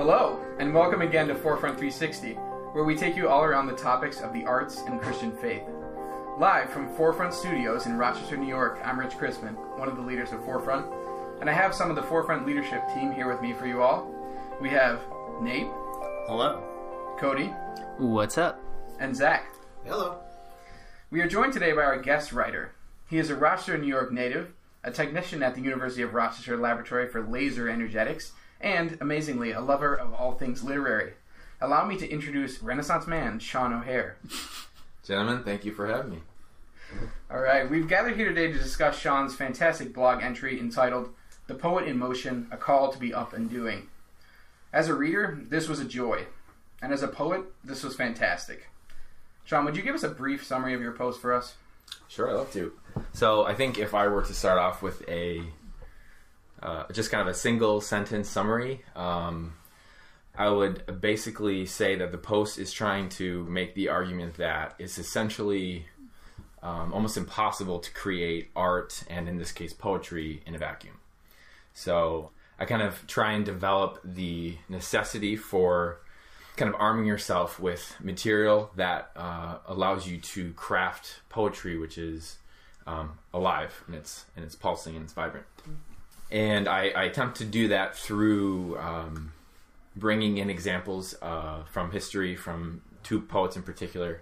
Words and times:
Hello, 0.00 0.40
and 0.58 0.72
welcome 0.72 1.02
again 1.02 1.28
to 1.28 1.34
Forefront 1.34 1.76
360, 1.76 2.32
where 2.72 2.84
we 2.84 2.96
take 2.96 3.16
you 3.16 3.28
all 3.28 3.44
around 3.44 3.66
the 3.66 3.76
topics 3.76 4.22
of 4.22 4.32
the 4.32 4.46
arts 4.46 4.80
and 4.86 4.98
Christian 4.98 5.30
faith. 5.30 5.60
Live 6.38 6.70
from 6.70 6.88
Forefront 6.96 7.34
Studios 7.34 7.84
in 7.84 7.98
Rochester, 7.98 8.38
New 8.38 8.48
York, 8.48 8.80
I'm 8.82 8.98
Rich 8.98 9.18
Chrisman, 9.18 9.54
one 9.78 9.90
of 9.90 9.96
the 9.96 10.02
leaders 10.02 10.32
of 10.32 10.42
Forefront, 10.42 10.86
and 11.42 11.50
I 11.50 11.52
have 11.52 11.74
some 11.74 11.90
of 11.90 11.96
the 11.96 12.02
Forefront 12.02 12.46
leadership 12.46 12.82
team 12.94 13.12
here 13.12 13.30
with 13.30 13.42
me 13.42 13.52
for 13.52 13.66
you 13.66 13.82
all. 13.82 14.10
We 14.58 14.70
have 14.70 15.02
Nate, 15.42 15.68
Hello. 16.26 16.64
Cody, 17.18 17.52
What's 17.98 18.38
up? 18.38 18.58
and 19.00 19.14
Zach. 19.14 19.54
Hello. 19.84 20.16
We 21.10 21.20
are 21.20 21.28
joined 21.28 21.52
today 21.52 21.72
by 21.72 21.82
our 21.82 21.98
guest 21.98 22.32
writer. 22.32 22.72
He 23.10 23.18
is 23.18 23.28
a 23.28 23.36
Rochester, 23.36 23.76
New 23.76 23.86
York 23.86 24.12
native, 24.12 24.54
a 24.82 24.90
technician 24.90 25.42
at 25.42 25.54
the 25.54 25.60
University 25.60 26.00
of 26.00 26.14
Rochester 26.14 26.56
Laboratory 26.56 27.06
for 27.06 27.20
Laser 27.20 27.68
Energetics, 27.68 28.32
and, 28.60 28.98
amazingly, 29.00 29.52
a 29.52 29.60
lover 29.60 29.94
of 29.94 30.12
all 30.14 30.32
things 30.32 30.62
literary. 30.62 31.14
Allow 31.60 31.86
me 31.86 31.96
to 31.98 32.08
introduce 32.08 32.62
Renaissance 32.62 33.06
man 33.06 33.38
Sean 33.38 33.72
O'Hare. 33.72 34.16
Gentlemen, 35.04 35.42
thank 35.42 35.64
you 35.64 35.72
for 35.72 35.86
having 35.86 36.10
me. 36.10 36.18
All 37.30 37.40
right, 37.40 37.70
we've 37.70 37.88
gathered 37.88 38.16
here 38.16 38.28
today 38.28 38.50
to 38.50 38.58
discuss 38.58 38.98
Sean's 38.98 39.34
fantastic 39.34 39.94
blog 39.94 40.22
entry 40.22 40.58
entitled 40.58 41.10
The 41.46 41.54
Poet 41.54 41.86
in 41.86 41.98
Motion 41.98 42.48
A 42.50 42.56
Call 42.56 42.90
to 42.92 42.98
Be 42.98 43.14
Up 43.14 43.32
and 43.32 43.48
Doing. 43.48 43.88
As 44.72 44.88
a 44.88 44.94
reader, 44.94 45.38
this 45.48 45.68
was 45.68 45.80
a 45.80 45.84
joy, 45.84 46.26
and 46.82 46.92
as 46.92 47.02
a 47.02 47.08
poet, 47.08 47.42
this 47.62 47.82
was 47.82 47.94
fantastic. 47.94 48.68
Sean, 49.44 49.64
would 49.64 49.76
you 49.76 49.82
give 49.82 49.94
us 49.94 50.02
a 50.02 50.08
brief 50.08 50.44
summary 50.44 50.74
of 50.74 50.80
your 50.80 50.92
post 50.92 51.20
for 51.20 51.32
us? 51.32 51.54
Sure, 52.08 52.30
I'd 52.30 52.34
love 52.34 52.52
to. 52.52 52.72
So, 53.12 53.44
I 53.44 53.54
think 53.54 53.78
if 53.78 53.94
I 53.94 54.08
were 54.08 54.22
to 54.22 54.34
start 54.34 54.58
off 54.58 54.82
with 54.82 55.08
a 55.08 55.42
uh, 56.62 56.84
just 56.92 57.10
kind 57.10 57.22
of 57.22 57.28
a 57.28 57.34
single 57.34 57.80
sentence 57.80 58.28
summary, 58.28 58.82
um, 58.94 59.54
I 60.36 60.48
would 60.48 61.00
basically 61.00 61.66
say 61.66 61.96
that 61.96 62.12
the 62.12 62.18
post 62.18 62.58
is 62.58 62.72
trying 62.72 63.08
to 63.10 63.44
make 63.44 63.74
the 63.74 63.88
argument 63.88 64.34
that 64.36 64.74
it's 64.78 64.98
essentially 64.98 65.86
um, 66.62 66.92
almost 66.92 67.16
impossible 67.16 67.78
to 67.80 67.92
create 67.92 68.50
art 68.54 69.02
and, 69.08 69.28
in 69.28 69.38
this 69.38 69.52
case, 69.52 69.72
poetry 69.72 70.42
in 70.46 70.54
a 70.54 70.58
vacuum. 70.58 70.94
So, 71.72 72.30
I 72.58 72.66
kind 72.66 72.82
of 72.82 73.06
try 73.06 73.32
and 73.32 73.44
develop 73.44 74.00
the 74.04 74.58
necessity 74.68 75.34
for 75.34 76.00
kind 76.56 76.68
of 76.74 76.78
arming 76.78 77.06
yourself 77.06 77.58
with 77.58 77.96
material 78.00 78.70
that 78.76 79.10
uh, 79.16 79.58
allows 79.66 80.06
you 80.06 80.18
to 80.18 80.52
craft 80.52 81.20
poetry, 81.30 81.78
which 81.78 81.96
is 81.96 82.36
um, 82.86 83.18
alive 83.32 83.82
and 83.86 83.96
it's 83.96 84.26
and 84.36 84.44
it's 84.44 84.54
pulsing 84.54 84.94
and 84.94 85.04
it's 85.04 85.14
vibrant. 85.14 85.46
And 86.30 86.68
I, 86.68 86.90
I 86.90 87.04
attempt 87.04 87.38
to 87.38 87.44
do 87.44 87.68
that 87.68 87.96
through 87.96 88.78
um, 88.78 89.32
bringing 89.96 90.38
in 90.38 90.48
examples 90.48 91.14
uh, 91.20 91.64
from 91.64 91.90
history, 91.90 92.36
from 92.36 92.82
two 93.02 93.20
poets 93.20 93.56
in 93.56 93.62
particular. 93.62 94.20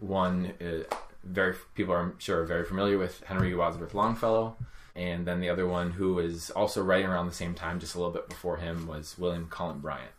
One, 0.00 0.52
uh, 0.60 0.84
very 1.22 1.54
people 1.74 1.94
are 1.94 2.14
sure 2.18 2.42
are 2.42 2.46
very 2.46 2.64
familiar 2.64 2.98
with 2.98 3.22
Henry 3.24 3.54
Wadsworth 3.54 3.94
Longfellow, 3.94 4.56
and 4.96 5.26
then 5.26 5.40
the 5.40 5.48
other 5.48 5.66
one, 5.66 5.92
who 5.92 6.14
was 6.14 6.50
also 6.50 6.82
writing 6.82 7.06
around 7.06 7.26
the 7.26 7.34
same 7.34 7.54
time, 7.54 7.80
just 7.80 7.94
a 7.94 7.98
little 7.98 8.12
bit 8.12 8.28
before 8.28 8.58
him, 8.58 8.86
was 8.86 9.16
William 9.18 9.46
Cullen 9.48 9.80
Bryant. 9.80 10.12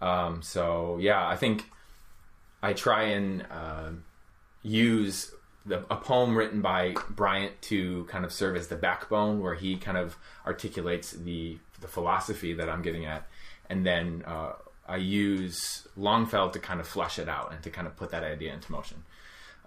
Um, 0.00 0.42
so 0.42 0.98
yeah, 1.00 1.26
I 1.26 1.36
think 1.36 1.64
I 2.62 2.72
try 2.72 3.04
and 3.04 3.46
uh, 3.50 3.90
use 4.62 5.32
the, 5.66 5.84
a 5.90 5.96
poem 5.96 6.36
written 6.36 6.62
by 6.62 6.94
Bryant 7.10 7.60
to 7.62 8.04
kind 8.04 8.24
of 8.24 8.32
serve 8.32 8.56
as 8.56 8.68
the 8.68 8.76
backbone, 8.76 9.40
where 9.40 9.54
he 9.54 9.76
kind 9.76 9.96
of 9.96 10.16
articulates 10.46 11.12
the 11.12 11.58
the 11.80 11.88
philosophy 11.88 12.52
that 12.54 12.68
I'm 12.68 12.82
getting 12.82 13.06
at, 13.06 13.26
and 13.68 13.86
then 13.86 14.22
uh, 14.26 14.52
I 14.86 14.96
use 14.96 15.86
Longfellow 15.96 16.50
to 16.50 16.58
kind 16.58 16.80
of 16.80 16.86
flesh 16.86 17.18
it 17.18 17.28
out 17.28 17.52
and 17.52 17.62
to 17.62 17.70
kind 17.70 17.86
of 17.86 17.96
put 17.96 18.10
that 18.10 18.22
idea 18.24 18.52
into 18.52 18.72
motion. 18.72 19.04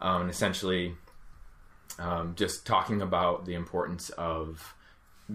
Um, 0.01 0.21
and 0.21 0.29
essentially, 0.29 0.95
um, 1.97 2.33
just 2.35 2.65
talking 2.65 3.01
about 3.01 3.45
the 3.45 3.53
importance 3.53 4.09
of 4.11 4.75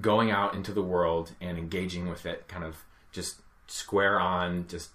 going 0.00 0.30
out 0.30 0.54
into 0.54 0.72
the 0.72 0.82
world 0.82 1.32
and 1.40 1.56
engaging 1.56 2.08
with 2.08 2.26
it, 2.26 2.46
kind 2.48 2.64
of 2.64 2.76
just 3.12 3.40
square 3.66 4.20
on, 4.20 4.66
just 4.68 4.90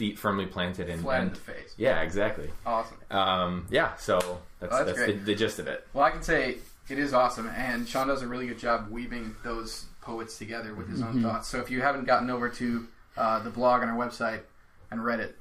feet 0.00 0.18
firmly 0.18 0.46
planted 0.46 0.88
and, 0.88 1.02
Flat 1.02 1.22
in 1.24 1.28
the 1.28 1.34
face. 1.34 1.74
yeah, 1.76 2.00
exactly. 2.00 2.48
Awesome. 2.64 2.96
Um, 3.10 3.66
yeah, 3.70 3.94
so 3.96 4.40
that's 4.58 4.72
Oh, 4.74 4.84
that's 4.84 4.98
that's, 4.98 5.12
the, 5.12 5.18
the 5.18 5.34
gist 5.34 5.58
of 5.58 5.66
it. 5.66 5.86
Well, 5.92 6.04
I 6.04 6.10
can 6.10 6.22
say 6.22 6.56
it 6.88 6.98
is 6.98 7.12
awesome, 7.12 7.48
and 7.54 7.86
Sean 7.86 8.08
does 8.08 8.22
a 8.22 8.26
really 8.26 8.46
good 8.46 8.58
job 8.58 8.90
weaving 8.90 9.36
those 9.44 9.84
poets 10.00 10.38
together 10.38 10.74
with 10.74 10.88
his 10.88 11.02
own 11.02 11.22
thoughts. 11.22 11.48
So 11.48 11.60
if 11.60 11.70
you 11.70 11.82
haven't 11.82 12.06
gotten 12.06 12.30
over 12.30 12.48
to 12.48 12.88
uh, 13.18 13.40
the 13.40 13.50
blog 13.50 13.82
on 13.82 13.90
our 13.90 13.96
website 14.08 14.40
and 14.90 15.04
read 15.04 15.20
it, 15.20 15.36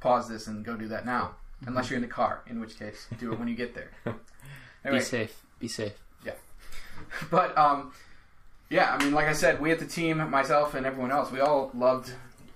pause 0.00 0.28
this 0.28 0.48
and 0.48 0.64
go 0.64 0.76
do 0.76 0.88
that 0.88 1.06
now. 1.06 1.36
Unless 1.64 1.88
you're 1.88 1.98
in 1.98 2.02
the 2.02 2.08
car, 2.08 2.42
in 2.48 2.58
which 2.58 2.76
case, 2.80 3.06
do 3.20 3.32
it 3.32 3.38
when 3.38 3.46
you 3.46 3.54
get 3.54 3.74
there. 3.74 3.92
Anyway, 4.84 5.00
Be 5.00 5.04
safe. 5.04 5.42
Be 5.58 5.68
safe. 5.68 5.92
Yeah. 6.24 6.34
But 7.32 7.56
um, 7.58 7.92
yeah, 8.70 8.92
I 8.94 9.02
mean, 9.02 9.12
like 9.12 9.26
I 9.26 9.32
said, 9.32 9.60
we 9.60 9.72
at 9.72 9.80
the 9.80 9.86
team, 9.86 10.18
myself 10.30 10.74
and 10.74 10.86
everyone 10.86 11.10
else, 11.10 11.32
we 11.32 11.40
all 11.40 11.72
loved 11.74 12.12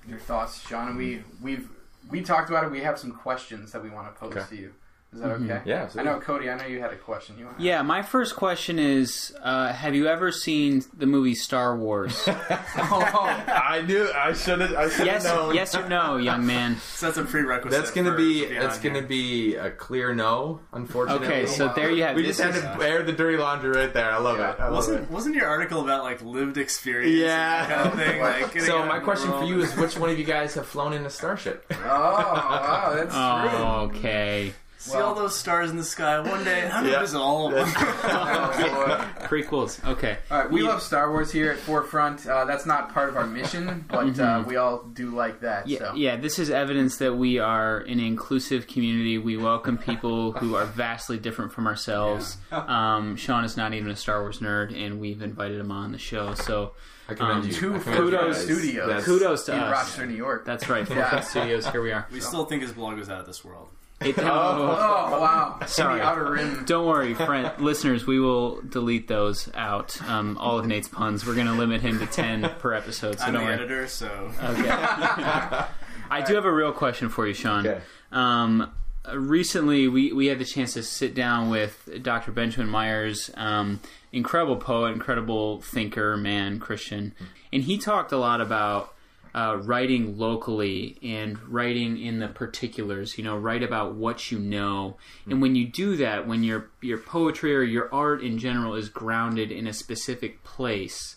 your 0.06 0.18
thoughts, 0.18 0.60
Sean, 0.66 0.88
and 0.88 0.96
we 0.96 1.22
we've 1.40 1.68
we 2.10 2.22
talked 2.22 2.50
about 2.50 2.64
it. 2.64 2.70
We 2.70 2.80
have 2.80 2.98
some 2.98 3.12
questions 3.12 3.72
that 3.72 3.82
we 3.82 3.90
want 3.90 4.12
to 4.12 4.18
pose 4.18 4.36
Okay. 4.36 4.56
to 4.56 4.56
you. 4.62 4.74
Is 5.14 5.20
that 5.20 5.30
okay? 5.32 5.60
Yeah, 5.66 5.90
I 5.94 6.02
know, 6.04 6.18
Cody. 6.20 6.48
I 6.48 6.56
know 6.56 6.64
you 6.64 6.80
had 6.80 6.90
a 6.90 6.96
question. 6.96 7.36
You 7.38 7.44
want? 7.44 7.58
to 7.58 7.62
Yeah, 7.64 7.82
my 7.82 8.00
first 8.00 8.34
question 8.34 8.78
is 8.78 9.34
uh, 9.42 9.70
Have 9.70 9.94
you 9.94 10.06
ever 10.06 10.32
seen 10.32 10.82
the 10.96 11.04
movie 11.04 11.34
Star 11.34 11.76
Wars? 11.76 12.14
Oh, 12.26 12.32
I 13.46 13.82
knew 13.86 14.10
I 14.14 14.32
should 14.32 14.60
have. 14.62 14.72
I 14.74 14.88
should 14.88 15.04
yes, 15.04 15.24
yes 15.52 15.74
or 15.74 15.86
no, 15.86 16.16
young 16.16 16.46
man? 16.46 16.76
So 16.94 17.06
that's 17.06 17.18
a 17.18 17.24
prerequisite. 17.24 17.78
That's 17.78 17.90
gonna 17.90 18.12
for- 18.12 18.16
be 18.16 18.46
to 18.46 18.54
that's 18.54 18.78
gonna 18.78 19.00
here. 19.00 19.06
be 19.08 19.54
a 19.56 19.70
clear 19.70 20.14
no. 20.14 20.60
Unfortunately. 20.72 21.26
Okay, 21.26 21.46
so 21.46 21.70
there 21.74 21.90
you 21.90 22.04
have 22.04 22.12
it. 22.16 22.20
we 22.20 22.22
just 22.26 22.40
had 22.40 22.54
is- 22.54 22.62
to 22.62 22.78
air 22.80 23.02
the 23.02 23.12
dirty 23.12 23.36
laundry 23.36 23.70
right 23.72 23.92
there. 23.92 24.10
I 24.10 24.16
love 24.18 24.38
Yeah. 24.38 24.52
it. 24.52 24.60
I 24.60 24.64
love 24.64 24.74
Wasn't 24.76 25.00
it. 25.02 25.10
wasn't 25.10 25.34
your 25.34 25.46
article 25.48 25.82
about 25.82 26.04
like 26.04 26.22
lived 26.22 26.56
experience? 26.56 27.12
Yeah. 27.18 27.66
that 27.66 27.68
kind 27.68 27.88
of 27.88 27.94
thing. 27.98 28.20
Like, 28.22 28.60
So 28.62 28.78
my 28.86 28.94
in 28.94 29.00
the 29.00 29.04
question 29.04 29.30
for 29.30 29.44
you 29.44 29.60
is, 29.60 29.76
which 29.76 29.98
one 29.98 30.08
of 30.08 30.18
you 30.18 30.24
guys 30.24 30.54
have 30.54 30.66
flown 30.66 30.92
in 30.94 31.04
a 31.04 31.10
starship? 31.10 31.66
Oh, 31.70 31.76
wow, 31.84 32.92
that's 32.94 33.10
true. 33.12 33.58
Oh, 33.62 33.90
okay. 33.94 34.52
See 34.82 34.98
all 34.98 35.14
those 35.14 35.36
stars 35.38 35.70
in 35.70 35.76
the 35.76 35.84
sky 35.84 36.18
one 36.20 36.44
day. 36.44 36.68
I'm 36.68 36.84
gonna 36.84 36.98
visit 37.00 37.18
all 37.18 37.46
of 37.48 37.54
them. 37.54 37.68
Oh, 38.04 38.86
boy. 39.20 39.26
Prequels. 39.26 39.84
Okay. 39.88 40.18
All 40.30 40.38
right, 40.40 40.50
we 40.50 40.62
love 40.62 40.82
Star 40.82 41.10
Wars 41.10 41.30
here 41.32 41.50
at 41.52 41.58
Forefront. 41.58 42.26
Uh, 42.26 42.44
that's 42.44 42.66
not 42.66 42.92
part 42.92 43.08
of 43.08 43.16
our 43.16 43.26
mission, 43.26 43.84
but 43.88 44.18
uh, 44.18 44.44
we 44.46 44.56
all 44.56 44.82
do 44.82 45.10
like 45.10 45.40
that. 45.40 45.66
Yeah, 45.68 45.78
so. 45.78 45.94
yeah, 45.94 46.16
this 46.16 46.38
is 46.38 46.50
evidence 46.50 46.96
that 46.98 47.14
we 47.14 47.38
are 47.38 47.78
an 47.78 48.00
inclusive 48.00 48.66
community. 48.66 49.18
We 49.18 49.36
welcome 49.36 49.78
people 49.78 50.32
who 50.38 50.56
are 50.56 50.64
vastly 50.66 51.18
different 51.18 51.52
from 51.52 51.66
ourselves. 51.66 52.36
Um, 52.52 53.16
Sean 53.16 53.44
is 53.44 53.56
not 53.56 53.72
even 53.74 53.90
a 53.90 53.96
Star 53.96 54.20
Wars 54.20 54.38
nerd, 54.40 54.76
and 54.76 55.00
we've 55.00 55.22
invited 55.22 55.58
him 55.58 55.70
on 55.72 55.92
the 55.92 55.98
show. 55.98 56.34
So 56.34 56.72
I 57.08 57.14
commend 57.14 57.40
Um, 57.42 57.46
you. 57.48 57.52
two 57.52 57.74
I 57.74 57.78
commend 57.78 57.98
you 57.98 58.04
kudos 58.10 58.36
guys. 58.36 58.44
studios. 58.44 58.86
That's- 58.88 59.04
kudos 59.04 59.44
to 59.46 59.52
in 59.54 59.58
us. 59.60 59.72
Rochester, 59.72 60.06
New 60.06 60.14
York. 60.16 60.44
That's 60.44 60.68
right. 60.68 60.88
Yeah. 60.88 60.94
Forefront 61.10 61.24
Studios. 61.24 61.66
Here 61.68 61.82
we 61.82 61.92
are. 61.92 62.06
we 62.12 62.20
still 62.20 62.44
think 62.44 62.62
his 62.62 62.72
blog 62.72 62.98
is 62.98 63.08
out 63.08 63.20
of 63.20 63.26
this 63.26 63.44
world. 63.44 63.68
It- 64.04 64.18
oh, 64.18 65.20
wow. 65.20 65.58
Sorry. 65.66 65.98
The 66.00 66.04
outer 66.04 66.30
rim. 66.32 66.64
Don't 66.64 66.86
worry, 66.86 67.14
friend, 67.14 67.50
listeners. 67.58 68.06
We 68.06 68.18
will 68.20 68.60
delete 68.62 69.08
those 69.08 69.48
out. 69.54 70.00
Um, 70.08 70.36
all 70.38 70.58
of 70.58 70.66
Nate's 70.66 70.88
puns. 70.88 71.26
We're 71.26 71.34
going 71.34 71.46
to 71.46 71.52
limit 71.54 71.80
him 71.82 71.98
to 71.98 72.06
ten 72.06 72.42
per 72.58 72.72
episode. 72.74 73.18
So 73.18 73.26
I'm 73.26 73.32
don't 73.34 73.42
the 73.42 73.46
worry. 73.46 73.54
editor, 73.54 73.86
so 73.88 74.30
Okay. 74.42 74.68
I 76.10 76.20
do 76.26 76.34
have 76.34 76.44
a 76.44 76.52
real 76.52 76.72
question 76.72 77.08
for 77.08 77.26
you, 77.26 77.32
Sean. 77.34 77.66
Okay. 77.66 77.80
Um, 78.10 78.70
recently, 79.14 79.88
we, 79.88 80.12
we 80.12 80.26
had 80.26 80.38
the 80.38 80.44
chance 80.44 80.74
to 80.74 80.82
sit 80.82 81.14
down 81.14 81.48
with 81.50 81.88
Dr. 82.02 82.32
Benjamin 82.32 82.68
Myers, 82.68 83.30
um, 83.34 83.80
incredible 84.12 84.56
poet, 84.56 84.92
incredible 84.92 85.60
thinker, 85.62 86.16
man, 86.16 86.58
Christian, 86.60 87.14
and 87.52 87.62
he 87.62 87.78
talked 87.78 88.12
a 88.12 88.18
lot 88.18 88.40
about 88.42 88.94
uh, 89.34 89.58
writing 89.62 90.18
locally 90.18 90.98
and 91.02 91.38
writing 91.48 91.98
in 91.98 92.18
the 92.18 92.28
particulars. 92.28 93.16
You 93.16 93.24
know, 93.24 93.36
write 93.36 93.62
about 93.62 93.94
what 93.94 94.30
you 94.30 94.38
know, 94.38 94.96
and 95.26 95.40
when 95.40 95.54
you 95.54 95.66
do 95.66 95.96
that, 95.96 96.26
when 96.26 96.42
your 96.42 96.70
your 96.80 96.98
poetry 96.98 97.54
or 97.54 97.62
your 97.62 97.92
art 97.94 98.22
in 98.22 98.38
general 98.38 98.74
is 98.74 98.88
grounded 98.88 99.50
in 99.50 99.66
a 99.66 99.72
specific 99.72 100.44
place 100.44 101.16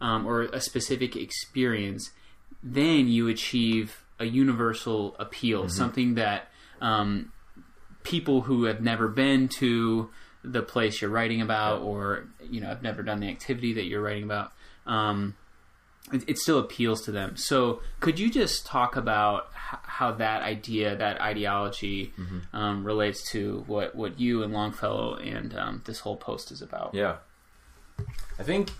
um, 0.00 0.26
or 0.26 0.42
a 0.42 0.60
specific 0.60 1.14
experience, 1.16 2.10
then 2.62 3.08
you 3.08 3.28
achieve 3.28 4.04
a 4.18 4.24
universal 4.24 5.16
appeal, 5.18 5.68
something 5.68 6.14
that 6.14 6.48
um, 6.80 7.32
people 8.02 8.42
who 8.42 8.64
have 8.64 8.80
never 8.80 9.08
been 9.08 9.48
to 9.48 10.10
the 10.44 10.62
place 10.62 11.00
you're 11.00 11.10
writing 11.10 11.40
about, 11.40 11.82
or 11.82 12.28
you 12.50 12.60
know, 12.60 12.66
have 12.68 12.82
never 12.82 13.02
done 13.02 13.20
the 13.20 13.28
activity 13.28 13.72
that 13.74 13.84
you're 13.84 14.02
writing 14.02 14.24
about, 14.24 14.52
um, 14.86 15.34
it, 16.12 16.28
it 16.28 16.38
still 16.38 16.58
appeals 16.58 17.02
to 17.02 17.12
them. 17.12 17.36
So, 17.36 17.80
could 18.00 18.18
you 18.18 18.30
just 18.30 18.66
talk 18.66 18.96
about 18.96 19.48
h- 19.54 19.78
how 19.82 20.12
that 20.12 20.42
idea, 20.42 20.96
that 20.96 21.20
ideology, 21.20 22.12
um, 22.52 22.84
relates 22.84 23.30
to 23.32 23.64
what 23.66 23.94
what 23.94 24.20
you 24.20 24.42
and 24.42 24.52
Longfellow 24.52 25.16
and 25.16 25.56
um, 25.56 25.82
this 25.84 26.00
whole 26.00 26.16
post 26.16 26.50
is 26.50 26.62
about? 26.62 26.94
Yeah. 26.94 27.16
I 28.38 28.42
think. 28.42 28.70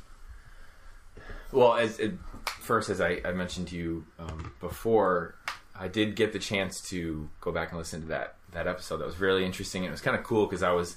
Well, 1.53 1.75
as 1.75 1.99
it, 1.99 2.15
first, 2.47 2.89
as 2.89 3.01
I, 3.01 3.21
I 3.25 3.33
mentioned 3.33 3.69
to 3.69 3.77
you 3.77 4.07
um, 4.19 4.53
before, 4.61 5.35
I 5.79 5.89
did 5.89 6.17
get 6.17 6.33
the 6.33 6.39
chance 6.39 6.81
to 6.89 7.29
go 7.41 7.53
back 7.53 7.71
and 7.71 7.79
listen 7.79 8.01
to 8.03 8.09
that 8.09 8.37
that 8.53 8.67
episode. 8.67 8.99
That 8.99 9.07
was 9.07 9.21
really 9.21 9.45
interesting. 9.45 9.83
And 9.83 9.89
it 9.89 9.93
was 9.93 10.01
kind 10.01 10.17
of 10.17 10.25
cool 10.25 10.47
because 10.47 10.63
I 10.63 10.73
was 10.73 10.97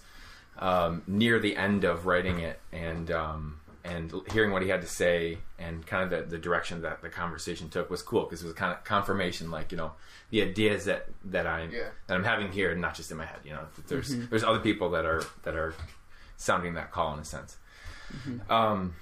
um, 0.60 1.04
near 1.08 1.40
the 1.40 1.56
end 1.56 1.84
of 1.84 2.06
writing 2.06 2.40
it 2.40 2.60
and 2.72 3.12
um, 3.12 3.60
and 3.86 4.12
hearing 4.32 4.52
what 4.52 4.62
he 4.64 4.70
had 4.70 4.82
to 4.82 4.88
say 4.88 5.38
and 5.60 5.86
kind 5.86 6.04
of 6.04 6.10
the, 6.10 6.26
the 6.36 6.38
direction 6.42 6.82
that 6.82 7.02
the 7.02 7.10
conversation 7.10 7.70
took 7.70 7.90
was 7.90 8.02
cool 8.02 8.24
because 8.24 8.42
it 8.42 8.46
was 8.48 8.56
kind 8.56 8.74
of 8.74 8.84
confirmation, 8.84 9.52
like 9.52 9.72
you 9.72 9.78
know, 9.78 9.92
the 10.32 10.42
ideas 10.42 10.86
that 10.86 11.08
that 11.26 11.46
I'm 11.48 11.72
Yeah. 11.72 11.90
that 12.08 12.16
I'm 12.16 12.24
having 12.24 12.52
here, 12.52 12.72
and 12.72 12.82
not 12.82 12.96
just 12.96 13.12
in 13.12 13.18
my 13.18 13.26
head. 13.26 13.40
You 13.44 13.52
know, 13.54 13.66
that 13.76 13.88
there's 13.88 14.16
there's 14.30 14.44
other 14.44 14.60
people 14.60 14.90
that 14.92 15.06
are 15.06 15.24
that 15.44 15.56
are 15.56 15.74
sounding 16.38 16.74
that 16.74 16.92
call 16.92 17.14
in 17.14 17.20
a 17.20 17.26
sense. 17.26 17.58
Um, 18.50 18.96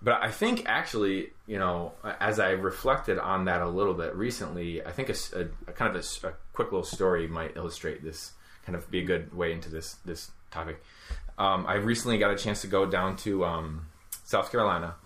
but 0.00 0.22
I 0.22 0.30
think 0.30 0.62
actually, 0.66 1.30
you 1.46 1.58
know, 1.58 1.92
as 2.20 2.38
I 2.38 2.50
reflected 2.50 3.18
on 3.18 3.46
that 3.46 3.62
a 3.62 3.68
little 3.68 3.94
bit 3.94 4.14
recently, 4.14 4.84
I 4.84 4.92
think 4.92 5.08
a 5.08 5.48
kind 5.72 5.94
of 5.96 6.04
a 6.24 6.32
quick 6.52 6.70
little 6.70 6.84
story 6.84 7.26
might 7.26 7.56
illustrate 7.56 8.02
this, 8.04 8.32
kind 8.64 8.76
of 8.76 8.88
be 8.90 9.00
a 9.00 9.04
good 9.04 9.34
way 9.34 9.52
into 9.52 9.68
this 9.70 9.94
this 10.04 10.30
topic. 10.50 10.82
Um, 11.38 11.66
I 11.66 11.74
recently 11.74 12.18
got 12.18 12.30
a 12.32 12.36
chance 12.36 12.60
to 12.62 12.66
go 12.66 12.84
down 12.84 13.16
to 13.18 13.44
um, 13.44 13.86
South 14.24 14.50
Carolina, 14.50 14.96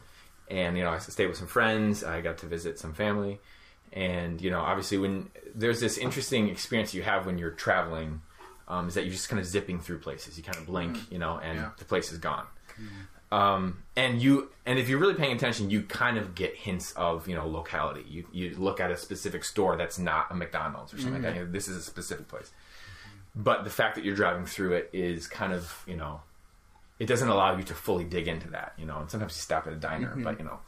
and 0.50 0.76
you 0.76 0.82
know, 0.82 0.90
I 0.90 0.99
stayed 0.99 1.26
with 1.26 1.37
some 1.37 1.46
friends. 1.46 2.02
I 2.02 2.20
got 2.23 2.38
to 2.38 2.46
visit 2.46 2.79
some 2.79 2.94
family, 2.94 3.40
and 3.93 4.40
you 4.40 4.50
know, 4.50 4.61
obviously, 4.61 4.99
when 4.99 5.31
there's 5.55 5.81
this 5.81 5.99
interesting 5.99 6.49
experience 6.49 6.94
you 6.94 7.02
have 7.02 7.26
when 7.26 7.38
you're 7.38 7.50
traveling, 7.50 8.23
um, 8.67 8.88
is 8.88 8.94
that 8.94 9.02
you're 9.05 9.12
just 9.12 9.29
kind 9.29 9.40
of 9.40 9.46
zipping 9.46 9.79
through 9.79 9.99
places. 9.99 10.37
You 10.38 10.43
kind 10.43 10.56
of 10.58 10.67
blink, 10.67 10.96
you 11.12 11.19
know, 11.19 11.38
and 11.38 11.58
Yeah. 11.58 11.70
the 11.79 11.84
place 11.84 12.11
is 12.12 12.19
gone 12.19 12.46
um, 13.32 13.82
and 13.96 14.20
you 14.20 14.50
and 14.67 14.79
if 14.79 14.88
you're 14.88 14.99
really 14.99 15.14
paying 15.14 15.34
attention, 15.34 15.70
you 15.70 15.82
kind 15.82 16.19
of 16.19 16.34
get 16.34 16.55
hints 16.55 16.93
of 16.93 17.26
you 17.26 17.34
know 17.34 17.46
locality. 17.46 18.05
You 18.06 18.26
you 18.31 18.55
look 18.56 18.79
at 18.79 18.90
a 18.90 18.96
specific 18.96 19.43
store 19.44 19.76
that's 19.76 19.99
not 19.99 20.26
a 20.31 20.34
McDonald's 20.34 20.93
or 20.93 20.99
something 20.99 21.14
like 21.14 21.23
that. 21.23 21.34
You 21.37 21.46
know, 21.46 21.50
this 21.50 21.67
is 21.67 21.76
a 21.79 21.82
specific 21.82 22.29
place. 22.29 22.50
But 23.34 23.64
the 23.64 23.70
fact 23.70 23.94
that 23.94 24.05
you're 24.05 24.14
driving 24.17 24.44
through 24.46 24.73
it 24.75 24.90
is 24.93 25.26
kind 25.26 25.52
of 25.52 25.82
you 25.87 25.96
know, 25.96 26.20
it 26.99 27.06
doesn't 27.06 27.29
allow 27.29 27.56
you 27.56 27.62
to 27.64 27.75
fully 27.75 28.05
dig 28.05 28.29
into 28.29 28.50
that. 28.50 28.75
You 28.79 28.87
know, 28.87 28.99
and 28.99 29.11
sometimes 29.11 29.32
you 29.32 29.40
stop 29.40 29.67
at 29.67 29.73
a 29.73 29.76
diner, 29.76 30.14
but 30.17 30.38
you 30.38 30.44
know, 30.44 30.58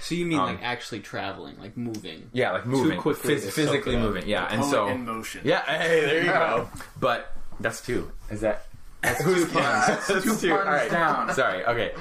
So 0.00 0.14
you 0.14 0.24
mean 0.26 0.38
Um, 0.38 0.46
like 0.46 0.62
actually 0.62 1.00
traveling, 1.00 1.58
like 1.58 1.76
moving? 1.76 2.30
yeah, 2.32 2.52
like 2.52 2.66
moving 2.66 2.98
quickly 2.98 3.34
phys- 3.36 3.50
physically 3.50 3.96
moving. 3.96 4.26
Yeah, 4.28 4.46
and 4.50 4.64
so 4.64 4.88
in 4.88 5.04
motion. 5.04 5.42
yeah, 5.44 5.62
hey, 5.64 6.00
there 6.00 6.20
you 6.24 6.30
go. 6.30 6.68
But 7.00 7.36
that's 7.60 7.80
two. 7.84 8.10
Is 8.30 8.40
that? 8.40 8.66
That's 9.02 9.22
two 9.24 9.46
puns. 9.46 10.06
That's 10.08 10.40
two 10.40 10.48
puns 10.56 10.90
down. 10.90 11.34
Sorry. 11.34 11.64
Okay. 11.66 11.92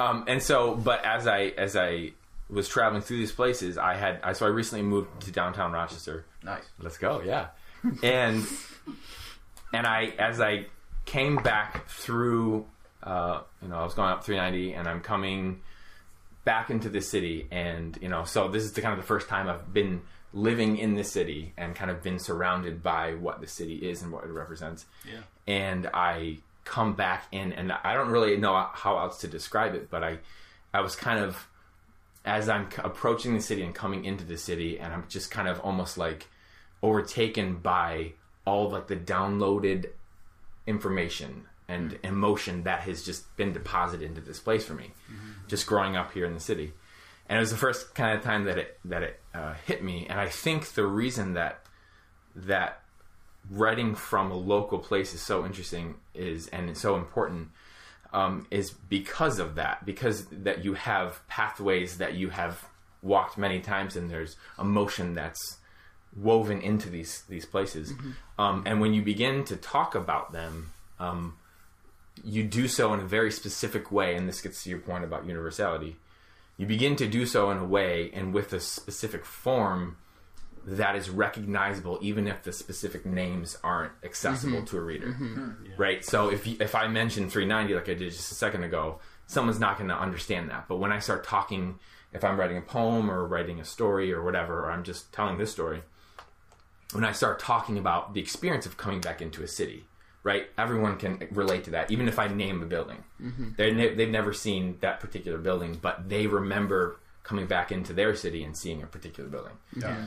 Um, 0.00 0.24
and 0.28 0.40
so, 0.42 0.74
but 0.76 1.04
as 1.04 1.26
I 1.26 1.46
as 1.58 1.76
I 1.76 2.12
was 2.50 2.68
traveling 2.68 3.02
through 3.02 3.16
these 3.18 3.32
places, 3.32 3.78
I 3.78 3.94
had 3.94 4.20
I 4.22 4.32
so 4.32 4.46
I 4.46 4.48
recently 4.50 4.84
moved 4.84 5.22
to 5.22 5.30
downtown 5.32 5.72
Rochester. 5.72 6.24
Nice. 6.44 6.64
Let's 6.78 6.98
go. 6.98 7.20
Yeah. 7.24 7.48
And 8.02 8.46
and 9.72 9.86
I 9.86 10.12
as 10.18 10.40
I 10.40 10.66
came 11.04 11.36
back 11.36 11.88
through, 11.88 12.66
uh, 13.02 13.40
you 13.60 13.68
know, 13.68 13.76
I 13.76 13.84
was 13.84 13.94
going 13.94 14.10
up 14.10 14.24
390, 14.24 14.74
and 14.74 14.86
I'm 14.88 15.00
coming 15.00 15.60
back 16.44 16.70
into 16.70 16.88
the 16.88 17.00
city, 17.00 17.46
and 17.50 17.98
you 18.00 18.08
know, 18.08 18.24
so 18.24 18.48
this 18.48 18.64
is 18.64 18.72
the 18.72 18.80
kind 18.82 18.92
of 18.92 18.98
the 19.00 19.06
first 19.06 19.28
time 19.28 19.48
I've 19.48 19.72
been 19.72 20.02
living 20.34 20.76
in 20.78 20.94
the 20.94 21.04
city 21.04 21.52
and 21.56 21.74
kind 21.74 21.90
of 21.90 22.02
been 22.02 22.18
surrounded 22.18 22.82
by 22.82 23.14
what 23.14 23.40
the 23.40 23.46
city 23.46 23.74
is 23.76 24.00
and 24.02 24.10
what 24.10 24.24
it 24.24 24.30
represents 24.30 24.86
Yeah. 25.06 25.18
and 25.46 25.90
I 25.92 26.38
come 26.64 26.94
back 26.94 27.26
in, 27.32 27.52
and 27.52 27.70
I 27.72 27.92
don't 27.94 28.08
really 28.08 28.36
know 28.38 28.54
how 28.72 28.98
else 28.98 29.18
to 29.18 29.28
describe 29.28 29.74
it, 29.74 29.90
but 29.90 30.02
I, 30.04 30.18
I 30.72 30.80
was 30.80 30.94
kind 30.96 31.18
of, 31.22 31.46
as 32.24 32.48
I'm 32.48 32.68
approaching 32.78 33.34
the 33.34 33.40
city 33.42 33.62
and 33.62 33.74
coming 33.74 34.04
into 34.04 34.24
the 34.24 34.38
city, 34.38 34.78
and 34.78 34.92
I'm 34.94 35.04
just 35.08 35.30
kind 35.30 35.48
of 35.48 35.58
almost 35.60 35.98
like 35.98 36.28
overtaken 36.82 37.56
by 37.56 38.12
all 38.44 38.66
of 38.66 38.72
like 38.72 38.86
the 38.88 38.96
downloaded 38.96 39.90
information 40.66 41.46
and 41.68 41.98
emotion 42.02 42.64
that 42.64 42.80
has 42.80 43.02
just 43.02 43.34
been 43.36 43.52
deposited 43.52 44.04
into 44.04 44.20
this 44.20 44.38
place 44.38 44.64
for 44.64 44.74
me, 44.74 44.92
just 45.48 45.66
growing 45.66 45.96
up 45.96 46.12
here 46.12 46.26
in 46.26 46.34
the 46.34 46.40
city. 46.40 46.72
And 47.28 47.38
it 47.38 47.40
was 47.40 47.50
the 47.50 47.56
first 47.56 47.94
kind 47.94 48.16
of 48.16 48.24
time 48.24 48.44
that 48.44 48.58
it 48.58 48.78
that 48.84 49.02
it 49.02 49.20
uh, 49.34 49.54
hit 49.66 49.82
me, 49.82 50.06
and 50.08 50.20
I 50.20 50.28
think 50.28 50.72
the 50.72 50.86
reason 50.86 51.34
that 51.34 51.64
that 52.34 52.82
writing 53.50 53.94
from 53.94 54.30
a 54.30 54.36
local 54.36 54.78
place 54.78 55.14
is 55.14 55.20
so 55.20 55.44
interesting 55.44 55.94
is 56.14 56.48
and 56.48 56.68
it's 56.68 56.80
so 56.80 56.96
important 56.96 57.48
um, 58.12 58.46
is 58.50 58.70
because 58.70 59.38
of 59.38 59.54
that 59.56 59.84
because 59.84 60.26
that 60.30 60.64
you 60.64 60.74
have 60.74 61.26
pathways 61.28 61.98
that 61.98 62.14
you 62.14 62.30
have 62.30 62.64
walked 63.02 63.36
many 63.36 63.60
times 63.60 63.96
and 63.96 64.10
there's 64.10 64.36
emotion 64.58 65.14
that's 65.14 65.58
woven 66.16 66.60
into 66.60 66.90
these 66.90 67.22
these 67.28 67.46
places. 67.46 67.92
Um, 68.38 68.62
and 68.66 68.80
when 68.80 68.92
you 68.94 69.02
begin 69.02 69.44
to 69.44 69.56
talk 69.56 69.94
about 69.94 70.32
them 70.32 70.72
um, 71.00 71.36
you 72.22 72.44
do 72.44 72.68
so 72.68 72.92
in 72.92 73.00
a 73.00 73.04
very 73.04 73.30
specific 73.30 73.90
way 73.90 74.14
and 74.14 74.28
this 74.28 74.40
gets 74.40 74.64
to 74.64 74.70
your 74.70 74.78
point 74.78 75.04
about 75.04 75.26
universality. 75.26 75.96
You 76.56 76.66
begin 76.66 76.96
to 76.96 77.08
do 77.08 77.26
so 77.26 77.50
in 77.50 77.58
a 77.58 77.64
way 77.64 78.10
and 78.12 78.32
with 78.32 78.52
a 78.52 78.60
specific 78.60 79.24
form 79.24 79.96
that 80.64 80.94
is 80.94 81.10
recognizable 81.10 81.98
even 82.02 82.28
if 82.28 82.42
the 82.44 82.52
specific 82.52 83.04
names 83.04 83.58
aren't 83.64 83.92
accessible 84.04 84.62
to 84.66 84.78
a 84.78 84.80
reader. 84.80 85.08
Right? 85.76 86.04
So 86.04 86.28
if 86.30 86.46
you, 86.46 86.56
if 86.60 86.74
i 86.74 86.86
mention 86.86 87.28
390 87.28 87.74
like 87.74 87.88
i 87.88 87.94
did 87.94 88.12
just 88.12 88.30
a 88.30 88.34
second 88.34 88.62
ago 88.62 89.00
someone's 89.26 89.58
not 89.58 89.78
going 89.78 89.88
to 89.88 89.96
understand 89.96 90.50
that. 90.50 90.68
But 90.68 90.76
when 90.76 90.92
i 90.92 91.00
start 91.00 91.24
talking 91.24 91.80
if 92.12 92.22
i'm 92.22 92.38
writing 92.38 92.58
a 92.58 92.62
poem 92.62 93.10
or 93.10 93.26
writing 93.26 93.58
a 93.58 93.64
story 93.64 94.12
or 94.12 94.22
whatever 94.22 94.60
or 94.60 94.70
i'm 94.70 94.84
just 94.84 95.12
telling 95.12 95.38
this 95.38 95.50
story 95.50 95.82
when 96.92 97.04
i 97.04 97.12
start 97.12 97.38
talking 97.38 97.78
about 97.78 98.14
the 98.14 98.20
experience 98.20 98.66
of 98.66 98.76
coming 98.76 99.00
back 99.00 99.20
into 99.22 99.42
a 99.42 99.48
city 99.48 99.84
right 100.22 100.46
everyone 100.58 100.96
can 100.96 101.26
relate 101.32 101.64
to 101.64 101.70
that 101.70 101.90
even 101.90 102.06
if 102.08 102.18
i 102.18 102.26
name 102.28 102.62
a 102.62 102.66
building 102.66 103.02
they 103.56 103.70
ne- 103.72 103.94
they've 103.94 104.10
never 104.10 104.32
seen 104.32 104.76
that 104.80 105.00
particular 105.00 105.38
building 105.38 105.78
but 105.80 106.08
they 106.08 106.26
remember 106.26 106.98
coming 107.22 107.46
back 107.46 107.70
into 107.72 107.92
their 107.92 108.14
city 108.14 108.42
and 108.44 108.56
seeing 108.56 108.82
a 108.82 108.86
particular 108.86 109.28
building 109.28 109.52
Yeah. 109.76 110.06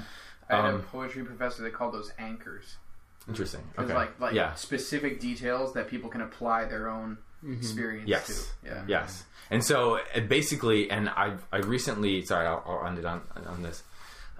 I 0.49 0.55
had 0.57 0.65
a 0.65 0.75
Um, 0.75 0.81
poetry 0.83 1.23
professor 1.23 1.63
that 1.63 1.73
called 1.73 1.93
those 1.93 2.11
anchors. 2.19 2.75
interesting 3.27 3.63
okay 3.79 3.93
like 3.93 4.19
like 4.19 4.33
yeah 4.33 4.53
specific 4.55 5.19
details 5.19 5.73
that 5.73 5.89
people 5.89 6.09
can 6.09 6.21
apply 6.21 6.65
their 6.65 6.87
own 6.89 7.17
experience 7.51 8.07
Yes. 8.09 8.27
to. 8.27 8.69
Yeah. 8.69 8.83
Yes. 8.87 9.23
And 9.51 9.63
so 9.63 9.97
uh, 10.15 10.19
basically, 10.21 10.89
and 10.89 11.09
I 11.09 11.35
I 11.51 11.57
recently 11.57 12.23
sorry 12.25 12.47
I'll, 12.47 12.63
I'll 12.65 12.87
end 12.87 12.97
it 12.97 13.05
on 13.05 13.21
on 13.45 13.61
this. 13.61 13.83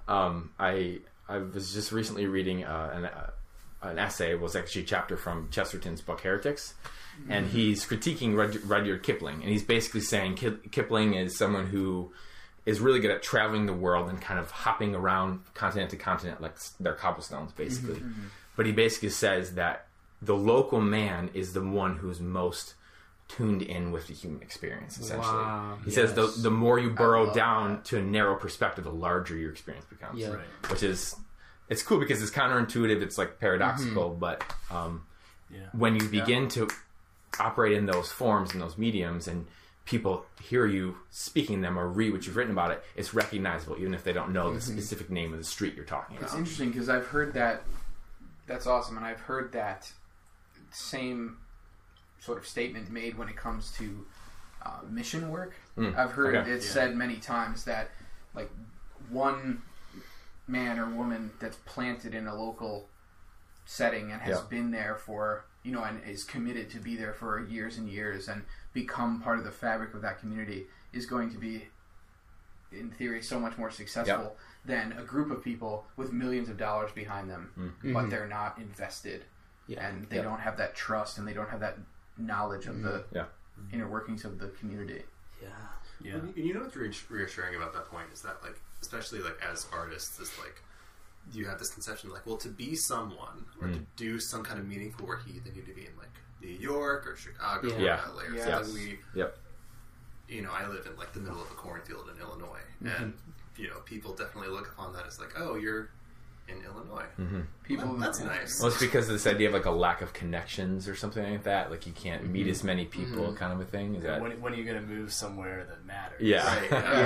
Um, 0.08 0.50
I 0.58 0.98
I 1.28 1.38
was 1.38 1.72
just 1.72 1.92
recently 1.92 2.26
reading 2.26 2.64
uh, 2.64 2.90
an 2.94 3.04
uh, 3.06 3.30
an 3.82 3.98
essay. 3.98 4.30
It 4.32 4.40
was 4.40 4.56
actually 4.56 4.82
a 4.82 4.86
chapter 4.86 5.16
from 5.16 5.48
Chesterton's 5.50 6.00
book 6.00 6.20
Heretics, 6.20 6.74
and 7.28 7.46
he's 7.48 7.84
critiquing 7.86 8.36
Rud- 8.36 8.62
Rudyard 8.64 9.02
Kipling, 9.02 9.40
and 9.42 9.50
he's 9.50 9.62
basically 9.62 10.00
saying 10.02 10.34
Kip- 10.36 10.70
Kipling 10.70 11.14
is 11.14 11.36
someone 11.36 11.66
who 11.66 12.12
is 12.64 12.80
really 12.80 12.98
good 13.00 13.10
at 13.12 13.22
traveling 13.22 13.66
the 13.66 13.72
world 13.72 14.08
and 14.08 14.20
kind 14.20 14.40
of 14.40 14.50
hopping 14.50 14.94
around 14.94 15.40
continent 15.54 15.90
to 15.90 15.96
continent 15.96 16.40
like 16.40 16.56
they're 16.80 16.94
cobblestones 16.94 17.52
basically. 17.52 18.02
But 18.56 18.66
he 18.66 18.72
basically 18.72 19.10
says 19.10 19.54
that 19.54 19.86
the 20.22 20.34
local 20.34 20.80
man 20.80 21.30
is 21.34 21.52
the 21.52 21.62
one 21.62 21.96
who's 21.98 22.20
most 22.20 22.74
tuned 23.28 23.62
in 23.62 23.90
with 23.90 24.06
the 24.06 24.14
human 24.14 24.40
experience 24.42 24.98
essentially. 24.98 25.34
Wow, 25.34 25.78
he 25.84 25.90
says 25.90 26.14
the 26.14 26.26
the 26.26 26.50
more 26.50 26.78
you 26.78 26.90
burrow 26.90 27.32
down 27.34 27.70
that. 27.76 27.84
to 27.86 27.98
a 27.98 28.02
narrow 28.02 28.36
perspective, 28.36 28.84
the 28.84 28.90
larger 28.92 29.36
your 29.36 29.50
experience 29.50 29.84
becomes. 29.86 30.20
Yeah. 30.20 30.28
Right. 30.34 30.70
Which 30.70 30.82
is 30.82 31.16
it's 31.68 31.82
cool 31.82 31.98
because 31.98 32.22
it's 32.22 32.30
counterintuitive, 32.30 33.02
it's 33.02 33.18
like 33.18 33.40
paradoxical, 33.40 34.10
but 34.10 34.44
um, 34.70 35.04
Yeah. 35.50 35.66
when 35.72 35.96
you 35.96 36.08
begin 36.08 36.48
to 36.50 36.68
operate 37.40 37.72
in 37.72 37.86
those 37.86 38.10
forms 38.12 38.52
and 38.52 38.62
those 38.62 38.78
mediums 38.78 39.26
and 39.26 39.46
people 39.84 40.24
hear 40.40 40.64
you 40.66 40.96
speaking 41.10 41.60
them 41.62 41.76
or 41.78 41.88
read 41.88 42.12
what 42.12 42.24
you've 42.26 42.36
written 42.36 42.52
about 42.52 42.70
it, 42.70 42.84
it's 42.94 43.12
recognizable 43.14 43.76
even 43.78 43.94
if 43.94 44.04
they 44.04 44.12
don't 44.12 44.32
know 44.32 44.52
the 44.54 44.60
specific 44.60 45.10
name 45.10 45.32
of 45.32 45.38
the 45.38 45.44
street 45.44 45.74
you're 45.74 45.84
talking 45.84 46.16
about. 46.16 46.26
It's 46.28 46.36
interesting 46.36 46.70
because 46.70 46.88
I've 46.88 47.06
heard 47.06 47.34
that. 47.34 47.64
That's 48.46 48.66
awesome, 48.68 48.96
and 48.96 49.04
I've 49.04 49.20
heard 49.20 49.50
that 49.52 49.90
same 50.70 51.38
sort 52.26 52.38
of 52.38 52.46
statement 52.46 52.90
made 52.90 53.16
when 53.16 53.28
it 53.28 53.36
comes 53.36 53.70
to 53.78 54.04
uh, 54.64 54.80
mission 54.90 55.30
work. 55.30 55.54
Mm, 55.78 55.96
I've 55.96 56.10
heard 56.10 56.34
okay. 56.34 56.50
it 56.50 56.62
Yeah. 56.62 56.68
said 56.68 56.96
many 56.96 57.16
times 57.16 57.64
that 57.64 57.90
like 58.34 58.50
one 59.08 59.62
man 60.48 60.78
or 60.80 60.86
woman 60.90 61.30
that's 61.38 61.56
planted 61.64 62.14
in 62.14 62.26
a 62.26 62.34
local 62.34 62.88
setting 63.64 64.10
and 64.12 64.20
has 64.20 64.38
Yeah. 64.38 64.44
been 64.50 64.70
there 64.72 64.96
for 64.96 65.44
you 65.62 65.72
know 65.72 65.82
and 65.84 66.02
is 66.04 66.24
committed 66.24 66.68
to 66.70 66.78
be 66.78 66.96
there 66.96 67.12
for 67.12 67.40
years 67.46 67.78
and 67.78 67.88
years 67.88 68.28
and 68.28 68.44
become 68.72 69.20
part 69.20 69.38
of 69.38 69.44
the 69.44 69.50
fabric 69.50 69.94
of 69.94 70.02
that 70.02 70.18
community 70.20 70.66
is 70.92 71.06
going 71.06 71.30
to 71.32 71.38
be 71.38 71.66
in 72.72 72.90
theory 72.90 73.22
so 73.22 73.38
much 73.40 73.56
more 73.58 73.70
successful 73.70 74.36
than 74.64 74.92
a 74.98 75.02
group 75.02 75.30
of 75.30 75.42
people 75.42 75.84
with 75.96 76.12
millions 76.12 76.48
of 76.48 76.56
dollars 76.56 76.90
behind 76.92 77.28
them 77.30 77.74
but 77.94 78.10
they're 78.10 78.28
not 78.28 78.58
invested 78.58 79.24
Yeah. 79.66 79.86
and 79.86 80.08
they 80.08 80.16
Yeah. 80.16 80.22
don't 80.22 80.40
have 80.40 80.56
that 80.58 80.74
trust 80.76 81.18
and 81.18 81.26
they 81.26 81.32
don't 81.34 81.50
have 81.50 81.60
that 81.60 81.76
knowledge 82.18 82.66
of 82.66 82.82
the 82.82 82.88
mm-hmm. 82.88 83.16
Yeah. 83.16 83.22
Mm-hmm. 83.22 83.74
inner 83.74 83.88
workings 83.88 84.24
of 84.24 84.38
the 84.38 84.48
community 84.48 85.02
Yeah. 85.42 85.48
Yeah. 86.00 86.14
And 86.14 86.36
you- 86.36 86.44
you 86.44 86.54
know 86.54 86.60
what's 86.60 86.76
re- 86.76 86.92
reassuring 87.08 87.56
about 87.56 87.72
that 87.74 87.86
point 87.90 88.06
is 88.12 88.22
that, 88.22 88.42
like, 88.42 88.58
especially 88.80 89.20
like 89.20 89.40
as 89.42 89.66
artists, 89.72 90.18
is 90.20 90.30
like 90.38 90.62
you 91.32 91.46
have 91.46 91.58
this 91.58 91.70
conception 91.70 92.10
like, 92.10 92.24
well, 92.26 92.36
to 92.36 92.48
be 92.48 92.76
someone 92.76 93.46
or 93.60 93.68
to 93.68 93.74
mm. 93.74 93.86
do 93.96 94.20
some 94.20 94.44
kind 94.44 94.60
of 94.60 94.66
meaningful 94.66 95.06
work, 95.06 95.22
you 95.26 95.34
either 95.34 95.50
need 95.50 95.66
to 95.66 95.74
be 95.74 95.86
in 95.86 95.96
like 95.98 96.10
New 96.40 96.48
York 96.48 97.06
or 97.06 97.16
Chicago 97.16 97.68
Yeah. 97.68 97.74
or 97.74 97.80
Yeah. 97.80 98.08
LA 98.14 98.22
or 98.22 98.34
Yeah. 98.34 98.44
something. 98.62 98.74
We, 98.74 98.98
Yep. 99.14 99.38
you 100.28 100.42
know, 100.42 100.52
I 100.52 100.68
live 100.68 100.86
in 100.86 100.96
like 100.96 101.12
the 101.12 101.20
middle 101.20 101.40
of 101.42 101.50
a 101.50 101.54
cornfield 101.54 102.08
in 102.10 102.20
Illinois, 102.20 102.60
mm-hmm. 102.82 103.02
and 103.02 103.18
you 103.56 103.68
know, 103.68 103.80
people 103.80 104.14
definitely 104.14 104.50
look 104.50 104.68
upon 104.68 104.92
that 104.92 105.06
as 105.06 105.18
like, 105.18 105.32
oh, 105.36 105.54
you're 105.56 105.88
in 106.48 106.62
Illinois. 106.64 107.04
People. 107.64 107.88
Well, 107.88 107.96
that's 107.96 108.20
nice. 108.20 108.60
Well, 108.60 108.68
it's 108.70 108.78
because 108.80 109.06
of 109.08 109.14
this 109.14 109.26
idea 109.26 109.48
of 109.48 109.54
like 109.54 109.66
a 109.66 109.70
lack 109.70 110.00
of 110.02 110.12
connections 110.12 110.88
or 110.88 110.94
something 110.94 111.28
like 111.28 111.42
that. 111.44 111.70
Like 111.70 111.86
you 111.86 111.92
can't 111.92 112.22
Mm-hmm. 112.22 112.32
meet 112.32 112.46
as 112.48 112.62
many 112.64 112.84
people, 112.84 113.32
kind 113.34 113.52
of 113.52 113.60
a 113.60 113.64
thing. 113.64 113.94
Is 113.96 114.04
that? 114.04 114.20
When, 114.20 114.40
when 114.40 114.52
are 114.52 114.56
you 114.56 114.64
going 114.64 114.80
to 114.80 114.86
move 114.86 115.12
somewhere 115.12 115.66
that 115.68 115.84
matters? 115.84 116.20
Yeah. 116.20 116.46
Right. 116.46 116.70
yeah. 116.70 117.00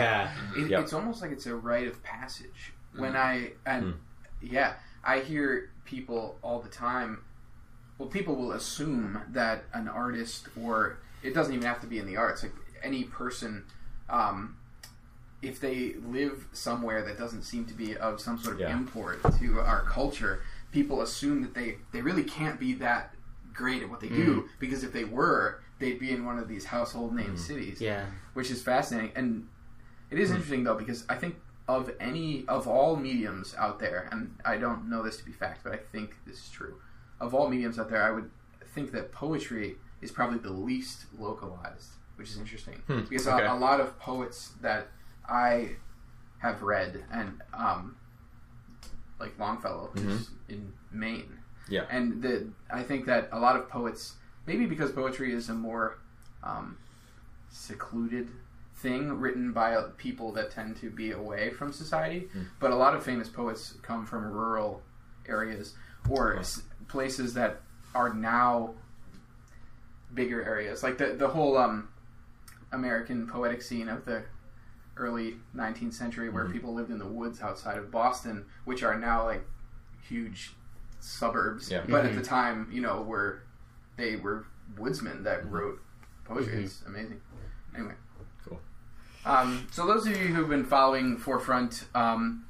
Yeah. 0.56 0.62
It, 0.64 0.70
Yep. 0.70 0.80
It's 0.82 0.92
almost 0.92 1.22
like 1.22 1.30
it's 1.32 1.46
a 1.46 1.54
rite 1.54 1.86
of 1.86 2.02
passage. 2.02 2.72
When 2.96 3.12
Mhm. 3.12 3.16
I 3.16 3.52
and 3.66 3.84
Mm. 3.84 3.94
yeah, 4.42 4.74
I 5.04 5.20
hear 5.20 5.70
people 5.84 6.38
all 6.42 6.60
the 6.60 6.68
time. 6.68 7.22
Well, 7.98 8.08
people 8.08 8.34
will 8.36 8.52
assume 8.52 9.20
that 9.30 9.64
an 9.74 9.86
artist, 9.88 10.48
or 10.60 10.98
it 11.22 11.34
doesn't 11.34 11.52
even 11.54 11.66
have 11.66 11.80
to 11.82 11.86
be 11.86 11.98
in 11.98 12.06
the 12.06 12.16
arts. 12.16 12.42
Like 12.42 12.52
any 12.82 13.04
person, 13.04 13.64
um, 14.08 14.56
if 15.42 15.60
they 15.60 15.94
live 16.06 16.46
somewhere 16.52 17.02
that 17.04 17.18
doesn't 17.18 17.42
seem 17.42 17.64
to 17.66 17.74
be 17.74 17.96
of 17.96 18.20
some 18.20 18.38
sort 18.38 18.56
of 18.56 18.60
Yeah. 18.60 18.72
import 18.76 19.20
to 19.38 19.60
our 19.60 19.82
culture, 19.84 20.42
people 20.70 21.00
assume 21.02 21.42
that 21.42 21.54
they 21.54 21.78
they 21.92 22.02
really 22.02 22.24
can't 22.24 22.60
be 22.60 22.74
that 22.74 23.14
great 23.52 23.82
at 23.82 23.90
what 23.90 24.00
they 24.00 24.08
do 24.08 24.42
mm. 24.42 24.48
because 24.58 24.84
if 24.84 24.92
they 24.92 25.04
were, 25.04 25.60
they'd 25.78 25.98
be 25.98 26.10
in 26.12 26.24
one 26.24 26.38
of 26.38 26.48
these 26.48 26.64
household 26.66 27.14
name 27.14 27.34
mm. 27.34 27.38
cities 27.38 27.80
Yeah. 27.80 28.06
which 28.34 28.50
is 28.50 28.62
fascinating. 28.62 29.12
And 29.16 29.48
it 30.10 30.18
is 30.18 30.30
mm. 30.30 30.34
interesting 30.34 30.64
though 30.64 30.76
because 30.76 31.04
I 31.08 31.16
think 31.16 31.36
of 31.68 31.90
any 32.00 32.44
of 32.48 32.66
all 32.66 32.96
mediums 32.96 33.54
out 33.56 33.78
there, 33.78 34.08
and 34.10 34.36
I 34.44 34.56
don't 34.56 34.88
know 34.90 35.02
this 35.02 35.16
to 35.18 35.24
be 35.24 35.30
fact, 35.32 35.60
but 35.62 35.72
I 35.72 35.76
think 35.76 36.16
this 36.26 36.36
is 36.38 36.50
true. 36.50 36.80
Of 37.20 37.32
all 37.34 37.48
mediums 37.48 37.78
out 37.78 37.88
there, 37.88 38.02
I 38.02 38.10
would 38.10 38.28
think 38.74 38.90
that 38.92 39.12
poetry 39.12 39.76
is 40.02 40.10
probably 40.10 40.38
the 40.38 40.52
least 40.52 41.06
localized, 41.18 41.90
which 42.16 42.28
is 42.30 42.38
interesting 42.38 42.82
Hmm, 42.86 43.00
because 43.08 43.28
okay. 43.28 43.44
a, 43.44 43.52
a 43.52 43.54
lot 43.54 43.80
of 43.80 43.98
poets 43.98 44.52
that 44.62 44.88
I 45.30 45.76
have 46.38 46.62
read 46.62 47.04
and 47.12 47.40
um, 47.54 47.96
like 49.18 49.38
Longfellow, 49.38 49.90
who's 49.94 50.30
in 50.48 50.72
Maine, 50.92 51.22
Mm-hmm. 51.64 51.74
Yeah. 51.74 51.84
and 51.90 52.20
the 52.22 52.48
I 52.72 52.82
think 52.82 53.06
that 53.06 53.28
a 53.32 53.38
lot 53.38 53.54
of 53.56 53.68
poets, 53.68 54.14
maybe 54.46 54.66
because 54.66 54.90
poetry 54.90 55.32
is 55.32 55.48
a 55.50 55.54
more 55.54 55.98
um, 56.42 56.78
secluded 57.50 58.28
thing 58.76 59.12
written 59.20 59.52
by 59.52 59.76
people 59.98 60.32
that 60.32 60.50
tend 60.50 60.76
to 60.78 60.90
be 60.90 61.12
away 61.12 61.50
from 61.50 61.70
society, 61.72 62.28
Hmm. 62.32 62.44
but 62.58 62.70
a 62.70 62.74
lot 62.76 62.94
of 62.94 63.04
famous 63.04 63.28
poets 63.28 63.74
come 63.82 64.06
from 64.06 64.24
rural 64.24 64.82
areas 65.28 65.74
or 66.08 66.38
s- 66.38 66.62
places 66.88 67.34
that 67.34 67.60
are 67.94 68.12
now 68.14 68.74
bigger 70.14 70.42
areas, 70.42 70.82
like 70.82 70.98
the 70.98 71.08
the 71.14 71.28
whole 71.28 71.56
um, 71.58 71.88
American 72.72 73.26
poetic 73.28 73.62
scene 73.62 73.88
of 73.88 74.04
the 74.06 74.22
early 75.00 75.36
19th 75.56 75.94
century 75.94 76.28
where 76.28 76.44
Mm-hmm. 76.44 76.52
people 76.52 76.74
lived 76.74 76.90
in 76.90 76.98
the 76.98 77.06
woods 77.06 77.40
outside 77.40 77.78
of 77.78 77.90
Boston, 77.90 78.44
which 78.64 78.82
are 78.82 78.98
now 78.98 79.24
like 79.24 79.42
huge 80.08 80.52
suburbs. 81.00 81.70
Yeah. 81.70 81.82
But 81.88 82.04
at 82.04 82.14
the 82.14 82.22
time, 82.22 82.68
you 82.70 82.80
know, 82.82 83.02
were 83.02 83.42
they 83.96 84.16
were 84.16 84.44
woodsmen 84.78 85.24
that 85.24 85.50
wrote 85.50 85.80
poetry. 86.24 86.62
It's 86.64 86.82
amazing. 86.86 87.20
Anyway. 87.74 87.94
Cool. 88.44 88.60
Um, 89.24 89.66
so 89.70 89.86
those 89.86 90.06
of 90.06 90.12
you 90.12 90.28
who've 90.28 90.48
been 90.48 90.64
following 90.64 91.16
Forefront, 91.16 91.84
um, 91.94 92.44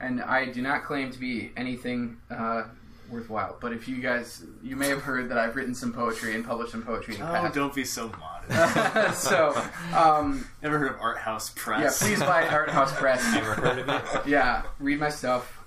and 0.00 0.22
I 0.22 0.46
do 0.46 0.62
not 0.62 0.84
claim 0.84 1.10
to 1.10 1.18
be 1.18 1.52
anything 1.56 2.18
uh, 2.30 2.64
worthwhile, 3.10 3.56
but 3.60 3.72
if 3.72 3.88
you 3.88 4.00
guys, 4.00 4.44
you 4.62 4.76
may 4.76 4.88
have 4.88 5.02
heard 5.02 5.28
that 5.30 5.38
I've 5.38 5.56
written 5.56 5.74
some 5.74 5.92
poetry 5.92 6.34
and 6.34 6.44
published 6.44 6.72
some 6.72 6.82
poetry 6.82 7.14
in 7.14 7.20
the 7.20 7.28
Oh, 7.28 7.32
past. 7.32 7.54
don't 7.54 7.74
be 7.74 7.84
so 7.84 8.10
modest. 8.20 9.22
so, 9.28 9.54
um, 9.96 10.46
Ever 10.62 10.78
heard 10.78 10.92
of 10.94 11.00
Art 11.00 11.18
House 11.18 11.52
Press? 11.56 12.00
yeah, 12.02 12.06
please 12.08 12.20
buy 12.20 12.46
Art 12.48 12.70
House 12.70 12.92
Press. 12.96 13.22
Ever 13.34 13.54
heard 13.54 13.78
of 13.78 13.88
it? 13.88 14.26
yeah, 14.26 14.62
read 14.78 15.00
my 15.00 15.08
stuff, 15.08 15.58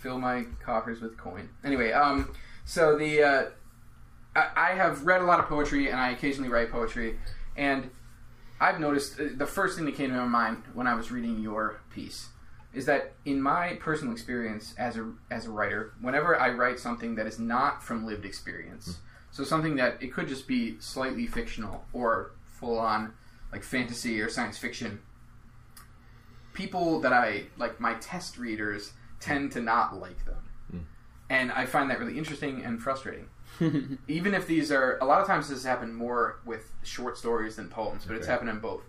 fill 0.00 0.18
my 0.18 0.44
coffers 0.64 1.00
with 1.00 1.16
coin. 1.16 1.48
Anyway, 1.64 1.92
um, 1.92 2.34
so 2.64 2.96
the 2.98 3.22
uh, 3.22 3.44
I, 4.36 4.48
I 4.56 4.74
have 4.74 5.04
read 5.06 5.20
a 5.20 5.24
lot 5.24 5.40
of 5.40 5.46
poetry, 5.46 5.88
and 5.90 5.98
I 6.00 6.10
occasionally 6.10 6.48
write 6.50 6.70
poetry, 6.70 7.18
and 7.56 7.90
I've 8.60 8.80
noticed 8.80 9.18
uh, 9.20 9.24
the 9.36 9.46
first 9.46 9.76
thing 9.76 9.84
that 9.86 9.94
came 9.96 10.10
to 10.10 10.16
my 10.16 10.26
mind 10.26 10.62
when 10.74 10.86
I 10.86 10.94
was 10.94 11.10
reading 11.10 11.40
your 11.40 11.80
piece 11.92 12.28
is 12.74 12.86
that 12.86 13.12
in 13.24 13.40
my 13.40 13.74
personal 13.74 14.12
experience 14.12 14.74
as 14.78 14.96
a 14.96 15.12
as 15.30 15.46
a 15.46 15.50
writer, 15.50 15.92
whenever 16.00 16.38
I 16.38 16.50
write 16.50 16.78
something 16.78 17.14
that 17.14 17.26
is 17.26 17.38
not 17.38 17.82
from 17.82 18.04
lived 18.04 18.24
experience, 18.24 18.98
so 19.30 19.44
something 19.44 19.76
that 19.76 20.02
it 20.02 20.12
could 20.12 20.28
just 20.28 20.46
be 20.46 20.76
slightly 20.80 21.26
fictional 21.26 21.84
or 21.92 22.32
full 22.44 22.78
on 22.78 23.12
like 23.52 23.62
fantasy 23.62 24.20
or 24.20 24.28
science 24.28 24.58
fiction, 24.58 25.00
people 26.52 27.00
that 27.00 27.12
I 27.12 27.44
like 27.56 27.80
my 27.80 27.94
test 27.94 28.38
readers 28.38 28.92
tend 29.20 29.52
to 29.52 29.60
not 29.60 29.98
like 29.98 30.24
them. 30.24 30.36
And 31.30 31.52
I 31.52 31.66
find 31.66 31.90
that 31.90 31.98
really 31.98 32.18
interesting 32.18 32.64
and 32.64 32.80
frustrating. 32.82 33.28
Even 34.08 34.34
if 34.34 34.46
these 34.46 34.70
are 34.72 34.98
a 35.00 35.04
lot 35.04 35.20
of 35.20 35.26
times 35.26 35.48
this 35.48 35.58
has 35.58 35.64
happened 35.64 35.94
more 35.94 36.40
with 36.44 36.72
short 36.82 37.16
stories 37.16 37.56
than 37.56 37.68
poems, 37.68 38.04
but 38.04 38.16
it's 38.16 38.26
happened 38.26 38.50
in 38.50 38.58
both. 38.58 38.82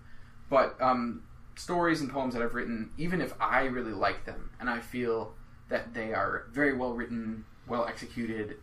But 0.49 0.79
um, 0.81 1.23
stories 1.55 2.01
and 2.01 2.11
poems 2.11 2.33
that 2.33 2.43
I've 2.43 2.53
written, 2.53 2.91
even 2.97 3.21
if 3.21 3.33
I 3.39 3.65
really 3.65 3.93
like 3.93 4.25
them 4.25 4.51
and 4.59 4.69
I 4.69 4.79
feel 4.79 5.33
that 5.69 5.93
they 5.93 6.13
are 6.13 6.47
very 6.51 6.75
well 6.75 6.93
written, 6.93 7.45
well 7.67 7.85
executed, 7.85 8.57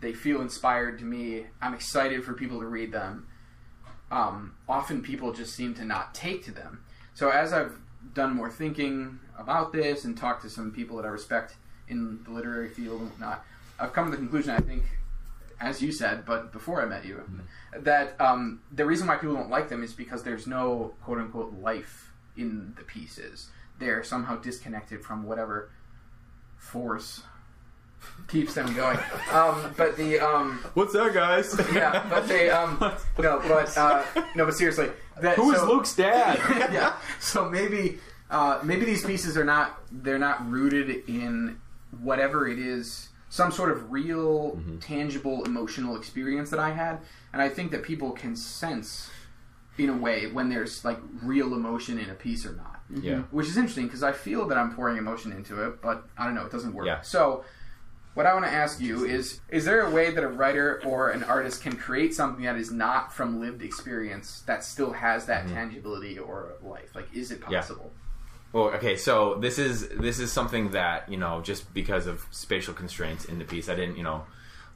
they 0.00 0.12
feel 0.12 0.40
inspired 0.40 0.98
to 0.98 1.04
me, 1.04 1.46
I'm 1.62 1.74
excited 1.74 2.24
for 2.24 2.34
people 2.34 2.60
to 2.60 2.66
read 2.66 2.92
them. 2.92 3.26
Um, 4.10 4.54
often 4.68 5.02
people 5.02 5.32
just 5.32 5.54
seem 5.54 5.74
to 5.74 5.84
not 5.84 6.14
take 6.14 6.44
to 6.44 6.50
them. 6.50 6.84
So 7.14 7.30
as 7.30 7.52
I've 7.52 7.78
done 8.12 8.34
more 8.36 8.50
thinking 8.50 9.18
about 9.38 9.72
this 9.72 10.04
and 10.04 10.16
talked 10.16 10.42
to 10.42 10.50
some 10.50 10.72
people 10.72 10.96
that 10.98 11.06
I 11.06 11.08
respect 11.08 11.56
in 11.88 12.22
the 12.24 12.30
literary 12.30 12.68
field 12.68 13.00
and 13.00 13.10
whatnot, 13.10 13.44
I've 13.78 13.92
come 13.92 14.06
to 14.06 14.10
the 14.10 14.16
conclusion, 14.16 14.50
I 14.50 14.58
think, 14.58 14.82
as 15.60 15.80
you 15.80 15.90
said, 15.90 16.24
but 16.26 16.52
before 16.52 16.82
I 16.82 16.86
met 16.86 17.04
you, 17.04 17.22
that 17.78 18.20
um, 18.20 18.60
the 18.72 18.84
reason 18.84 19.06
why 19.06 19.16
people 19.16 19.34
don't 19.34 19.50
like 19.50 19.68
them 19.68 19.82
is 19.82 19.92
because 19.92 20.22
there's 20.22 20.46
no 20.46 20.94
quote 21.02 21.18
unquote 21.18 21.54
life 21.60 22.12
in 22.36 22.74
the 22.76 22.82
pieces. 22.82 23.48
They're 23.78 24.04
somehow 24.04 24.36
disconnected 24.36 25.02
from 25.04 25.24
whatever 25.24 25.70
force 26.56 27.22
keeps 28.28 28.54
them 28.54 28.72
going. 28.74 28.98
Um, 29.32 29.74
but 29.76 29.96
the 29.96 30.20
um, 30.20 30.60
What's 30.74 30.92
that, 30.92 31.12
guys? 31.14 31.58
yeah, 31.72 32.06
but 32.08 32.28
they 32.28 32.50
um, 32.50 32.78
no, 33.18 33.40
but 33.48 33.76
uh, 33.76 34.04
no, 34.34 34.44
but 34.44 34.54
seriously, 34.54 34.90
that, 35.20 35.36
Who 35.36 35.52
is 35.52 35.60
so- 35.60 35.66
Luke's 35.66 35.94
dad? 35.94 36.38
yeah. 36.72 36.96
So 37.20 37.48
maybe 37.48 37.98
uh, 38.30 38.60
maybe 38.62 38.84
these 38.84 39.04
pieces 39.04 39.36
are 39.36 39.44
not 39.44 39.80
they're 39.90 40.18
not 40.18 40.48
rooted 40.50 41.08
in 41.08 41.58
whatever 42.00 42.48
it 42.48 42.58
is, 42.58 43.08
some 43.30 43.52
sort 43.52 43.70
of 43.70 43.90
real, 43.92 44.60
tangible, 44.80 45.44
emotional 45.44 45.96
experience 45.96 46.50
that 46.50 46.58
I 46.60 46.72
had, 46.72 46.98
and 47.32 47.40
I 47.40 47.48
think 47.48 47.70
that 47.70 47.82
people 47.84 48.10
can 48.12 48.34
sense 48.36 49.10
in 49.78 49.88
a 49.90 49.96
way 49.96 50.26
when 50.26 50.48
there's 50.48 50.84
like 50.84 50.98
real 51.22 51.54
emotion 51.54 51.98
in 51.98 52.08
a 52.10 52.14
piece 52.14 52.46
or 52.46 52.52
not. 52.52 52.80
yeah. 53.02 53.20
Which 53.30 53.48
is 53.48 53.56
interesting 53.56 53.86
because 53.86 54.02
I 54.02 54.12
feel 54.12 54.46
that 54.48 54.58
I'm 54.58 54.74
pouring 54.74 54.96
emotion 54.98 55.32
into 55.32 55.64
it, 55.66 55.82
but 55.82 56.04
I 56.16 56.24
don't 56.24 56.34
know, 56.34 56.44
it 56.46 56.52
doesn't 56.52 56.72
work. 56.74 56.86
Yeah. 56.86 57.00
So, 57.00 57.44
what 58.14 58.26
I 58.26 58.32
want 58.34 58.44
to 58.46 58.52
ask 58.52 58.80
you 58.80 59.04
is 59.04 59.40
Is 59.48 59.64
there 59.64 59.80
a 59.80 59.90
way 59.90 60.12
that 60.12 60.22
a 60.22 60.28
writer 60.28 60.80
or 60.84 61.10
an 61.10 61.24
artist 61.24 61.62
can 61.62 61.76
create 61.76 62.14
something 62.14 62.44
that 62.44 62.54
is 62.56 62.70
not 62.70 63.12
from 63.12 63.40
lived 63.40 63.60
experience 63.62 64.42
that 64.46 64.62
still 64.62 64.92
has 64.92 65.26
that 65.26 65.48
tangibility 65.48 66.18
or 66.20 66.52
life? 66.62 66.94
Like, 66.94 67.08
is 67.12 67.32
it 67.32 67.40
Mm-hmm. 67.40 67.52
Yeah. 67.52 67.60
possible? 67.60 67.90
Well, 68.52 68.66
okay, 68.76 68.96
so 68.96 69.34
this 69.40 69.58
is 69.58 69.88
this 69.88 70.20
is 70.20 70.30
something 70.30 70.70
that 70.70 71.08
you 71.08 71.16
know 71.16 71.40
just 71.42 71.74
because 71.74 72.06
of 72.06 72.24
spatial 72.30 72.72
constraints 72.72 73.24
in 73.24 73.40
the 73.40 73.44
piece, 73.44 73.68
I 73.68 73.74
didn't 73.74 73.96
you 73.96 74.04
know 74.04 74.22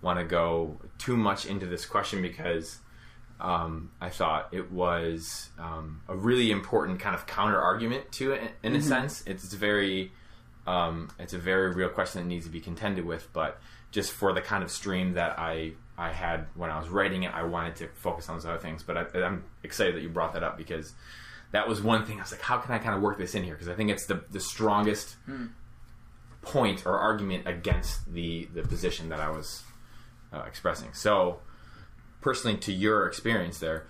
want 0.02 0.18
to 0.18 0.24
go 0.24 0.80
too 0.98 1.16
much 1.16 1.46
into 1.46 1.66
this 1.66 1.86
question 1.86 2.20
because 2.20 2.78
um, 3.40 3.90
I 4.00 4.10
thought 4.10 4.48
it 4.52 4.72
was 4.72 5.50
um, 5.58 6.00
a 6.08 6.16
really 6.16 6.50
important 6.50 7.00
kind 7.00 7.14
of 7.14 7.26
counter 7.26 7.60
argument 7.60 8.10
to 8.12 8.32
it 8.32 8.50
in 8.62 8.74
a 8.74 8.82
sense. 8.82 9.22
It's, 9.26 9.52
very 9.52 10.12
um, 10.66 11.10
it's 11.18 11.32
a 11.32 11.38
very 11.38 11.72
real 11.72 11.88
question 11.88 12.22
that 12.22 12.28
needs 12.28 12.46
to 12.46 12.50
be 12.50 12.60
contended 12.60 13.04
with, 13.04 13.28
but 13.32 13.60
just 13.90 14.12
for 14.12 14.32
the 14.32 14.40
kind 14.40 14.62
of 14.62 14.70
stream 14.70 15.14
that 15.14 15.38
I 15.38 15.72
I 15.96 16.12
had 16.12 16.46
when 16.54 16.70
I 16.70 16.78
was 16.78 16.88
writing 16.88 17.24
it, 17.24 17.34
I 17.34 17.42
wanted 17.42 17.76
to 17.76 17.88
focus 17.88 18.28
on 18.28 18.36
those 18.36 18.46
other 18.46 18.58
things. 18.58 18.82
But 18.82 18.96
I, 18.96 19.24
I'm 19.24 19.44
excited 19.62 19.96
that 19.96 20.02
you 20.02 20.08
brought 20.08 20.34
that 20.34 20.44
up 20.44 20.56
because 20.56 20.92
that 21.52 21.66
was 21.66 21.80
one 21.80 22.04
thing 22.04 22.18
I 22.18 22.22
was 22.22 22.30
like, 22.30 22.42
how 22.42 22.58
can 22.58 22.72
I 22.72 22.78
kind 22.78 22.94
of 22.94 23.02
work 23.02 23.18
this 23.18 23.34
in 23.34 23.42
here? 23.42 23.54
Because 23.54 23.68
I 23.68 23.74
think 23.74 23.90
it's 23.90 24.06
the 24.06 24.22
the 24.30 24.40
strongest 24.40 25.16
point 26.42 26.86
or 26.86 26.98
argument 26.98 27.46
against 27.46 28.12
the 28.12 28.48
the 28.54 28.62
position 28.62 29.08
that 29.08 29.20
I 29.20 29.30
was 29.30 29.62
uh, 30.32 30.42
expressing. 30.46 30.92
So, 30.92 31.40
personally, 32.20 32.56
to 32.58 32.72
your 32.72 33.06
experience 33.06 33.58
there, 33.58 33.86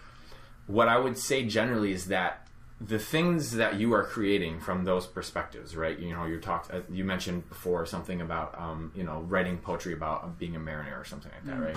what 0.66 0.88
I 0.88 0.98
would 0.98 1.16
say 1.18 1.44
generally 1.44 1.92
is 1.92 2.06
that 2.06 2.46
the 2.80 2.98
things 2.98 3.52
that 3.52 3.80
you 3.80 3.92
are 3.94 4.04
creating 4.04 4.60
from 4.60 4.84
those 4.84 5.06
perspectives, 5.06 5.74
right? 5.74 5.98
You 5.98 6.14
know, 6.14 6.26
you 6.26 6.38
talked, 6.38 6.72
uh, 6.72 6.80
you 6.90 7.04
mentioned 7.04 7.48
before 7.48 7.86
something 7.86 8.20
about, 8.20 8.54
um, 8.60 8.92
you 8.94 9.02
know, 9.02 9.20
writing 9.22 9.58
poetry 9.58 9.92
about 9.92 10.38
being 10.38 10.54
a 10.54 10.60
mariner 10.60 10.96
or 10.98 11.04
something 11.04 11.32
like 11.32 11.44
that, 11.46 11.60
right? 11.64 11.76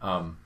Um, 0.00 0.36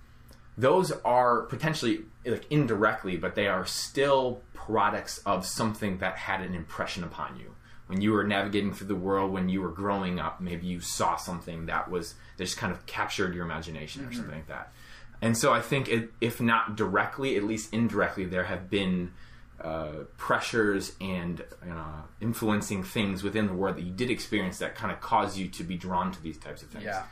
those 0.56 0.92
are 1.04 1.42
potentially 1.42 2.02
like 2.24 2.46
indirectly, 2.50 3.16
but 3.16 3.34
they 3.34 3.48
are 3.48 3.66
still 3.66 4.40
products 4.54 5.18
of 5.26 5.44
something 5.44 5.98
that 5.98 6.16
had 6.16 6.40
an 6.40 6.54
impression 6.54 7.04
upon 7.04 7.38
you. 7.38 7.54
When 7.86 8.00
you 8.00 8.12
were 8.12 8.24
navigating 8.24 8.72
through 8.72 8.86
the 8.86 8.94
world, 8.94 9.32
when 9.32 9.50
you 9.50 9.60
were 9.60 9.70
growing 9.70 10.18
up, 10.18 10.40
maybe 10.40 10.66
you 10.66 10.80
saw 10.80 11.16
something 11.16 11.66
that 11.66 11.90
was 11.90 12.14
that 12.38 12.44
just 12.44 12.56
kind 12.56 12.72
of 12.72 12.86
captured 12.86 13.34
your 13.34 13.44
imagination 13.44 14.06
or 14.06 14.12
something 14.12 14.34
like 14.34 14.46
that. 14.46 14.72
And 15.22 15.38
so 15.38 15.52
I 15.52 15.60
think, 15.60 15.88
it, 15.88 16.10
if 16.20 16.40
not 16.40 16.76
directly, 16.76 17.36
at 17.36 17.44
least 17.44 17.72
indirectly, 17.72 18.24
there 18.24 18.44
have 18.44 18.68
been 18.68 19.12
uh, 19.60 20.04
pressures 20.18 20.92
and 21.00 21.44
uh, 21.62 22.02
influencing 22.20 22.82
things 22.82 23.22
within 23.22 23.46
the 23.46 23.54
world 23.54 23.76
that 23.76 23.84
you 23.84 23.92
did 23.92 24.10
experience 24.10 24.58
that 24.58 24.74
kind 24.74 24.92
of 24.92 25.00
cause 25.00 25.38
you 25.38 25.48
to 25.48 25.62
be 25.62 25.76
drawn 25.76 26.10
to 26.10 26.20
these 26.20 26.36
types 26.36 26.62
of 26.62 26.68
things. 26.68 26.84
Yeah. 26.84 27.04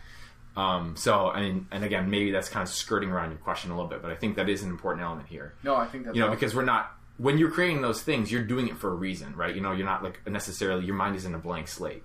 Um, 0.57 0.97
so, 0.97 1.31
I 1.31 1.43
mean, 1.43 1.69
and 1.71 1.85
again, 1.85 2.11
maybe 2.11 2.33
that's 2.33 2.49
kind 2.49 2.63
of 2.63 2.69
skirting 2.69 3.11
around 3.11 3.31
your 3.31 3.39
question 3.39 3.71
a 3.71 3.75
little 3.77 3.89
bit, 3.89 4.03
but 4.03 4.11
I 4.11 4.17
think 4.17 4.35
that 4.37 4.49
is 4.49 4.65
an 4.65 4.71
important 4.71 5.05
element 5.05 5.29
here. 5.29 5.55
No, 5.63 5.77
I 5.77 5.87
think 5.87 6.05
that's 6.05 6.17
You 6.17 6.23
know, 6.23 6.31
because 6.31 6.55
we're 6.55 6.65
not 6.65 6.97
when 7.21 7.37
you're 7.37 7.51
creating 7.51 7.83
those 7.83 8.03
things, 8.03 8.33
you're 8.33 8.43
doing 8.43 8.67
it 8.69 8.79
for 8.79 8.91
a 8.91 8.95
reason, 8.95 9.37
right? 9.37 9.55
You 9.55 9.61
know, 9.61 9.73
you're 9.73 9.87
not 9.87 10.03
like 10.03 10.27
necessarily 10.27 10.87
your 10.87 10.95
mind 10.95 11.17
isn't 11.17 11.35
a 11.35 11.39
blank 11.39 11.69
slate, 11.69 12.03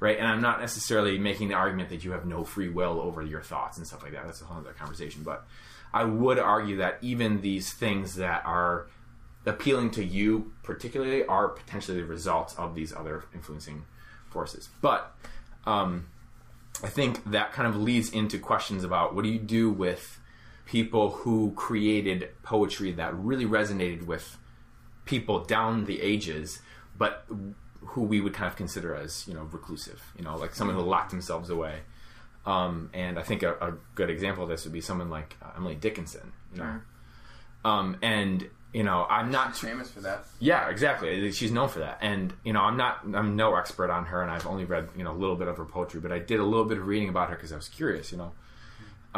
right? 0.00 0.18
And 0.18 0.26
I'm 0.26 0.40
not 0.40 0.60
necessarily 0.60 1.18
making 1.18 1.48
the 1.48 1.54
argument 1.54 1.88
that 1.90 2.04
you 2.04 2.12
have 2.12 2.26
no 2.26 2.44
free 2.44 2.68
will 2.68 3.00
over 3.00 3.22
your 3.22 3.42
thoughts 3.42 3.78
and 3.78 3.86
stuff 3.86 4.02
like 4.02 4.12
that. 4.12 4.24
That's 4.26 4.42
a 4.42 4.44
whole 4.44 4.58
other 4.58 4.72
conversation. 4.72 5.22
But 5.22 5.46
I 5.92 6.04
would 6.04 6.38
argue 6.38 6.76
that 6.78 6.98
even 7.02 7.40
these 7.40 7.72
things 7.72 8.16
that 8.16 8.44
are 8.44 8.86
appealing 9.46 9.90
to 9.92 10.04
you 10.04 10.52
particularly 10.62 11.24
are 11.26 11.48
potentially 11.48 11.98
the 12.00 12.06
results 12.06 12.54
of 12.54 12.74
these 12.74 12.92
other 12.92 13.24
influencing 13.34 13.84
forces. 14.30 14.68
But 14.80 15.14
um, 15.66 16.06
I 16.82 16.88
think 16.88 17.30
that 17.30 17.52
kind 17.52 17.68
of 17.68 17.76
leads 17.76 18.10
into 18.10 18.38
questions 18.38 18.84
about 18.84 19.14
what 19.14 19.22
do 19.24 19.30
you 19.30 19.38
do 19.38 19.70
with 19.70 20.20
people 20.66 21.10
who 21.10 21.52
created 21.52 22.30
poetry 22.42 22.92
that 22.92 23.14
really 23.14 23.44
resonated 23.44 24.06
with 24.06 24.38
people 25.04 25.44
down 25.44 25.84
the 25.84 26.00
ages, 26.00 26.60
but 26.96 27.26
who 27.86 28.02
we 28.02 28.20
would 28.20 28.34
kind 28.34 28.48
of 28.48 28.56
consider 28.56 28.94
as 28.94 29.26
you 29.28 29.34
know 29.34 29.42
reclusive, 29.52 30.02
you 30.16 30.24
know, 30.24 30.36
like 30.36 30.54
someone 30.54 30.76
who 30.76 30.82
locked 30.82 31.10
themselves 31.10 31.50
away. 31.50 31.80
Um, 32.46 32.90
and 32.92 33.18
I 33.18 33.22
think 33.22 33.42
a, 33.42 33.54
a 33.54 33.72
good 33.94 34.10
example 34.10 34.42
of 34.44 34.50
this 34.50 34.64
would 34.64 34.72
be 34.72 34.82
someone 34.82 35.08
like 35.08 35.36
uh, 35.42 35.50
Emily 35.56 35.76
Dickinson, 35.76 36.32
you 36.52 36.58
know. 36.60 36.80
Um, 37.64 37.96
and 38.02 38.48
you 38.74 38.82
know, 38.82 39.06
I'm 39.08 39.30
not 39.30 39.54
She's 39.56 39.68
famous 39.68 39.90
for 39.90 40.00
that. 40.00 40.24
yeah, 40.40 40.68
exactly. 40.68 41.30
She's 41.32 41.52
known 41.52 41.68
for 41.68 41.78
that, 41.78 41.98
and 42.02 42.34
you 42.44 42.52
know, 42.52 42.60
I'm 42.60 42.76
not, 42.76 42.98
I'm 43.14 43.36
no 43.36 43.54
expert 43.54 43.90
on 43.90 44.06
her, 44.06 44.20
and 44.20 44.30
I've 44.30 44.46
only 44.46 44.64
read 44.64 44.88
you 44.96 45.04
know 45.04 45.12
a 45.12 45.16
little 45.16 45.36
bit 45.36 45.48
of 45.48 45.56
her 45.56 45.64
poetry, 45.64 46.00
but 46.00 46.12
I 46.12 46.18
did 46.18 46.40
a 46.40 46.44
little 46.44 46.64
bit 46.66 46.76
of 46.78 46.86
reading 46.86 47.08
about 47.08 47.30
her 47.30 47.36
because 47.36 47.52
I 47.52 47.56
was 47.56 47.68
curious, 47.68 48.12
you 48.12 48.18
know. 48.18 48.32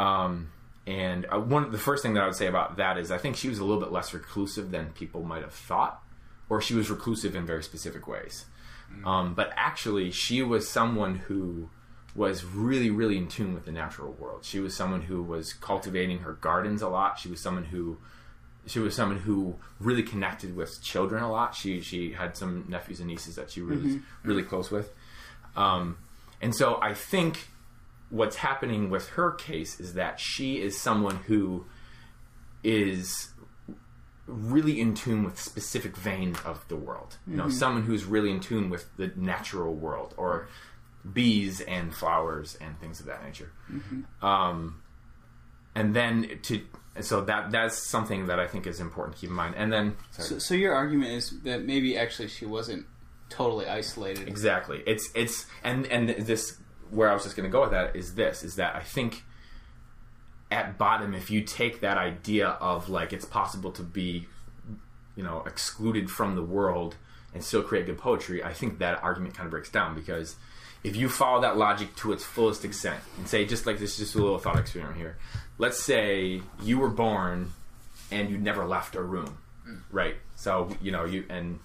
Um, 0.01 0.53
and 0.87 1.27
uh, 1.33 1.41
one, 1.41 1.73
the 1.73 1.79
first 1.79 2.03
thing 2.03 2.15
that 2.15 2.23
I 2.23 2.27
would 2.27 2.37
say 2.37 2.47
about 2.47 2.77
that 2.77 2.99
is 2.99 3.11
I 3.11 3.19
think 3.19 3.37
she 3.37 3.49
was 3.49 3.59
a 3.59 3.65
little 3.65 3.81
bit 3.83 3.91
less 3.91 4.15
reclusive 4.15 4.71
than 4.71 4.91
people 4.91 5.23
might 5.23 5.43
have 5.43 5.55
thought, 5.55 6.01
or 6.49 6.61
she 6.61 6.75
was 6.75 6.91
reclusive 6.91 7.35
in 7.35 7.45
very 7.47 7.65
specific 7.65 8.07
ways. 8.07 8.45
Um, 9.05 9.35
but 9.35 9.53
actually, 9.57 10.11
she 10.11 10.43
was 10.43 10.69
someone 10.69 11.17
who 11.17 11.71
was 12.15 12.45
really, 12.45 12.91
really 12.91 13.19
in 13.19 13.29
tune 13.29 13.53
with 13.55 13.65
the 13.65 13.73
natural 13.73 14.13
world. 14.13 14.45
She 14.45 14.59
was 14.59 14.75
someone 14.75 15.03
who 15.03 15.23
was 15.23 15.53
cultivating 15.53 16.21
her 16.21 16.33
gardens 16.33 16.83
a 16.83 16.89
lot. 16.89 17.19
She 17.19 17.29
was 17.29 17.41
someone 17.41 17.65
who 17.65 17.99
she 18.67 18.81
was 18.81 18.97
someone 18.97 19.19
who 19.19 19.55
really 19.79 20.03
connected 20.03 20.57
with 20.57 20.83
children 20.83 21.23
a 21.23 21.31
lot. 21.31 21.55
She 21.55 21.81
she 21.81 22.13
had 22.13 22.37
some 22.37 22.65
nephews 22.69 23.01
and 23.01 23.09
nieces 23.09 23.37
that 23.37 23.51
she 23.51 23.63
was 23.63 23.81
really 24.25 24.43
close 24.43 24.71
with, 24.71 24.93
um, 25.57 25.99
and 26.41 26.55
so 26.55 26.79
I 26.81 26.95
think 26.95 27.49
what's 28.11 28.37
happening 28.37 28.91
with 28.91 29.09
her 29.11 29.33
case 29.33 29.81
is 29.81 29.95
that 29.95 30.21
she 30.21 30.61
is 30.61 30.81
someone 30.81 31.17
who 31.27 31.67
is 32.63 33.29
really 34.27 34.81
in 34.81 34.95
tune 34.95 35.25
with 35.25 35.41
specific 35.41 35.97
vein 35.97 36.37
of 36.45 36.67
the 36.69 36.77
world. 36.77 37.17
You 37.27 37.37
know, 37.37 37.49
someone 37.49 37.85
who's 37.85 38.05
really 38.05 38.31
in 38.31 38.41
tune 38.41 38.71
with 38.71 38.87
the 38.97 39.13
natural 39.17 39.75
world 39.75 40.15
or 40.17 40.49
bees 41.13 41.61
and 41.61 41.95
flowers 41.95 42.57
and 42.61 42.79
things 42.81 43.01
of 43.01 43.07
that 43.07 43.25
nature. 43.25 43.53
Um, 44.23 44.83
and 45.75 45.95
then 45.95 46.39
to 46.43 46.63
so 47.01 47.21
that 47.23 47.51
that's 47.51 47.77
something 47.77 48.27
that 48.27 48.41
I 48.41 48.47
think 48.47 48.67
is 48.67 48.81
important 48.81 49.17
to 49.17 49.21
keep 49.21 49.31
in 49.31 49.37
mind. 49.37 49.55
And 49.57 49.73
then. 49.73 49.97
So, 50.11 50.39
so 50.39 50.55
your 50.55 50.75
argument 50.75 51.13
is 51.13 51.39
that 51.43 51.65
maybe 51.65 51.97
actually 51.97 52.29
she 52.29 52.47
wasn't 52.47 52.87
totally 53.29 53.67
isolated. 53.67 54.29
Exactly. 54.29 54.83
It's 54.87 55.11
it's 55.15 55.47
and 55.63 55.87
and 55.87 56.09
this 56.09 56.57
where 56.91 57.11
I 57.11 57.15
was 57.15 57.25
just 57.25 57.37
going 57.37 57.49
to 57.49 57.53
go 57.53 57.63
with 57.63 57.73
that 57.73 57.97
is 57.97 58.15
this 58.15 58.43
is 58.43 58.57
that 58.57 58.77
I 58.77 58.83
think 58.83 59.25
at 60.51 60.79
bottom 60.79 61.15
if 61.15 61.31
you 61.31 61.43
take 61.43 61.81
that 61.81 61.99
idea 61.99 62.49
of 62.49 62.89
like 62.89 63.13
it's 63.13 63.25
possible 63.25 63.73
to 63.73 63.83
be 63.83 64.27
you 65.17 65.23
know 65.23 65.43
excluded 65.47 66.11
from 66.11 66.37
the 66.37 66.43
world 66.43 66.97
and 67.35 67.45
still 67.45 67.63
create 67.63 67.87
good 67.87 67.99
poetry, 67.99 68.43
I 68.43 68.53
think 68.53 68.79
that 68.79 69.03
argument 69.03 69.35
kind 69.35 69.47
of 69.47 69.51
breaks 69.51 69.71
down 69.71 69.95
because 69.95 70.37
if 70.83 70.97
you 70.97 71.09
follow 71.09 71.41
that 71.43 71.57
logic 71.57 71.95
to 71.97 72.13
its 72.13 72.25
fullest 72.25 72.65
extent 72.65 73.01
and 73.19 73.29
say 73.29 73.45
just 73.45 73.67
like 73.67 73.79
this 73.79 73.93
is 73.93 73.99
just 73.99 74.15
a 74.15 74.19
little 74.19 74.39
thought 74.39 74.59
experiment 74.59 74.97
here. 74.97 75.19
Let's 75.59 75.83
say 75.83 76.43
you 76.63 76.79
were 76.79 76.89
born 76.91 77.53
and 78.11 78.31
you 78.31 78.39
never 78.39 78.65
left 78.65 78.95
a 78.95 79.03
room. 79.03 79.39
Right. 79.91 80.17
So, 80.37 80.71
you 80.81 80.93
know, 80.93 81.05
you 81.05 81.25
and 81.29 81.59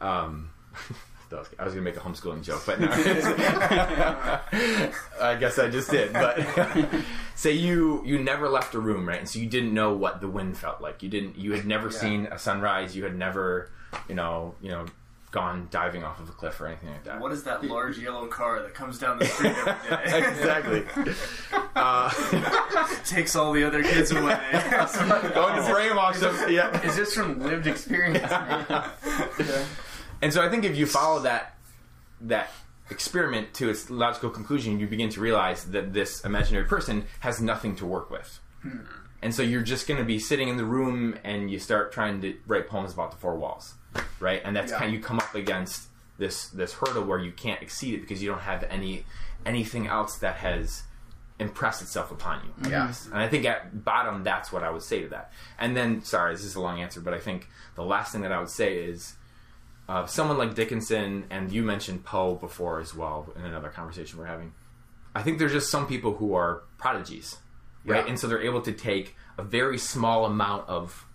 um 0.00 0.50
I 1.32 1.64
was 1.64 1.74
going 1.74 1.84
to 1.84 1.90
make 1.90 1.96
a 1.96 2.00
homeschooling 2.00 2.42
joke, 2.42 2.62
but 2.64 2.80
no. 2.80 2.88
I 5.20 5.34
guess 5.36 5.58
I 5.58 5.68
just 5.68 5.90
did. 5.90 6.12
But 6.12 6.46
say 7.34 7.52
you 7.52 8.02
you 8.04 8.18
never 8.18 8.48
left 8.48 8.74
a 8.74 8.78
room, 8.78 9.08
right? 9.08 9.18
And 9.18 9.28
so 9.28 9.38
you 9.38 9.46
didn't 9.46 9.74
know 9.74 9.94
what 9.94 10.20
the 10.20 10.28
wind 10.28 10.56
felt 10.56 10.80
like. 10.80 11.02
You 11.02 11.08
didn't. 11.08 11.38
You 11.38 11.52
had 11.52 11.66
never 11.66 11.90
seen 11.90 12.26
a 12.26 12.38
sunrise. 12.38 12.96
You 12.96 13.04
had 13.04 13.16
never, 13.16 13.70
you 14.08 14.14
know, 14.14 14.54
you 14.62 14.70
know, 14.70 14.86
gone 15.30 15.68
diving 15.70 16.02
off 16.02 16.20
of 16.20 16.28
a 16.28 16.32
cliff 16.32 16.60
or 16.60 16.66
anything 16.66 16.90
like 16.90 17.04
that. 17.04 17.20
What 17.20 17.32
is 17.32 17.42
that 17.44 17.64
large 17.64 17.98
yellow 17.98 18.26
car 18.26 18.62
that 18.62 18.74
comes 18.74 18.98
down 18.98 19.18
the 19.18 19.26
street 19.26 19.54
every 19.56 19.90
day? 19.90 20.28
exactly. 20.28 20.84
Uh, 21.74 22.10
Takes 23.04 23.36
all 23.36 23.52
the 23.52 23.64
other 23.64 23.82
kids 23.82 24.10
away. 24.10 24.38
going 24.52 24.62
to 25.56 25.62
brainwash 25.62 26.20
them. 26.20 26.50
Yeah. 26.50 26.86
Is 26.86 26.96
this 26.96 27.14
from 27.14 27.40
lived 27.40 27.66
experience? 27.66 28.30
And 30.22 30.32
so 30.32 30.44
I 30.44 30.48
think 30.48 30.64
if 30.64 30.76
you 30.76 30.86
follow 30.86 31.20
that 31.20 31.54
that 32.22 32.50
experiment 32.90 33.54
to 33.54 33.68
its 33.68 33.90
logical 33.90 34.30
conclusion, 34.30 34.80
you 34.80 34.86
begin 34.86 35.10
to 35.10 35.20
realize 35.20 35.64
that 35.66 35.92
this 35.92 36.24
imaginary 36.24 36.64
person 36.64 37.04
has 37.20 37.40
nothing 37.40 37.76
to 37.76 37.86
work 37.86 38.10
with. 38.10 38.40
Hmm. 38.62 38.78
And 39.22 39.34
so 39.34 39.42
you're 39.42 39.62
just 39.62 39.86
going 39.86 39.98
to 39.98 40.04
be 40.06 40.18
sitting 40.18 40.48
in 40.48 40.56
the 40.56 40.64
room 40.64 41.16
and 41.24 41.50
you 41.50 41.58
start 41.58 41.92
trying 41.92 42.20
to 42.22 42.36
write 42.46 42.68
poems 42.68 42.92
about 42.92 43.10
the 43.10 43.16
four 43.16 43.36
walls, 43.36 43.74
right? 44.20 44.40
And 44.44 44.54
that's 44.56 44.72
Yeah. 44.72 44.78
kind 44.78 44.88
of 44.90 44.94
you 44.94 45.00
come 45.02 45.18
up 45.18 45.34
against 45.34 45.88
this 46.18 46.48
this 46.48 46.72
hurdle 46.74 47.04
where 47.04 47.18
you 47.18 47.30
can't 47.30 47.62
exceed 47.62 47.94
it 47.94 48.00
because 48.00 48.20
you 48.22 48.28
don't 48.28 48.40
have 48.40 48.64
any 48.64 49.04
anything 49.46 49.86
else 49.86 50.18
that 50.18 50.36
has 50.36 50.82
impressed 51.38 51.80
itself 51.82 52.10
upon 52.10 52.42
you. 52.44 52.70
Yes. 52.70 53.06
And 53.06 53.16
I 53.18 53.28
think 53.28 53.44
at 53.44 53.84
bottom, 53.84 54.24
that's 54.24 54.50
what 54.50 54.64
I 54.64 54.70
would 54.70 54.82
say 54.82 55.02
to 55.02 55.08
that. 55.10 55.32
And 55.58 55.76
then, 55.76 56.02
sorry, 56.02 56.34
this 56.34 56.42
is 56.44 56.56
a 56.56 56.60
long 56.60 56.80
answer, 56.80 57.00
but 57.00 57.14
I 57.14 57.20
think 57.20 57.48
the 57.76 57.84
last 57.84 58.10
thing 58.12 58.22
that 58.22 58.32
I 58.32 58.40
would 58.40 58.50
say 58.50 58.76
is 58.78 59.14
uh, 59.88 60.06
someone 60.06 60.36
like 60.36 60.54
Dickinson, 60.54 61.24
and 61.30 61.50
you 61.50 61.62
mentioned 61.62 62.04
Poe 62.04 62.34
before 62.34 62.80
as 62.80 62.94
well 62.94 63.32
in 63.36 63.44
another 63.44 63.70
conversation 63.70 64.18
we're 64.18 64.26
having. 64.26 64.52
I 65.14 65.22
think 65.22 65.38
there's 65.38 65.52
just 65.52 65.70
some 65.70 65.86
people 65.86 66.14
who 66.14 66.34
are 66.34 66.62
prodigies, 66.76 67.38
right? 67.84 68.04
Yeah. 68.04 68.10
And 68.10 68.20
so 68.20 68.26
they're 68.28 68.42
able 68.42 68.60
to 68.62 68.72
take 68.72 69.16
a 69.38 69.42
very 69.42 69.78
small 69.78 70.26
amount 70.26 70.68
of 70.68 71.06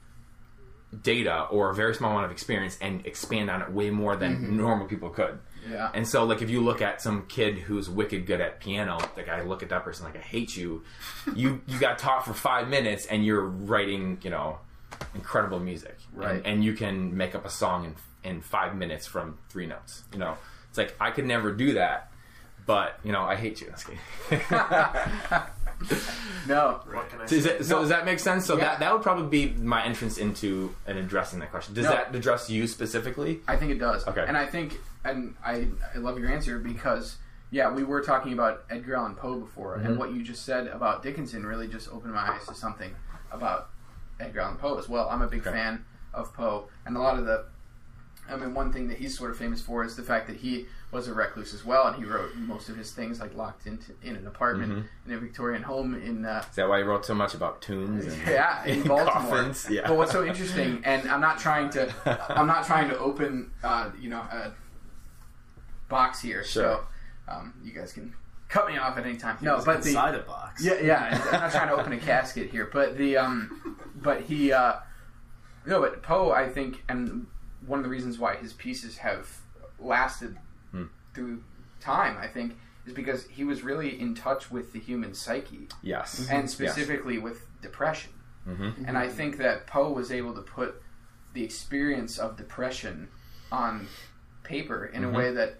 data 1.01 1.43
or 1.49 1.69
a 1.69 1.73
very 1.75 1.93
small 1.95 2.11
amount 2.11 2.25
of 2.25 2.31
experience 2.31 2.77
and 2.81 3.05
expand 3.05 3.49
on 3.49 3.61
it 3.61 3.71
way 3.71 3.89
more 3.89 4.15
than 4.15 4.57
normal 4.57 4.87
people 4.87 5.09
could. 5.09 5.39
Yeah. 5.69 5.89
And 5.93 6.07
so, 6.07 6.25
like, 6.25 6.41
if 6.41 6.49
you 6.49 6.61
look 6.61 6.81
at 6.81 7.01
some 7.01 7.25
kid 7.27 7.57
who's 7.57 7.89
wicked 7.89 8.25
good 8.25 8.41
at 8.41 8.59
piano, 8.59 8.97
like 9.15 9.29
I 9.29 9.43
look 9.43 9.63
at 9.63 9.69
that 9.69 9.83
person 9.83 10.05
like 10.05 10.17
I 10.17 10.21
hate 10.21 10.57
you. 10.57 10.83
You 11.35 11.61
you 11.67 11.79
got 11.79 11.99
taught 11.99 12.25
for 12.25 12.33
five 12.33 12.67
minutes 12.67 13.05
and 13.05 13.25
you're 13.25 13.45
writing, 13.45 14.17
you 14.23 14.29
know, 14.29 14.59
incredible 15.15 15.59
music, 15.59 15.97
Right. 16.11 16.35
And, 16.35 16.45
and 16.45 16.63
you 16.65 16.73
can 16.73 17.15
make 17.15 17.33
up 17.33 17.45
a 17.45 17.49
song 17.49 17.85
in 17.85 17.95
in 18.23 18.41
five 18.41 18.75
minutes 18.75 19.05
from 19.07 19.37
three 19.49 19.65
notes. 19.65 20.03
You 20.13 20.19
know, 20.19 20.37
it's 20.69 20.77
like 20.77 20.95
I 20.99 21.11
could 21.11 21.25
never 21.25 21.51
do 21.51 21.73
that, 21.73 22.11
but 22.65 22.99
you 23.03 23.11
know, 23.11 23.21
I 23.23 23.35
hate 23.35 23.61
you. 23.61 23.67
That's 23.67 23.83
kidding. 23.83 23.99
no. 26.47 26.79
What 26.91 27.09
can 27.09 27.21
I 27.21 27.25
So, 27.25 27.35
is 27.35 27.45
it- 27.45 27.65
so 27.65 27.79
does 27.81 27.89
that 27.89 28.05
make 28.05 28.19
sense? 28.19 28.45
So 28.45 28.57
Yeah. 28.57 28.63
that 28.65 28.79
that 28.79 28.93
would 28.93 29.01
probably 29.01 29.27
be 29.27 29.53
my 29.61 29.83
entrance 29.83 30.17
into 30.17 30.73
and 30.87 30.97
addressing 30.97 31.39
that 31.39 31.51
question. 31.51 31.73
Does 31.73 31.85
No. 31.85 31.91
that 31.91 32.15
address 32.15 32.49
you 32.49 32.67
specifically? 32.67 33.41
I 33.47 33.55
think 33.57 33.71
it 33.71 33.79
does. 33.79 34.05
Okay. 34.07 34.23
And 34.27 34.37
I 34.37 34.45
think, 34.45 34.79
and 35.03 35.35
I, 35.45 35.67
I 35.93 35.97
love 35.97 36.17
your 36.19 36.29
answer 36.29 36.59
because, 36.59 37.17
yeah, 37.51 37.71
we 37.71 37.83
were 37.83 38.01
talking 38.01 38.33
about 38.33 38.63
Edgar 38.69 38.95
Allan 38.95 39.15
Poe 39.15 39.39
before, 39.39 39.77
Mm-hmm. 39.77 39.85
and 39.87 39.97
what 39.97 40.13
you 40.13 40.23
just 40.23 40.45
said 40.45 40.67
about 40.67 41.03
Dickinson 41.03 41.45
really 41.45 41.67
just 41.67 41.89
opened 41.91 42.13
my 42.13 42.31
eyes 42.33 42.45
to 42.47 42.53
something 42.55 42.93
about 43.31 43.69
Edgar 44.19 44.41
Allan 44.41 44.57
Poe 44.57 44.77
as 44.77 44.87
well. 44.87 45.09
I'm 45.09 45.21
a 45.21 45.27
big 45.27 45.41
Okay. 45.41 45.51
fan 45.51 45.85
of 46.13 46.33
Poe, 46.33 46.69
and 46.85 46.95
a 46.95 46.99
lot 46.99 47.17
of 47.17 47.25
the. 47.25 47.45
I 48.29 48.35
mean, 48.37 48.53
one 48.53 48.71
thing 48.71 48.87
that 48.87 48.97
he's 48.97 49.17
sort 49.17 49.31
of 49.31 49.37
famous 49.37 49.61
for 49.61 49.83
is 49.83 49.95
the 49.95 50.03
fact 50.03 50.27
that 50.27 50.37
he 50.37 50.65
was 50.91 51.07
a 51.07 51.13
recluse 51.13 51.53
as 51.53 51.65
well, 51.65 51.87
and 51.87 51.95
he 51.97 52.05
wrote 52.05 52.35
most 52.35 52.69
of 52.69 52.77
his 52.77 52.91
things 52.91 53.19
like 53.19 53.35
locked 53.35 53.65
into 53.67 53.93
in 54.01 54.15
an 54.15 54.25
apartment 54.27 54.71
Mm-hmm. 54.71 55.11
in 55.11 55.17
a 55.17 55.19
Victorian 55.19 55.61
home 55.63 55.93
in 55.95 56.23
uh, 56.25 56.43
Is 56.49 56.55
that 56.55 56.69
why 56.69 56.77
he 56.77 56.83
wrote 56.83 57.05
so 57.05 57.13
much 57.13 57.33
about 57.33 57.61
tombs? 57.61 58.05
And, 58.05 58.17
yeah, 58.27 58.63
in 58.65 58.83
Baltimore. 58.87 59.11
coffins? 59.13 59.67
Yeah. 59.69 59.87
But 59.87 59.97
what's 59.97 60.11
so 60.13 60.23
interesting, 60.25 60.81
and 60.85 61.09
I'm 61.09 61.19
not 61.21 61.37
trying 61.39 61.69
to, 61.71 61.93
I'm 62.37 62.47
not 62.47 62.65
trying 62.65 62.87
to 62.89 62.97
open, 62.97 63.51
uh, 63.63 63.89
you 63.99 64.09
know, 64.09 64.19
a 64.21 64.53
box 65.89 66.21
here. 66.21 66.43
Sure. 66.43 66.85
So 67.27 67.31
um, 67.33 67.53
you 67.63 67.73
guys 67.73 67.91
can 67.93 68.13
cut 68.49 68.67
me 68.67 68.77
off 68.77 68.97
at 68.97 69.05
any 69.05 69.17
time. 69.17 69.37
No, 69.41 69.61
but 69.65 69.81
the 69.83 69.89
inside 69.89 70.15
a 70.15 70.19
box. 70.19 70.63
yeah, 70.63 70.79
yeah. 70.81 71.21
I'm 71.31 71.41
not 71.41 71.51
trying 71.51 71.67
to 71.69 71.73
open 71.75 71.93
a 71.93 71.97
casket 71.97 72.51
here, 72.51 72.69
but 72.71 72.97
the 72.97 73.17
um, 73.17 73.77
but 73.95 74.21
he, 74.21 74.51
uh, 74.53 74.75
no, 75.65 75.81
but 75.81 76.01
Poe, 76.03 76.31
I 76.31 76.47
think, 76.49 76.83
and 76.89 77.27
one 77.65 77.79
of 77.79 77.83
the 77.83 77.89
reasons 77.89 78.17
why 78.19 78.35
his 78.35 78.53
pieces 78.53 78.97
have 78.97 79.27
lasted 79.79 80.37
Hmm. 80.71 80.85
through 81.13 81.43
time, 81.79 82.17
I 82.17 82.27
think, 82.27 82.57
is 82.85 82.93
because 82.93 83.27
he 83.27 83.43
was 83.43 83.61
really 83.63 83.99
in 83.99 84.15
touch 84.15 84.49
with 84.51 84.73
the 84.73 84.79
human 84.79 85.13
psyche 85.13 85.67
yes. 85.81 86.27
and 86.29 86.49
specifically 86.49 87.17
with 87.17 87.45
depression. 87.61 88.11
Mhm. 88.47 88.87
And 88.87 88.97
I 88.97 89.07
think 89.07 89.37
that 89.37 89.67
Poe 89.67 89.91
was 89.91 90.11
able 90.11 90.33
to 90.35 90.41
put 90.41 90.81
the 91.33 91.43
experience 91.43 92.17
of 92.17 92.35
depression 92.37 93.09
on 93.51 93.87
paper 94.43 94.85
in 94.85 95.03
Mhm. 95.03 95.09
a 95.09 95.11
way 95.11 95.33
that 95.33 95.59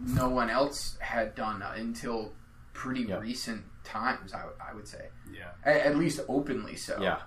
no 0.00 0.28
one 0.28 0.50
else 0.50 0.98
had 1.00 1.34
done 1.34 1.62
until 1.62 2.34
pretty 2.74 3.02
Yeah. 3.02 3.18
recent 3.20 3.64
times. 3.84 4.34
I, 4.34 4.44
I 4.60 4.74
would 4.74 4.86
say, 4.86 5.08
Yeah. 5.32 5.52
at, 5.64 5.76
at 5.78 5.96
least 5.96 6.20
openly 6.28 6.76
so. 6.76 7.00
Yeah. 7.00 7.22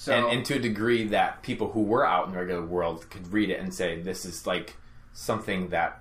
So 0.00 0.14
and, 0.14 0.32
and 0.32 0.46
to 0.46 0.54
a 0.54 0.58
degree 0.58 1.04
that 1.08 1.42
people 1.42 1.72
who 1.72 1.82
were 1.82 2.06
out 2.06 2.24
in 2.24 2.32
the 2.32 2.38
regular 2.38 2.64
world 2.64 3.10
could 3.10 3.30
read 3.30 3.50
it 3.50 3.60
and 3.60 3.74
say 3.74 4.00
this 4.00 4.24
is 4.24 4.46
like 4.46 4.76
something 5.12 5.68
that 5.68 6.00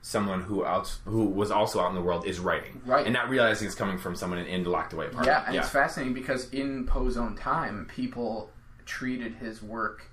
someone 0.00 0.40
who 0.40 0.64
else 0.64 1.00
who 1.04 1.26
was 1.26 1.50
also 1.50 1.80
out 1.82 1.90
in 1.90 1.94
the 1.94 2.00
world 2.00 2.24
is 2.26 2.40
writing 2.40 2.80
Right. 2.86 3.04
and 3.04 3.12
not 3.12 3.28
realizing 3.28 3.66
it's 3.66 3.74
coming 3.76 3.98
from 3.98 4.16
someone 4.16 4.38
in, 4.38 4.62
the 4.62 4.70
locked 4.70 4.94
away 4.94 5.08
apartment 5.08 5.26
yeah, 5.26 5.44
and 5.46 5.54
it's 5.56 5.68
fascinating 5.68 6.14
because 6.14 6.48
in 6.48 6.86
Poe's 6.86 7.18
own 7.18 7.36
time, 7.36 7.86
people 7.94 8.50
treated 8.86 9.34
his 9.34 9.62
work 9.62 10.10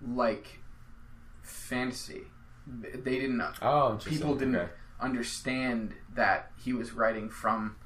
like 0.00 0.58
fantasy. 1.42 2.22
They 2.66 3.18
didn't. 3.18 3.42
oh 3.60 3.98
people 4.02 4.34
didn't 4.34 4.56
Okay. 4.56 4.72
understand 5.00 5.92
that 6.14 6.50
he 6.56 6.72
was 6.72 6.92
writing 6.92 7.28
from 7.28 7.76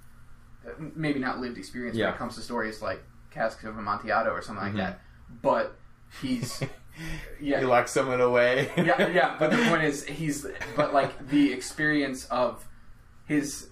maybe 0.78 1.18
not 1.18 1.40
lived 1.40 1.58
experience 1.58 1.98
when 1.98 2.08
it 2.10 2.16
comes 2.16 2.36
to 2.36 2.40
stories 2.42 2.80
like 2.80 3.02
Casks 3.32 3.64
of 3.64 3.76
Amontillado 3.78 4.30
or 4.30 4.42
something 4.42 4.64
like 4.64 4.76
that. 4.76 5.00
But 5.42 5.76
he's 6.20 6.62
yeah, 7.40 7.60
you 7.60 7.66
lock 7.66 7.88
someone 7.88 8.20
away 8.20 8.70
yeah, 8.76 9.08
yeah. 9.08 9.36
But 9.38 9.50
the 9.50 9.56
point 9.68 9.82
is, 9.84 10.04
he's 10.04 10.46
but 10.76 10.92
like 10.92 11.28
the 11.28 11.52
experience 11.52 12.26
of 12.26 12.64
his 13.26 13.68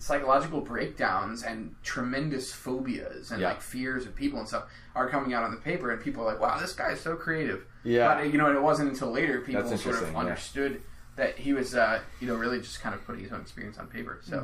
psychological 0.00 0.60
breakdowns 0.60 1.42
and 1.42 1.74
tremendous 1.82 2.52
phobias 2.52 3.30
and 3.32 3.40
Yeah. 3.40 3.48
like 3.48 3.60
fears 3.60 4.06
of 4.06 4.14
people 4.14 4.38
and 4.38 4.46
stuff 4.46 4.64
are 4.94 5.08
coming 5.08 5.34
out 5.34 5.42
on 5.44 5.50
the 5.52 5.60
paper, 5.60 5.90
and 5.90 6.00
people 6.02 6.22
are 6.22 6.26
like, 6.26 6.40
"Wow, 6.40 6.58
this 6.58 6.72
guy 6.72 6.90
is 6.92 7.00
so 7.00 7.16
creative." 7.16 7.64
yeah 7.84 8.14
But 8.14 8.32
you 8.32 8.38
know, 8.38 8.46
and 8.46 8.56
it 8.56 8.62
wasn't 8.62 8.90
until 8.90 9.10
later 9.10 9.40
people 9.40 9.62
That's 9.62 9.82
sort 9.82 9.96
of 9.96 10.02
interesting, 10.02 10.14
yeah. 10.14 10.18
understood 10.20 10.82
that 11.16 11.36
he 11.38 11.52
was, 11.52 11.74
uh, 11.74 12.00
you 12.20 12.28
know, 12.28 12.34
really 12.34 12.60
just 12.60 12.80
kind 12.80 12.94
of 12.94 13.04
putting 13.04 13.22
his 13.24 13.32
own 13.32 13.40
experience 13.40 13.76
on 13.78 13.88
paper. 13.88 14.20
So 14.22 14.38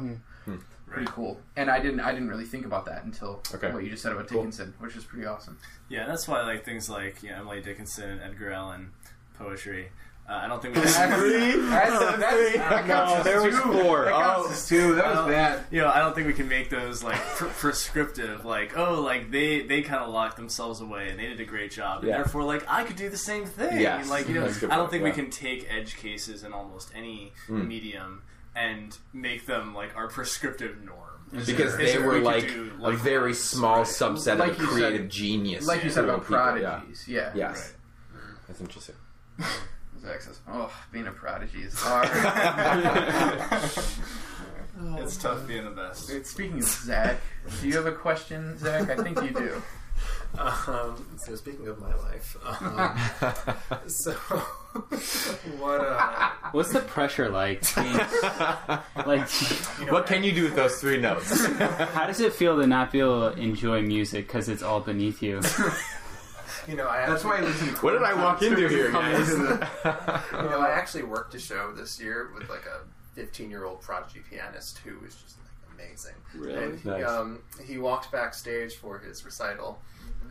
Hmm. 0.45 0.57
Pretty 0.95 1.11
cool. 1.13 1.39
And 1.57 1.71
I 1.71 1.81
didn't, 1.81 2.01
I 2.01 2.13
didn't 2.13 2.29
really 2.29 2.45
think 2.45 2.65
about 2.67 2.87
that 2.87 3.05
until 3.05 3.41
Okay. 3.55 3.71
what 3.73 3.85
you 3.85 3.91
just 3.91 4.03
said 4.03 4.13
about 4.13 4.29
Cool. 4.29 4.39
Dickinson, 4.43 4.75
which 4.79 4.97
is 4.97 5.05
pretty 5.05 5.27
awesome. 5.27 5.59
Yeah, 5.89 6.07
that's 6.07 6.27
why 6.27 6.41
I 6.41 6.45
like 6.47 6.65
things 6.65 6.89
like 6.89 7.23
you 7.23 7.31
know, 7.31 7.37
Emily 7.37 7.61
Dickinson 7.61 8.09
and 8.11 8.21
Edgar 8.23 8.51
Allan 8.53 8.91
poetry. 9.39 9.89
Uh, 10.27 10.33
I 10.45 10.49
don't 10.49 10.63
think 10.63 10.75
we. 10.75 10.81
That's- 10.81 10.97
that's- 10.99 12.19
that's- 12.19 12.55
that 12.57 12.87
counts 12.87 13.13
No, 13.13 13.19
as 13.19 13.25
there 13.25 13.43
was 13.43 13.55
two. 13.55 13.61
four. 13.61 14.05
That 14.07 14.13
counts 14.15 14.49
Oh. 14.49 14.53
as 14.53 14.69
two. 14.69 14.95
That 14.95 15.15
was 15.15 15.27
bad. 15.29 15.65
you 15.71 15.83
know, 15.83 15.89
I 15.91 15.99
don't 15.99 16.15
think 16.15 16.27
we 16.27 16.33
can 16.33 16.49
make 16.49 16.71
those 16.71 17.03
like 17.05 17.21
pr- 17.37 17.45
prescriptive. 17.49 18.47
Like, 18.47 18.75
oh, 18.75 19.03
like 19.03 19.31
they 19.31 19.67
they 19.67 19.83
kind 19.83 20.03
of 20.03 20.09
locked 20.09 20.37
themselves 20.39 20.81
away 20.81 21.11
and 21.11 21.19
they 21.19 21.27
did 21.27 21.41
a 21.41 21.45
great 21.45 21.73
job, 21.73 22.05
and 22.05 22.13
therefore, 22.13 22.43
like 22.43 22.65
I 22.69 22.85
could 22.85 22.97
do 22.97 23.11
the 23.11 23.19
same 23.19 23.45
thing. 23.45 23.79
Yes, 23.83 24.09
like 24.09 24.27
you 24.27 24.33
know, 24.35 24.41
that's 24.43 24.57
a 24.57 24.61
good 24.61 24.71
I 24.71 24.77
don't 24.77 24.85
point, 24.85 24.93
think 24.93 25.03
yeah. 25.03 25.11
we 25.11 25.15
can 25.15 25.31
take 25.31 25.67
edge 25.71 25.97
cases 25.97 26.43
in 26.43 26.55
almost 26.55 26.91
any 26.95 27.35
Mm. 27.49 27.67
medium 27.69 28.23
and 28.57 28.97
make 29.13 29.47
them 29.47 29.75
like 29.75 29.97
our 29.97 30.09
prescriptive 30.09 30.83
norm. 30.83 30.99
Is 31.33 31.47
because 31.47 31.77
there- 31.77 31.87
they 31.87 31.99
were 31.99 32.15
we 32.15 32.21
like, 32.21 32.47
do, 32.49 32.71
a 32.83 32.93
very 32.93 33.35
small 33.35 33.79
Right. 33.79 33.87
subset 33.87 34.39
Like 34.39 34.53
of 34.53 34.61
you 34.61 34.67
creative 34.69 35.01
said- 35.03 35.11
genius 35.11 35.67
Like 35.67 35.83
you 35.83 35.91
said 35.91 36.05
about 36.05 36.21
of 36.21 36.27
people, 36.29 36.59
yeah. 36.61 36.71
prodigies. 36.71 37.05
Yeah. 37.09 37.33
yes 37.35 37.73
that's 38.47 38.61
interesting 38.61 38.95
Zach 40.01 40.21
says, 40.21 40.39
"Oh, 40.47 40.71
being 40.93 41.07
a 41.07 41.13
prodigy 41.13 41.63
is 41.63 41.75
hard." 41.77 42.09
It's 44.99 45.17
tough 45.17 45.47
being 45.47 45.65
the 45.65 45.71
best. 45.71 46.09
Speaking 46.27 46.59
of 46.59 46.65
Zach, 46.65 47.19
do 47.61 47.69
you 47.69 47.77
have 47.77 47.87
a 47.87 47.93
question, 47.93 48.59
Zach? 48.59 48.91
I 48.91 48.97
think 49.03 49.23
you 49.23 49.31
do. 49.31 49.63
Um, 50.39 51.07
so 51.17 51.35
speaking 51.37 51.69
of 51.69 51.79
my 51.81 51.95
life, 51.95 52.37
um, 52.45 52.99
so 53.89 54.13
what? 55.59 55.81
Uh, 55.81 56.31
What's 56.53 56.73
the 56.73 56.81
pressure 56.81 57.29
like? 57.29 57.63
being- 57.75 57.93
like, 59.07 59.29
what 59.91 60.07
can 60.07 60.25
you 60.25 60.33
do 60.33 60.45
with 60.45 60.57
those 60.57 60.81
three 60.81 60.99
notes 60.99 61.45
how 61.93 62.07
does 62.07 62.21
it 62.21 62.33
feel 62.33 62.57
to 62.59 62.67
not 62.67 62.91
be 62.93 63.01
able 63.01 63.31
to 63.31 63.39
enjoy 63.39 63.83
music 63.83 64.27
because 64.27 64.49
it's 64.49 64.63
all 64.63 64.81
beneath 64.81 65.23
you? 65.23 65.41
you 66.69 66.77
know, 66.77 66.89
I 66.89 67.07
That's 67.07 67.25
why 67.25 67.39
I 67.39 67.41
listen. 67.43 67.69
To 67.75 67.81
what 67.81 67.93
did 67.93 68.03
I 68.03 68.15
walk 68.15 68.43
into 68.43 68.69
here 68.69 68.91
guys 68.91 69.29
you 69.31 69.37
know, 69.39 70.61
I 70.61 70.71
actually 70.73 71.05
worked 71.05 71.35
a 71.35 71.39
show 71.39 71.73
this 71.73 72.01
year 72.01 72.31
with 72.35 72.49
like 72.49 72.67
a 72.67 72.81
15 73.15 73.51
year 73.51 73.65
old 73.65 73.81
prodigy 73.83 74.21
pianist 74.29 74.79
who 74.79 74.99
was 74.99 75.15
just 75.15 75.37
like 75.39 75.44
amazing. 75.79 76.15
Really? 76.35 76.63
And 76.65 76.79
he, 76.81 76.89
Nice. 76.89 77.05
um, 77.07 77.41
he 77.65 77.79
walked 77.79 78.11
backstage 78.13 78.75
for 78.77 78.99
his 78.99 79.25
recital, 79.25 79.81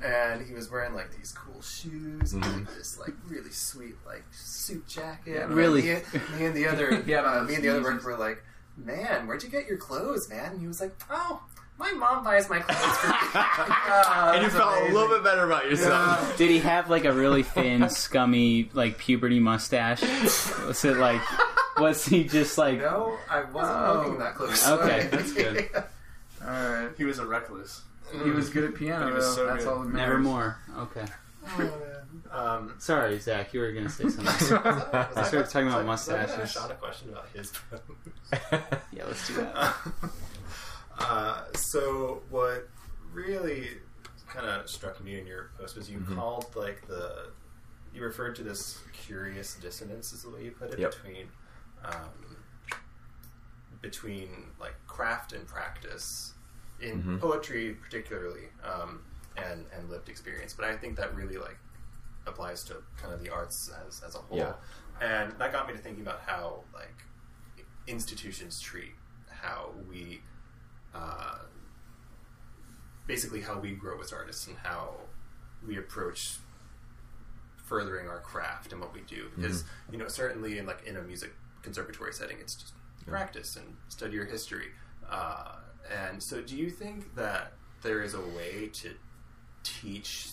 and 0.04 0.46
he 0.46 0.54
was 0.54 0.70
wearing 0.72 0.94
like 0.94 1.16
these 1.16 1.32
cool 1.32 1.62
shoes 1.62 2.34
and 2.34 2.44
Mhm. 2.44 2.76
this 2.76 2.98
like 3.00 3.14
really 3.28 3.52
sweet 3.52 3.96
like 4.06 4.24
suit 4.32 4.88
jacket. 4.88 5.34
Yeah, 5.36 5.44
And 5.46 5.54
really. 5.56 5.82
Me, 5.84 6.02
me 6.38 6.46
and 6.46 6.56
the 6.56 6.68
other, 6.68 7.04
Yeah, 7.08 7.22
uh, 7.22 7.44
me 7.44 7.56
and 7.56 7.64
the 7.64 7.70
other 7.70 7.80
sneezes. 7.84 8.06
worker 8.06 8.12
were 8.12 8.18
like, 8.18 8.44
"Man, 8.78 9.28
where'd 9.28 9.44
you 9.44 9.50
get 9.50 9.68
your 9.68 9.78
clothes, 9.78 10.30
man?" 10.30 10.52
And 10.54 10.62
he 10.62 10.68
was 10.68 10.82
like, 10.82 10.94
"Oh." 11.10 11.42
My 11.76 11.92
mom 11.92 12.24
buys 12.24 12.48
my 12.52 12.60
clothes 12.60 12.98
for 12.98 13.08
me. 13.08 13.16
and 14.36 14.44
you 14.44 14.50
felt 14.52 14.78
a 14.80 14.94
little 14.94 15.08
bit 15.10 15.24
better 15.24 15.44
about 15.44 15.66
yourself 15.66 16.38
Did 16.38 16.52
he 16.52 16.60
have 16.60 16.88
like 16.88 17.04
a 17.04 17.12
really 17.12 17.42
thin, 17.42 17.90
scummy, 17.90 18.70
like 18.74 19.00
puberty 19.00 19.40
mustache? 19.40 20.02
Was 20.68 20.86
it 20.86 20.98
like, 20.98 21.20
was 21.78 22.06
he 22.06 22.24
just 22.26 22.58
like, 22.58 22.80
No, 22.80 23.18
I 23.30 23.44
wasn't 23.44 23.78
Oh. 23.78 23.94
looking 24.04 24.20
that 24.20 24.36
close. 24.36 24.68
Okay, 24.68 25.08
that's 25.12 25.34
good. 25.34 25.70
All 26.44 26.50
right. 26.50 26.90
He 26.98 27.04
was 27.06 27.20
a 27.20 27.26
reckless. 27.26 27.82
He 28.24 28.30
was 28.30 28.50
good 28.50 28.66
at 28.66 28.76
piano. 28.76 29.08
He 29.08 29.14
was 29.14 29.34
so 29.34 29.48
That's 29.48 29.64
good. 29.64 29.74
all 29.74 29.80
that 29.80 29.86
matters. 29.90 30.10
nevermore? 30.10 30.58
Okay. 30.78 31.06
Um, 32.32 32.74
Sorry, 32.80 33.20
Zach, 33.20 33.54
you 33.54 33.60
were 33.60 33.72
gonna 33.72 33.90
say 33.90 34.04
something. 34.10 34.26
was 34.26 34.52
I 34.52 35.24
started 35.24 35.50
talking 35.50 35.68
about 35.68 35.86
was 35.86 36.10
I- 36.10 36.24
was 36.24 36.32
I 36.32 36.36
gonna 36.36 36.38
mustaches. 36.44 36.58
ask 36.58 36.70
a 36.70 36.74
question 36.76 37.10
about 37.10 37.28
his 37.34 37.52
Yeah, 38.92 39.06
let's 39.06 39.28
do 39.28 39.34
that. 39.36 39.76
uh, 41.00 41.44
so 41.56 42.22
what 42.30 42.70
really 43.12 43.70
kind 44.28 44.46
of 44.48 44.70
struck 44.70 45.04
me 45.04 45.20
in 45.20 45.26
your 45.28 45.52
post 45.60 45.76
was 45.76 45.90
you 45.90 46.00
Mhm. 46.00 46.16
called 46.16 46.56
like 46.56 46.86
the 46.88 47.28
you 47.94 48.04
referred 48.04 48.36
to 48.38 48.44
this 48.44 48.80
curious 48.94 49.56
dissonance 49.56 50.12
is 50.14 50.24
the 50.24 50.30
way 50.30 50.44
you 50.46 50.52
put 50.52 50.72
it 50.74 50.80
Yep. 50.80 50.92
between 50.92 51.28
um, 51.86 52.38
between 53.82 54.30
like 54.60 54.76
craft 54.88 55.34
and 55.34 55.46
practice 55.48 56.34
in 56.80 57.04
Mhm. 57.04 57.20
poetry 57.20 57.74
particularly 57.76 58.50
um, 58.64 59.04
and 59.38 59.66
and 59.74 59.90
lived 59.90 60.10
experience 60.10 60.54
but 60.54 60.66
i 60.66 60.76
think 60.78 60.96
that 60.96 61.14
really 61.16 61.38
like 61.38 61.58
applies 62.26 62.64
to 62.64 62.82
kind 62.98 63.14
of 63.14 63.22
the 63.22 63.30
arts 63.30 63.70
as, 63.88 64.02
as 64.06 64.16
a 64.16 64.20
whole 64.20 64.38
Yeah. 64.38 64.54
and 65.02 65.32
that 65.34 65.52
got 65.52 65.68
me 65.68 65.74
to 65.74 65.80
thinking 65.80 66.02
about 66.04 66.22
how 66.22 66.64
like 66.74 66.96
institutions 67.88 68.60
treat 68.62 68.96
how 69.30 69.72
we 69.90 70.22
uh, 70.94 71.40
basically 73.08 73.42
how 73.42 73.60
we 73.60 73.72
grow 73.72 74.00
as 74.00 74.14
artists 74.14 74.48
and 74.48 74.56
how 74.58 74.96
we 75.68 75.78
approach 75.78 76.38
furthering 77.58 78.08
our 78.08 78.20
craft 78.20 78.72
and 78.72 78.80
what 78.82 78.94
we 78.94 79.02
do 79.02 79.30
because 79.36 79.64
you 79.92 79.98
know 79.98 80.08
certainly 80.08 80.58
in 80.60 80.66
like 80.66 80.84
in 80.86 80.96
a 80.98 81.02
music 81.02 81.34
conservatory 81.64 82.14
setting. 82.14 82.38
It's 82.40 82.56
just 82.56 82.74
practice 83.08 83.56
and 83.56 83.76
study 83.90 84.14
your 84.14 84.26
history. 84.26 84.68
Uh, 85.10 85.56
and 85.92 86.22
so 86.22 86.42
do 86.42 86.56
you 86.56 86.70
think 86.70 87.16
that 87.16 87.54
there 87.82 88.04
is 88.04 88.14
a 88.14 88.22
way 88.22 88.70
to 88.74 88.94
teach 89.64 90.30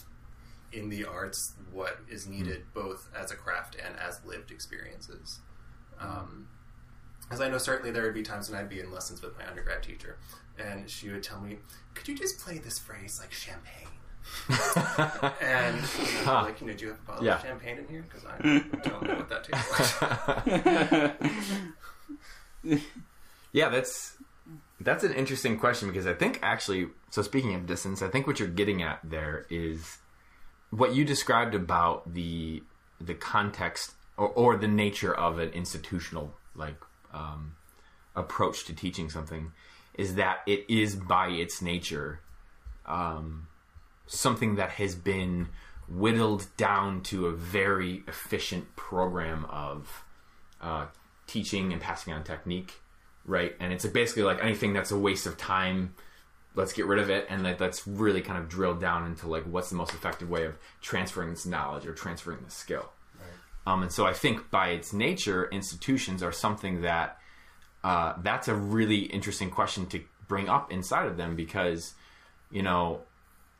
in 0.72 0.88
the 0.88 1.04
arts 1.04 1.54
what 1.72 1.98
is 2.08 2.26
needed 2.28 2.62
both 2.74 3.08
as 3.16 3.32
a 3.32 3.36
craft 3.36 3.76
and 3.84 3.96
as 3.98 4.20
lived 4.24 4.50
experiences? 4.50 5.40
Um, 5.98 6.48
as 7.30 7.40
I 7.40 7.48
know, 7.48 7.58
certainly 7.58 7.90
there 7.90 8.02
would 8.02 8.14
be 8.14 8.22
times 8.22 8.50
when 8.50 8.58
I'd 8.58 8.68
be 8.68 8.80
in 8.80 8.90
lessons 8.90 9.22
with 9.22 9.38
my 9.38 9.46
undergrad 9.46 9.82
teacher, 9.82 10.18
and 10.58 10.90
she 10.90 11.10
would 11.10 11.22
tell 11.22 11.40
me, 11.40 11.58
"Could 11.94 12.08
you 12.08 12.16
just 12.16 12.38
play 12.40 12.58
this 12.58 12.78
phrase 12.78 13.20
like 13.20 13.32
champagne?" 13.32 13.88
And 15.40 15.76
you 15.76 16.26
know, 16.26 16.32
like, 16.42 16.60
you 16.60 16.66
know, 16.66 16.72
do 16.74 16.84
you 16.84 16.90
have 16.90 16.98
a 16.98 17.02
bottle 17.06 17.24
Yeah. 17.24 17.34
of 17.36 17.42
champagne 17.42 17.78
in 17.78 17.88
here? 17.88 18.02
Because 18.08 18.24
I 18.26 18.38
don't 18.82 19.02
know 19.06 19.14
what 19.16 19.28
that 19.28 19.44
tastes 19.44 20.02
like. 22.64 22.80
Yeah, 23.52 23.68
that's 23.68 24.16
that's 24.80 25.02
an 25.02 25.12
interesting 25.12 25.58
question 25.58 25.88
because 25.88 26.06
I 26.06 26.14
think 26.14 26.38
actually, 26.42 26.88
so 27.10 27.22
speaking 27.22 27.54
of 27.54 27.66
distance, 27.66 28.00
I 28.02 28.08
think 28.08 28.26
what 28.26 28.38
you're 28.38 28.48
getting 28.48 28.82
at 28.82 29.00
there 29.02 29.46
is 29.50 29.98
what 30.70 30.94
you 30.94 31.04
described 31.04 31.54
about 31.54 32.14
the 32.14 32.62
the 33.00 33.14
context 33.14 33.92
or, 34.16 34.28
or 34.28 34.56
the 34.56 34.68
nature 34.68 35.12
of 35.14 35.38
an 35.38 35.48
institutional 35.50 36.34
like 36.54 36.76
um, 37.12 37.56
approach 38.14 38.64
to 38.66 38.72
teaching 38.74 39.10
something 39.10 39.52
is 39.94 40.14
that 40.14 40.40
it 40.46 40.64
is 40.68 40.94
by 40.94 41.28
its 41.28 41.60
nature 41.60 42.20
um, 42.86 43.48
something 44.10 44.56
that 44.56 44.70
has 44.72 44.94
been 44.94 45.48
whittled 45.88 46.46
down 46.56 47.02
to 47.02 47.26
a 47.26 47.32
very 47.32 48.02
efficient 48.06 48.76
program 48.76 49.44
of 49.46 50.04
uh, 50.60 50.86
teaching 51.26 51.72
and 51.72 51.80
passing 51.80 52.12
on 52.12 52.24
technique, 52.24 52.74
right? 53.24 53.54
And 53.60 53.72
it's 53.72 53.86
basically 53.86 54.24
like 54.24 54.42
anything 54.42 54.72
that's 54.72 54.90
a 54.90 54.98
waste 54.98 55.26
of 55.26 55.36
time, 55.36 55.94
let's 56.54 56.72
get 56.72 56.86
rid 56.86 56.98
of 56.98 57.08
it, 57.08 57.26
and 57.28 57.42
let, 57.42 57.60
let's 57.60 57.86
really 57.86 58.20
kind 58.20 58.38
of 58.38 58.48
drill 58.48 58.74
down 58.74 59.06
into 59.06 59.28
like 59.28 59.44
what's 59.44 59.70
the 59.70 59.76
most 59.76 59.94
effective 59.94 60.28
way 60.28 60.44
of 60.44 60.58
transferring 60.80 61.30
this 61.30 61.46
knowledge 61.46 61.86
or 61.86 61.94
transferring 61.94 62.38
this 62.44 62.54
skill. 62.54 62.90
Um, 63.66 63.82
and 63.82 63.92
so 63.92 64.06
I 64.06 64.12
think 64.12 64.50
by 64.50 64.70
its 64.70 64.92
nature, 64.92 65.48
institutions 65.50 66.22
are 66.22 66.32
something 66.32 66.82
that 66.82 67.18
uh, 67.84 68.14
that's 68.22 68.48
a 68.48 68.54
really 68.54 69.00
interesting 69.02 69.50
question 69.50 69.86
to 69.86 70.02
bring 70.26 70.48
up 70.48 70.72
inside 70.72 71.06
of 71.06 71.16
them 71.16 71.36
because 71.36 71.94
you 72.50 72.62
know 72.62 73.00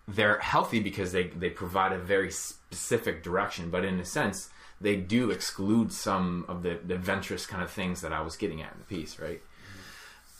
they're 0.08 0.38
healthy 0.38 0.80
because 0.80 1.12
they, 1.12 1.28
they 1.28 1.50
provide 1.50 1.92
a 1.92 1.98
very 1.98 2.30
specific 2.30 3.22
direction, 3.22 3.70
but 3.70 3.84
in 3.84 4.00
a 4.00 4.04
sense, 4.04 4.50
they 4.80 4.96
do 4.96 5.30
exclude 5.30 5.92
some 5.92 6.44
of 6.48 6.62
the, 6.62 6.78
the 6.84 6.94
adventurous 6.94 7.46
kind 7.46 7.62
of 7.62 7.70
things 7.70 8.00
that 8.00 8.12
I 8.12 8.22
was 8.22 8.36
getting 8.36 8.62
at 8.62 8.72
in 8.72 8.78
the 8.78 8.84
piece, 8.84 9.18
right? 9.18 9.42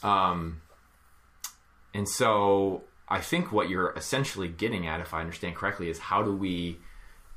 Um, 0.03 0.61
and 1.93 2.07
so 2.07 2.83
I 3.07 3.19
think 3.19 3.51
what 3.51 3.69
you're 3.69 3.93
essentially 3.95 4.47
getting 4.47 4.87
at, 4.87 4.99
if 4.99 5.13
I 5.13 5.19
understand 5.21 5.55
correctly, 5.55 5.89
is 5.89 5.99
how 5.99 6.23
do 6.23 6.35
we 6.35 6.79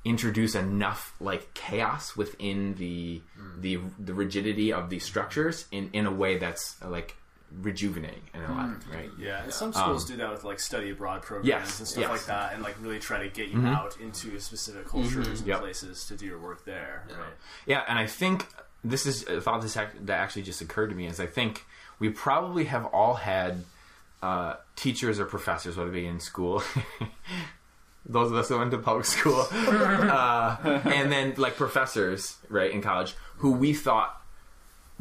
introduce 0.04 0.54
enough 0.54 1.14
like 1.18 1.52
chaos 1.54 2.14
within 2.14 2.74
the 2.74 3.22
the 3.58 3.78
the 3.98 4.12
rigidity 4.12 4.70
of 4.70 4.90
these 4.90 5.02
structures 5.02 5.64
in 5.72 5.88
in 5.94 6.04
a 6.04 6.12
way 6.12 6.36
that's 6.36 6.76
uh, 6.82 6.88
like 7.56 7.64
rejuvenating 7.64 8.22
and 8.32 8.44
alive, 8.44 8.84
right? 8.92 9.10
Yeah, 9.18 9.42
and 9.44 9.52
some 9.52 9.72
schools 9.72 10.04
do 10.04 10.16
that 10.16 10.30
with 10.30 10.44
like 10.44 10.60
study 10.60 10.90
abroad 10.90 11.22
programs 11.22 11.52
Um, 11.54 11.60
Yes, 11.60 11.78
and 11.78 11.88
stuff 11.88 12.00
yes. 12.02 12.10
like 12.10 12.26
that, 12.26 12.54
and 12.54 12.62
like 12.62 12.76
really 12.82 12.98
try 12.98 13.22
to 13.22 13.28
get 13.28 13.48
you 13.48 13.64
out 13.66 13.96
into 14.00 14.38
specific 14.40 14.86
cultures 14.88 15.40
and 15.40 15.48
Yep. 15.48 15.60
places 15.60 16.04
to 16.06 16.16
do 16.16 16.26
your 16.26 16.38
work 16.38 16.64
there. 16.64 17.04
Right? 17.10 17.18
Yeah, 17.66 17.82
and 17.88 17.98
I 17.98 18.06
think 18.06 18.46
this 18.82 19.06
is 19.06 19.26
a 19.28 19.40
thought 19.40 19.62
this 19.62 19.76
ac- 19.76 19.98
that 20.02 20.18
actually 20.18 20.42
just 20.42 20.60
occurred 20.60 20.90
to 20.90 20.96
me 20.96 21.06
is 21.06 21.20
I 21.20 21.26
think 21.26 21.64
we 21.98 22.10
probably 22.10 22.64
have 22.64 22.84
all 22.86 23.14
had 23.14 23.64
uh, 24.22 24.54
teachers 24.76 25.20
or 25.20 25.24
professors, 25.26 25.76
whether 25.76 25.90
it 25.90 25.92
be 25.92 26.06
in 26.06 26.18
school, 26.20 26.62
those 28.06 28.30
of 28.30 28.36
us 28.36 28.48
who 28.48 28.58
went 28.58 28.70
to 28.70 28.78
public 28.78 29.04
school, 29.06 29.46
uh, 29.52 30.56
and 30.84 31.10
then 31.12 31.34
like 31.36 31.56
professors, 31.56 32.36
right, 32.48 32.70
in 32.70 32.82
college, 32.82 33.14
who 33.38 33.52
we 33.52 33.72
thought 33.74 34.20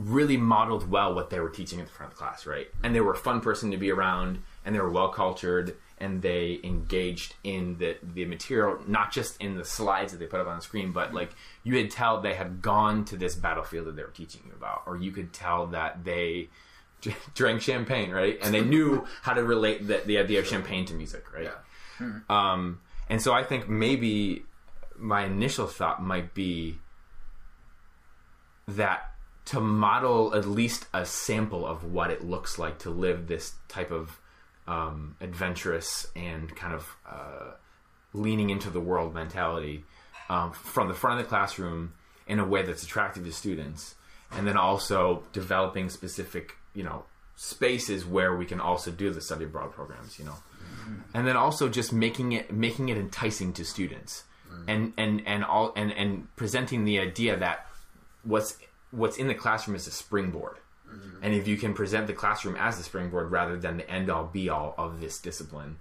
really 0.04 0.38
modeled 0.38 0.90
well 0.90 1.14
what 1.14 1.30
they 1.30 1.40
were 1.40 1.50
teaching 1.50 1.80
at 1.80 1.88
the 1.88 1.92
front 1.92 2.12
of 2.12 2.18
the 2.18 2.24
class, 2.24 2.46
right? 2.46 2.68
And 2.84 2.94
they 2.94 3.02
were 3.02 3.14
a 3.14 3.18
fun 3.18 3.42
person 3.42 3.72
to 3.72 3.78
be 3.78 3.92
around, 3.92 4.40
and 4.66 4.76
they 4.76 4.80
were 4.80 4.90
well 4.90 5.10
cultured, 5.10 5.78
and 5.98 6.22
they 6.22 6.60
engaged 6.64 7.36
in 7.44 7.78
the 7.78 7.98
the 8.02 8.26
material, 8.26 8.80
not 8.88 9.12
just 9.12 9.40
in 9.42 9.56
the 9.56 9.66
slides 9.66 10.12
that 10.12 10.20
they 10.20 10.26
put 10.26 10.42
up 10.42 10.48
on 10.48 10.58
the 10.58 10.62
screen, 10.62 10.92
but 10.92 11.14
like 11.14 11.32
you 11.64 11.74
could 11.74 11.92
tell 11.92 12.22
they 12.22 12.34
had 12.34 12.62
gone 12.62 13.06
to 13.06 13.16
this 13.16 13.36
battlefield 13.36 13.88
that 13.88 13.96
they 13.96 14.04
were 14.04 14.10
teaching 14.10 14.42
you 14.46 14.54
about, 14.54 14.84
or 14.86 14.98
you 14.98 15.12
could 15.12 15.32
tell 15.32 15.68
that 15.68 16.04
they 16.04 16.50
drank 17.34 17.62
champagne, 17.62 18.12
right? 18.12 18.38
And 18.42 18.54
they 18.54 18.64
knew 18.64 19.06
how 19.22 19.34
to 19.34 19.44
relate 19.44 19.88
the, 19.88 20.02
the 20.06 20.18
idea 20.18 20.40
of 20.40 20.48
champagne 20.48 20.86
to 20.86 20.94
music, 20.94 21.32
right? 21.34 21.46
Um, 22.30 22.82
and 23.10 23.22
so 23.22 23.34
I 23.34 23.44
think 23.44 23.70
maybe 23.70 24.44
my 24.98 25.26
initial 25.26 25.68
thought 25.68 26.02
might 26.02 26.34
be 26.34 26.78
that 28.68 29.13
to 29.46 29.60
model 29.60 30.34
at 30.36 30.46
least 30.46 30.86
a 30.94 31.06
sample 31.06 31.66
of 31.66 31.84
what 31.84 32.10
it 32.10 32.24
looks 32.24 32.58
like 32.58 32.80
to 32.80 32.90
live 32.90 33.28
this 33.28 33.54
type 33.68 33.92
of 33.92 34.20
um, 34.68 35.16
adventurous 35.20 36.08
and 36.16 36.56
kind 36.56 36.74
of 36.74 36.96
uh, 37.10 37.52
leaning 38.14 38.50
into 38.50 38.70
the 38.70 38.80
world 38.80 39.14
mentality 39.14 39.84
um, 40.30 40.52
from 40.54 40.88
the 40.88 40.94
front 40.94 41.20
of 41.20 41.26
the 41.26 41.30
classroom 41.30 41.94
in 42.28 42.40
a 42.40 42.46
way 42.46 42.64
that's 42.64 42.84
attractive 42.84 43.26
to 43.26 43.32
students, 43.32 43.96
and 44.32 44.48
then 44.48 44.56
also 44.56 45.24
developing 45.34 45.90
specific, 45.90 46.56
you 46.74 46.84
know, 46.84 47.04
spaces 47.36 48.06
where 48.06 48.36
we 48.36 48.46
can 48.46 48.62
also 48.62 48.92
do 48.92 49.10
the 49.10 49.20
study 49.20 49.44
abroad 49.44 49.72
programs, 49.74 50.18
you 50.18 50.24
know, 50.24 50.36
and 51.14 51.28
then 51.28 51.36
also 51.36 51.68
just 51.68 51.92
making 51.92 52.32
it 52.32 52.54
making 52.54 52.88
it 52.90 52.98
enticing 52.98 53.52
to 53.52 53.66
students, 53.66 54.24
and 54.68 54.94
and 54.98 55.22
and 55.26 55.44
all 55.44 55.74
and 55.76 55.92
and 55.92 56.34
presenting 56.38 56.86
the 56.86 57.00
idea 57.00 57.36
that 57.36 57.68
what's 58.24 58.58
what's 58.94 59.18
in 59.18 59.28
the 59.28 59.34
classroom 59.36 59.76
is 59.76 59.88
a 59.88 59.92
springboard. 59.92 60.58
And 61.24 61.34
if 61.34 61.48
you 61.48 61.58
can 61.58 61.74
present 61.74 62.06
the 62.06 62.14
classroom 62.14 62.56
as 62.56 62.78
the 62.78 62.84
springboard 62.84 63.32
rather 63.32 63.58
than 63.58 63.78
the 63.78 63.90
end 63.90 64.12
all 64.12 64.26
be 64.26 64.50
all 64.50 64.76
of 64.78 65.02
this 65.02 65.20
discipline, 65.20 65.78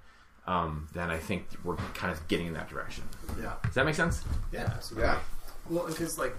um, 0.47 0.89
then 0.95 1.11
I 1.11 1.19
think 1.19 1.49
we're 1.65 1.77
kind 1.95 2.11
of 2.11 2.27
getting 2.29 2.47
in 2.47 2.55
that 2.55 2.71
direction. 2.71 3.05
Yeah. 3.39 3.55
Does 3.63 3.75
that 3.75 3.85
make 3.85 3.95
sense? 3.95 4.25
Yeah, 4.53 4.73
absolutely. 4.75 5.09
Yeah. 5.09 5.19
Well, 5.69 5.87
because 5.87 6.19
like, 6.19 6.35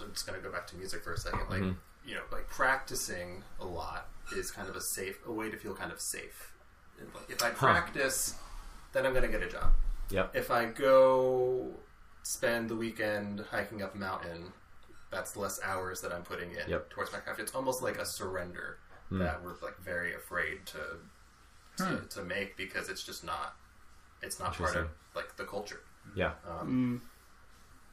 I'm 0.00 0.10
just 0.12 0.26
gonna 0.26 0.38
go 0.38 0.50
back 0.50 0.66
to 0.68 0.76
music 0.76 1.04
for 1.04 1.12
a 1.12 1.18
second. 1.18 1.50
Like, 1.50 1.74
you 2.06 2.14
know, 2.14 2.22
like 2.32 2.48
practicing 2.48 3.42
a 3.60 3.66
lot 3.66 4.08
is 4.34 4.50
kind 4.50 4.70
of 4.70 4.76
a 4.76 4.80
safe, 4.80 5.18
a 5.26 5.32
way 5.32 5.50
to 5.50 5.56
feel 5.58 5.74
kind 5.74 5.92
of 5.92 6.00
safe. 6.00 6.54
If 7.28 7.42
I 7.42 7.50
practice, 7.50 8.36
then 8.92 9.04
I'm 9.04 9.12
gonna 9.12 9.28
get 9.28 9.42
a 9.42 9.50
job. 9.50 9.72
Yep. 10.10 10.34
If 10.34 10.50
I 10.50 10.64
go 10.64 11.72
spend 12.22 12.70
the 12.70 12.76
weekend 12.76 13.44
hiking 13.50 13.82
up 13.82 13.94
a 13.94 13.98
mountain, 13.98 14.52
that's 15.10 15.36
less 15.36 15.60
hours 15.62 16.00
that 16.00 16.12
I'm 16.12 16.22
putting 16.22 16.50
in 16.52 16.68
Yep. 16.68 16.90
towards 16.90 17.12
my 17.12 17.18
craft. 17.18 17.40
It's 17.40 17.54
almost 17.54 17.82
like 17.82 17.98
a 17.98 18.06
surrender 18.06 18.78
hmm. 19.08 19.18
that 19.18 19.42
we're 19.42 19.54
like 19.62 19.78
very 19.78 20.14
afraid 20.14 20.66
to 20.66 20.78
to, 21.78 21.84
hmm. 21.84 22.06
to 22.06 22.22
make 22.22 22.56
because 22.56 22.88
it's 22.88 23.02
just 23.02 23.24
not 23.24 23.54
it's 24.22 24.40
not 24.40 24.56
part 24.56 24.76
of 24.76 24.88
like 25.14 25.36
the 25.36 25.44
culture. 25.44 25.80
Yeah. 26.14 26.32
Um, 26.48 26.66
hmm. 26.66 26.96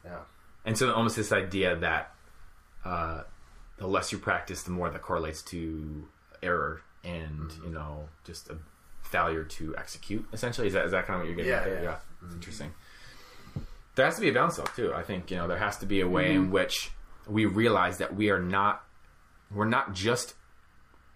Yeah. 0.06 0.20
And 0.66 0.78
so 0.78 0.94
almost 0.94 1.16
this 1.16 1.32
idea 1.32 1.76
that 1.78 2.14
uh, 2.86 3.24
the 3.78 3.88
less 3.88 4.12
you 4.12 4.18
practice, 4.18 4.64
the 4.64 4.72
more 4.72 4.90
that 4.90 5.02
correlates 5.02 5.42
to 5.44 6.08
error 6.42 6.82
and 7.04 7.50
mm-hmm. 7.50 7.66
you 7.66 7.72
know 7.72 8.08
just 8.24 8.50
a 8.50 8.58
failure 9.02 9.44
to 9.44 9.76
execute. 9.78 10.26
Essentially, 10.34 10.68
is 10.68 10.74
that 10.74 10.86
is 10.86 10.92
that 10.92 11.06
kind 11.06 11.16
of 11.16 11.22
what 11.22 11.28
you're 11.28 11.36
getting 11.36 11.52
Yeah, 11.52 11.58
at 11.60 11.66
there? 11.66 11.84
yeah. 11.84 11.90
That's 11.90 12.26
mm-hmm. 12.26 12.36
interesting. 12.36 12.74
There 13.96 14.06
has 14.06 14.16
to 14.16 14.22
be 14.22 14.30
a 14.30 14.34
balance 14.34 14.58
though 14.58 14.64
too. 14.76 14.94
I 14.94 15.04
think 15.04 15.30
you 15.30 15.38
know 15.38 15.48
there 15.48 15.58
has 15.58 15.78
to 15.78 15.86
be 15.86 16.02
a 16.02 16.08
way 16.08 16.34
in 16.34 16.44
mm-hmm. 16.44 16.52
which 16.52 16.92
we 17.28 17.46
realize 17.46 17.98
that 17.98 18.16
we 18.16 18.30
are 18.30 18.42
not 18.42 18.84
we're 19.54 19.66
not 19.66 19.94
just 19.94 20.34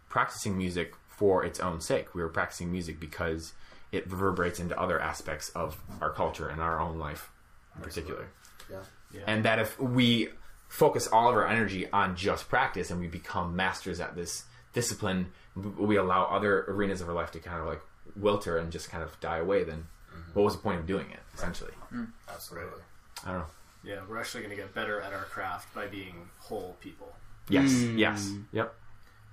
practicing 0.09 0.57
music 0.57 0.93
for 1.07 1.43
its 1.43 1.59
own 1.59 1.81
sake. 1.81 2.13
We 2.13 2.21
are 2.21 2.29
practicing 2.29 2.71
music 2.71 2.99
because 2.99 3.53
it 3.91 4.09
reverberates 4.11 4.59
into 4.59 4.79
other 4.79 4.99
aspects 4.99 5.49
of 5.49 5.77
our 6.01 6.11
culture 6.11 6.47
and 6.49 6.61
our 6.61 6.79
own 6.79 6.99
life 6.99 7.31
in 7.75 7.81
particular 7.81 8.27
Yeah. 8.69 9.21
and 9.25 9.45
that 9.45 9.59
if 9.59 9.79
we 9.79 10.29
focus 10.67 11.07
all 11.07 11.29
of 11.29 11.35
our 11.35 11.47
energy 11.47 11.89
on 11.91 12.15
just 12.15 12.49
practice 12.49 12.91
and 12.91 12.99
we 12.99 13.07
become 13.07 13.55
masters 13.55 13.99
at 13.99 14.15
this 14.15 14.43
discipline 14.73 15.31
we 15.55 15.95
allow 15.95 16.25
other 16.25 16.65
arenas 16.67 17.01
of 17.01 17.07
our 17.07 17.15
life 17.15 17.31
to 17.31 17.39
kind 17.39 17.61
of 17.61 17.67
like 17.67 17.81
wilter 18.19 18.59
and 18.59 18.71
just 18.71 18.89
kind 18.89 19.03
of 19.03 19.17
die 19.21 19.37
away 19.37 19.63
then 19.63 19.87
mm-hmm. 20.11 20.31
what 20.33 20.43
was 20.43 20.55
the 20.55 20.61
point 20.61 20.79
of 20.79 20.85
doing 20.85 21.09
it 21.09 21.19
essentially 21.33 21.71
mm. 21.93 22.07
Absolutely. 22.27 22.81
i 23.25 23.29
don't 23.31 23.39
know 23.39 23.45
Yeah, 23.87 24.01
we're 24.09 24.19
actually 24.19 24.41
going 24.43 24.55
to 24.55 24.61
get 24.61 24.73
better 24.75 24.99
at 25.01 25.13
our 25.13 25.23
craft 25.25 25.73
by 25.73 25.87
being 25.87 26.29
whole 26.39 26.75
people. 26.81 27.15
yes 27.49 27.71
yes 27.95 28.31
yep 28.51 28.73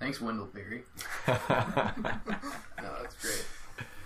Thanks, 0.00 0.20
Wendell 0.20 0.46
Berry. 0.52 0.82
no, 1.28 1.34
that's 3.00 3.14
great. 3.22 3.44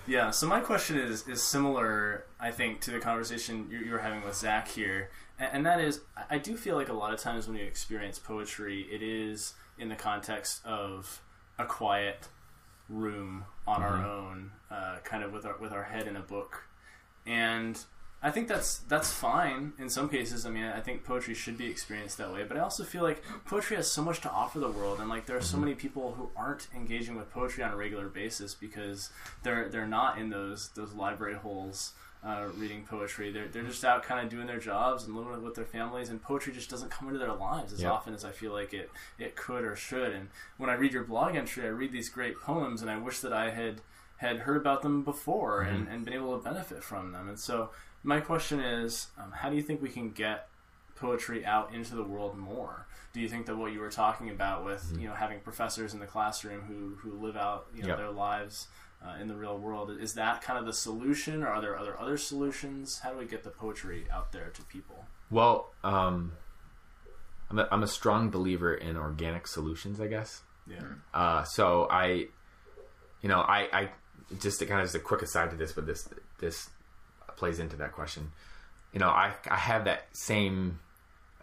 Yeah, 0.06 0.30
so 0.30 0.46
my 0.46 0.60
question 0.60 0.96
is 0.98 1.26
is 1.28 1.42
similar, 1.42 2.24
I 2.40 2.50
think, 2.50 2.80
to 2.82 2.90
the 2.90 2.98
conversation 2.98 3.68
you, 3.70 3.78
you 3.78 3.92
were 3.92 3.98
having 3.98 4.22
with 4.22 4.34
Zach 4.36 4.68
here, 4.68 5.10
and, 5.38 5.50
and 5.52 5.66
that 5.66 5.80
is, 5.80 6.00
I- 6.16 6.36
I 6.36 6.38
do 6.38 6.56
feel 6.56 6.76
like 6.76 6.88
a 6.88 6.92
lot 6.92 7.12
of 7.12 7.20
times 7.20 7.46
when 7.48 7.56
you 7.56 7.64
experience 7.64 8.18
poetry, 8.18 8.86
it 8.90 9.02
is 9.02 9.54
in 9.78 9.88
the 9.88 9.96
context 9.96 10.64
of 10.64 11.20
a 11.58 11.64
quiet 11.64 12.28
room 12.88 13.44
on 13.66 13.82
our 13.82 13.96
own, 13.96 14.52
uh, 14.70 14.96
kind 15.04 15.22
of 15.24 15.32
with 15.32 15.44
our 15.46 15.56
with 15.58 15.72
our 15.72 15.84
head 15.84 16.06
in 16.06 16.16
a 16.16 16.20
book, 16.22 16.64
and 17.26 17.78
I 18.20 18.32
think 18.32 18.48
that's 18.48 18.78
that's 18.80 19.12
fine 19.12 19.74
in 19.78 19.88
some 19.88 20.08
cases. 20.08 20.44
I 20.44 20.50
mean, 20.50 20.64
I 20.64 20.80
think 20.80 21.04
poetry 21.04 21.34
should 21.34 21.56
be 21.56 21.66
experienced 21.66 22.18
that 22.18 22.32
way, 22.32 22.42
but 22.42 22.56
I 22.56 22.60
also 22.60 22.82
feel 22.82 23.02
like 23.04 23.22
poetry 23.44 23.76
has 23.76 23.90
so 23.90 24.02
much 24.02 24.20
to 24.22 24.30
offer 24.30 24.58
the 24.58 24.68
world, 24.70 24.98
and 24.98 25.08
like 25.08 25.26
there 25.26 25.36
are 25.36 25.40
so 25.42 25.56
many 25.56 25.74
people 25.74 26.14
who 26.14 26.30
aren't 26.36 26.66
engaging 26.74 27.14
with 27.16 27.30
poetry 27.30 27.62
on 27.62 27.72
a 27.72 27.76
regular 27.76 28.08
basis 28.08 28.54
because 28.54 29.10
they're 29.44 29.68
they're 29.68 29.86
not 29.86 30.18
in 30.18 30.30
those 30.30 30.70
those 30.70 30.92
library 30.94 31.34
holes 31.34 31.92
uh, 32.24 32.46
reading 32.56 32.82
poetry. 32.84 33.30
They're, 33.30 33.46
they're 33.46 33.62
just 33.62 33.84
out 33.84 34.02
kind 34.02 34.20
of 34.24 34.28
doing 34.28 34.48
their 34.48 34.58
jobs 34.58 35.04
and 35.04 35.14
living 35.14 35.40
with 35.44 35.54
their 35.54 35.64
families, 35.64 36.08
and 36.08 36.20
poetry 36.20 36.52
just 36.52 36.68
doesn't 36.68 36.90
come 36.90 37.06
into 37.06 37.20
their 37.20 37.32
lives 37.32 37.72
as 37.72 37.80
Yeah. 37.82 37.92
often 37.92 38.12
as 38.14 38.24
I 38.24 38.32
feel 38.32 38.52
like 38.52 38.74
it, 38.74 38.90
it 39.20 39.36
could 39.36 39.62
or 39.62 39.76
should. 39.76 40.12
And 40.12 40.28
when 40.56 40.68
I 40.68 40.74
read 40.74 40.92
your 40.92 41.04
blog 41.04 41.36
entry, 41.36 41.64
I 41.64 41.68
read 41.68 41.92
these 41.92 42.08
great 42.08 42.40
poems, 42.40 42.82
and 42.82 42.90
I 42.90 42.98
wish 42.98 43.20
that 43.20 43.32
I 43.32 43.50
had 43.50 43.80
had 44.18 44.38
heard 44.40 44.56
about 44.56 44.82
them 44.82 45.02
before 45.02 45.62
and, 45.62 45.88
and 45.88 46.04
been 46.04 46.14
able 46.14 46.36
to 46.38 46.42
benefit 46.44 46.82
from 46.84 47.12
them. 47.12 47.28
And 47.28 47.38
so, 47.38 47.70
my 48.02 48.20
question 48.20 48.60
is, 48.60 49.08
um, 49.18 49.32
how 49.32 49.50
do 49.50 49.56
you 49.56 49.62
think 49.62 49.80
we 49.82 49.88
can 49.88 50.10
get 50.10 50.48
poetry 50.96 51.44
out 51.44 51.72
into 51.74 51.94
the 51.94 52.04
world 52.04 52.36
more? 52.36 52.86
Do 53.12 53.20
you 53.20 53.28
think 53.28 53.46
that 53.46 53.56
what 53.56 53.72
you 53.72 53.80
were 53.80 53.90
talking 53.90 54.30
about 54.30 54.64
with 54.64 54.96
you 55.00 55.08
know 55.08 55.14
having 55.14 55.40
professors 55.40 55.94
in 55.94 56.00
the 56.00 56.06
classroom 56.06 56.62
who 56.62 56.96
who 56.96 57.18
live 57.24 57.36
out 57.36 57.66
you 57.74 57.82
know 57.82 57.88
Yep. 57.88 57.96
their 57.98 58.10
lives 58.10 58.68
uh, 59.04 59.14
in 59.20 59.28
the 59.28 59.34
real 59.34 59.56
world 59.58 59.90
is 60.00 60.14
that 60.14 60.42
kind 60.42 60.58
of 60.58 60.66
the 60.66 60.72
solution, 60.72 61.42
or 61.42 61.48
are 61.48 61.60
there 61.60 61.78
other 61.78 61.98
other 61.98 62.16
solutions? 62.16 62.98
How 63.00 63.12
do 63.12 63.18
we 63.18 63.24
get 63.24 63.44
the 63.44 63.50
poetry 63.50 64.06
out 64.12 64.32
there 64.32 64.50
to 64.50 64.62
people? 64.64 65.06
Well, 65.30 65.72
um, 65.84 66.32
I'm 67.50 67.58
a, 67.60 67.68
I'm 67.70 67.82
a 67.82 67.86
strong 67.88 68.30
believer 68.30 68.74
in 68.74 68.96
organic 68.96 69.46
solutions, 69.46 70.00
I 70.00 70.06
guess. 70.08 70.42
Yeah, 70.66 70.80
Uh, 71.14 71.44
so 71.44 71.86
I, 71.90 72.26
you 73.22 73.28
know, 73.28 73.40
I, 73.40 73.68
I 73.72 73.88
just 74.40 74.58
to 74.58 74.66
kind 74.66 74.80
of 74.80 74.84
as 74.86 74.94
a 74.94 74.98
quick 75.00 75.22
aside 75.22 75.50
to 75.50 75.56
this, 75.56 75.72
but 75.72 75.86
this 75.86 76.08
this 76.38 76.70
plays 77.36 77.58
into 77.58 77.76
that 77.76 77.92
question. 77.92 78.30
You 78.92 79.00
know, 79.00 79.08
I 79.08 79.32
I 79.50 79.56
have 79.56 79.84
that 79.84 80.08
same 80.12 80.80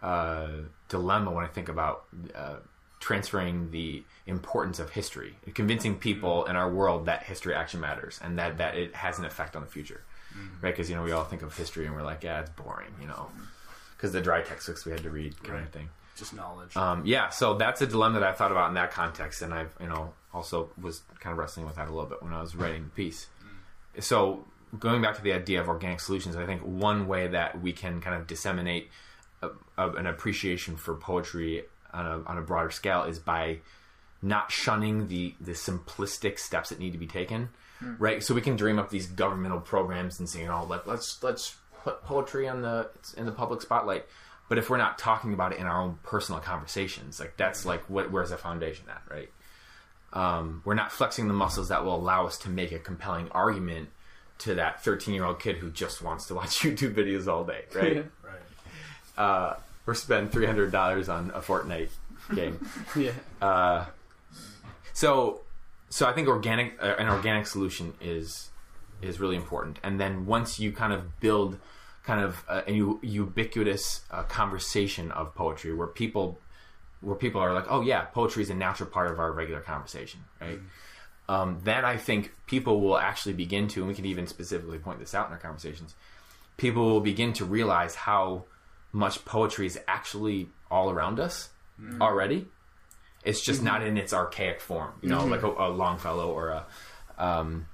uh, 0.02 0.48
dilemma 0.88 1.30
when 1.30 1.44
I 1.44 1.48
think 1.48 1.68
about 1.68 2.04
uh, 2.34 2.56
transferring 3.00 3.70
the 3.70 4.02
importance 4.26 4.78
of 4.78 4.90
history, 4.90 5.36
convincing 5.54 5.96
people 5.96 6.44
in 6.46 6.56
our 6.56 6.70
world 6.70 7.06
that 7.06 7.22
history 7.22 7.54
actually 7.54 7.80
matters 7.80 8.20
and 8.22 8.38
that 8.38 8.58
that 8.58 8.76
it 8.76 8.94
has 8.94 9.18
an 9.18 9.24
effect 9.24 9.56
on 9.56 9.62
the 9.62 9.68
future, 9.68 10.02
right? 10.60 10.72
Because 10.72 10.88
you 10.90 10.96
know 10.96 11.02
we 11.02 11.12
all 11.12 11.24
think 11.24 11.42
of 11.42 11.56
history 11.56 11.86
and 11.86 11.94
we're 11.94 12.02
like, 12.02 12.22
yeah, 12.24 12.40
it's 12.40 12.50
boring, 12.50 12.94
you 13.00 13.06
know, 13.06 13.30
because 13.96 14.12
the 14.12 14.20
dry 14.20 14.42
textbooks 14.42 14.84
we 14.84 14.92
had 14.92 15.02
to 15.02 15.10
read 15.10 15.40
kind 15.42 15.64
of 15.64 15.70
thing. 15.70 15.88
just 16.16 16.34
knowledge. 16.34 16.76
Um, 16.76 17.02
yeah, 17.04 17.28
so 17.30 17.54
that's 17.54 17.80
a 17.82 17.86
dilemma 17.86 18.20
that 18.20 18.28
I 18.28 18.32
thought 18.32 18.50
about 18.50 18.68
in 18.68 18.74
that 18.74 18.90
context, 18.90 19.42
and 19.42 19.52
I've 19.54 19.74
you 19.80 19.86
know 19.88 20.12
also 20.36 20.70
was 20.80 21.02
kind 21.18 21.32
of 21.32 21.38
wrestling 21.38 21.66
with 21.66 21.76
that 21.76 21.88
a 21.88 21.90
little 21.90 22.06
bit 22.06 22.22
when 22.22 22.32
I 22.32 22.40
was 22.40 22.54
writing 22.54 22.84
the 22.84 22.90
piece. 22.90 23.26
So 23.98 24.44
going 24.78 25.02
back 25.02 25.16
to 25.16 25.22
the 25.22 25.32
idea 25.32 25.60
of 25.60 25.68
organic 25.68 26.00
solutions, 26.00 26.36
I 26.36 26.46
think 26.46 26.60
one 26.62 27.08
way 27.08 27.28
that 27.28 27.60
we 27.60 27.72
can 27.72 28.00
kind 28.00 28.14
of 28.14 28.26
disseminate 28.26 28.90
a, 29.42 29.48
a, 29.78 29.90
an 29.92 30.06
appreciation 30.06 30.76
for 30.76 30.94
poetry 30.94 31.64
on 31.92 32.06
a, 32.06 32.22
on 32.26 32.38
a 32.38 32.42
broader 32.42 32.70
scale 32.70 33.04
is 33.04 33.18
by 33.18 33.58
not 34.22 34.50
shunning 34.50 35.08
the 35.08 35.34
the 35.40 35.52
simplistic 35.52 36.38
steps 36.38 36.70
that 36.70 36.78
need 36.78 36.92
to 36.92 36.98
be 36.98 37.06
taken, 37.06 37.50
hmm. 37.78 37.94
right? 37.98 38.22
So 38.22 38.34
we 38.34 38.40
can 38.40 38.56
dream 38.56 38.78
up 38.78 38.90
these 38.90 39.06
governmental 39.06 39.60
programs 39.60 40.18
and 40.18 40.28
say, 40.28 40.40
you 40.40 40.46
oh, 40.46 40.62
know, 40.62 40.64
let, 40.64 40.86
let's 40.86 41.22
let's 41.22 41.56
put 41.82 42.02
poetry 42.02 42.48
on 42.48 42.62
the 42.62 42.90
in 43.16 43.26
the 43.26 43.32
public 43.32 43.62
spotlight. 43.62 44.06
But 44.48 44.58
if 44.58 44.70
we're 44.70 44.76
not 44.76 44.98
talking 44.98 45.32
about 45.32 45.52
it 45.52 45.58
in 45.58 45.66
our 45.66 45.80
own 45.80 45.98
personal 46.02 46.40
conversations, 46.40 47.20
like 47.20 47.36
that's 47.36 47.62
hmm. 47.62 47.70
like 47.70 47.88
what 47.88 48.10
where's 48.10 48.30
the 48.30 48.36
foundation 48.36 48.86
at, 48.88 49.02
right? 49.10 49.30
Um, 50.12 50.62
we're 50.64 50.74
not 50.74 50.92
flexing 50.92 51.28
the 51.28 51.34
muscles 51.34 51.68
that 51.68 51.84
will 51.84 51.96
allow 51.96 52.26
us 52.26 52.38
to 52.38 52.48
make 52.48 52.72
a 52.72 52.78
compelling 52.78 53.28
argument 53.32 53.90
to 54.38 54.54
that 54.54 54.82
13 54.84 55.14
year 55.14 55.24
old 55.24 55.40
kid 55.40 55.56
who 55.56 55.70
just 55.70 56.02
wants 56.02 56.26
to 56.26 56.34
watch 56.34 56.60
YouTube 56.60 56.94
videos 56.94 57.26
all 57.26 57.44
day, 57.44 57.64
right? 57.74 58.06
right. 58.24 59.24
uh, 59.24 59.56
or 59.86 59.94
spend 59.94 60.32
three 60.32 60.46
hundred 60.46 60.72
dollars 60.72 61.08
on 61.08 61.30
a 61.34 61.40
Fortnite 61.40 61.90
game. 62.34 62.58
Yeah. 62.96 63.12
Uh, 63.40 63.86
so, 64.92 65.42
so 65.90 66.06
I 66.06 66.12
think 66.12 66.28
organic 66.28 66.82
uh, 66.82 66.96
an 66.98 67.08
organic 67.08 67.46
solution 67.46 67.92
is 68.00 68.50
is 69.02 69.20
really 69.20 69.36
important. 69.36 69.78
And 69.82 70.00
then 70.00 70.26
once 70.26 70.58
you 70.58 70.72
kind 70.72 70.92
of 70.92 71.20
build 71.20 71.58
kind 72.04 72.20
of 72.20 72.42
uh, 72.48 72.62
a 72.66 72.72
u- 72.72 72.98
ubiquitous 73.02 74.02
uh, 74.10 74.22
conversation 74.24 75.10
of 75.12 75.34
poetry, 75.34 75.74
where 75.74 75.86
people 75.86 76.38
where 77.06 77.16
people 77.16 77.40
are 77.40 77.54
like, 77.54 77.66
oh 77.68 77.80
yeah, 77.82 78.02
poetry 78.02 78.42
is 78.42 78.50
a 78.50 78.54
natural 78.54 78.90
part 78.90 79.10
of 79.10 79.18
our 79.18 79.30
regular 79.32 79.60
conversation, 79.60 80.20
right? 80.40 80.58
Um, 81.28 81.60
then 81.62 81.84
I 81.84 81.96
think 81.96 82.32
people 82.46 82.80
will 82.80 82.98
actually 82.98 83.34
begin 83.34 83.68
to, 83.68 83.80
and 83.80 83.88
we 83.88 83.94
can 83.94 84.06
even 84.06 84.26
specifically 84.26 84.78
point 84.78 84.98
this 84.98 85.14
out 85.14 85.26
in 85.26 85.32
our 85.32 85.38
conversations. 85.38 85.94
People 86.56 86.84
will 86.90 87.00
begin 87.00 87.32
to 87.34 87.44
realize 87.44 87.94
how 87.94 88.44
much 88.92 89.24
poetry 89.24 89.66
is 89.66 89.78
actually 89.86 90.48
all 90.70 90.90
around 90.90 91.20
us 91.20 91.50
mm-hmm. 91.80 92.02
already. 92.02 92.46
It's 93.24 93.44
just 93.44 93.58
mm-hmm. 93.58 93.66
not 93.80 93.82
in 93.82 93.96
its 93.96 94.12
archaic 94.12 94.60
form, 94.60 94.92
you 95.02 95.08
know, 95.08 95.24
like 95.26 95.42
mm-hmm. 95.42 95.60
a, 95.60 95.68
a 95.68 95.70
Longfellow 95.70 96.30
or 96.30 96.48
a 96.48 96.66
um, 97.18 97.66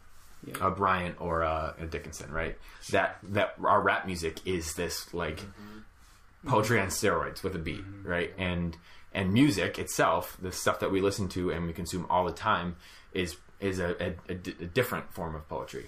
Yeah. 0.44 0.68
a 0.68 0.70
Bryant 0.70 1.16
or 1.20 1.42
a, 1.42 1.74
a 1.80 1.86
Dickinson, 1.86 2.30
right? 2.32 2.58
That 2.90 3.18
that 3.34 3.54
our 3.62 3.80
rap 3.80 4.06
music 4.06 4.40
is 4.44 4.74
this 4.74 5.14
like 5.14 5.40
poetry 6.46 6.80
on 6.80 6.88
steroids 6.88 7.44
with 7.44 7.54
a 7.54 7.60
beat, 7.60 7.84
right? 8.02 8.32
And 8.38 8.76
and 9.14 9.32
music 9.32 9.78
itself, 9.78 10.36
the 10.40 10.52
stuff 10.52 10.80
that 10.80 10.90
we 10.90 11.00
listen 11.00 11.28
to 11.30 11.50
and 11.50 11.66
we 11.66 11.72
consume 11.72 12.06
all 12.10 12.24
the 12.24 12.32
time, 12.32 12.76
is 13.12 13.36
is 13.60 13.78
a, 13.78 13.94
a, 14.02 14.14
a 14.32 14.34
di- 14.34 14.56
a 14.60 14.64
different 14.66 15.12
form 15.14 15.34
of 15.34 15.48
poetry. 15.48 15.86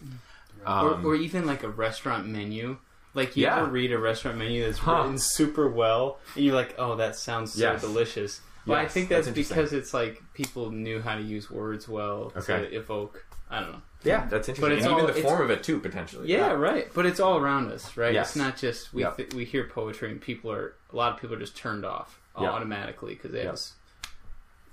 Um, 0.64 1.04
or, 1.04 1.12
or 1.12 1.14
even 1.16 1.44
like 1.46 1.62
a 1.64 1.68
restaurant 1.68 2.26
menu. 2.26 2.78
Like 3.14 3.37
you 3.37 3.44
Yeah. 3.44 3.58
ever 3.60 3.70
read 3.70 3.92
a 3.92 3.98
restaurant 3.98 4.38
menu 4.38 4.64
that's 4.64 4.78
Huh. 4.78 4.92
written 5.02 5.18
super 5.18 5.68
well, 5.68 6.18
and 6.37 6.44
you're 6.44 6.54
like, 6.54 6.74
"Oh, 6.78 6.96
that 6.96 7.16
sounds 7.16 7.52
so 7.54 7.60
Yes. 7.60 7.80
delicious." 7.80 8.40
Well, 8.66 8.78
I 8.78 8.87
think 8.88 9.08
that's 9.08 9.26
that's, 9.26 9.37
because 9.37 9.72
it's 9.72 9.92
like 9.92 10.22
people 10.32 10.70
knew 10.70 11.00
how 11.02 11.16
to 11.16 11.22
use 11.22 11.50
words 11.50 11.87
well 11.88 12.32
Okay. 12.37 12.58
to 12.60 12.74
evoke. 12.74 13.24
I 13.50 13.60
don't 13.60 13.72
know. 13.72 13.82
yeah, 14.04 14.26
that's 14.26 14.48
interesting. 14.48 14.60
But 14.62 14.72
it's 14.72 14.84
and 14.87 14.94
all- 14.94 15.02
even 15.02 15.14
the 15.14 15.20
form 15.22 15.42
of 15.42 15.50
it 15.50 15.62
too, 15.62 15.78
potentially. 15.80 16.28
Yeah, 16.30 16.52
right. 16.52 16.88
But 16.94 17.06
it's 17.06 17.20
all 17.20 17.37
around 17.38 17.70
us, 17.70 17.96
right? 17.96 18.12
Yes. 18.14 18.28
It's 18.30 18.37
not 18.37 18.56
just 18.56 18.92
we 18.94 19.02
Yep. 19.02 19.16
th- 19.16 19.34
we 19.34 19.44
hear 19.44 19.64
poetry 19.64 20.10
and 20.10 20.20
people 20.20 20.50
are 20.50 20.74
a 20.92 20.96
lot 20.96 21.12
of 21.14 21.20
people 21.20 21.37
are 21.37 21.40
just 21.40 21.56
turned 21.56 21.84
off 21.84 22.18
Yep. 22.38 22.51
automatically 22.51 23.14
because 23.14 23.31
they 23.33 23.44
have 23.44 23.61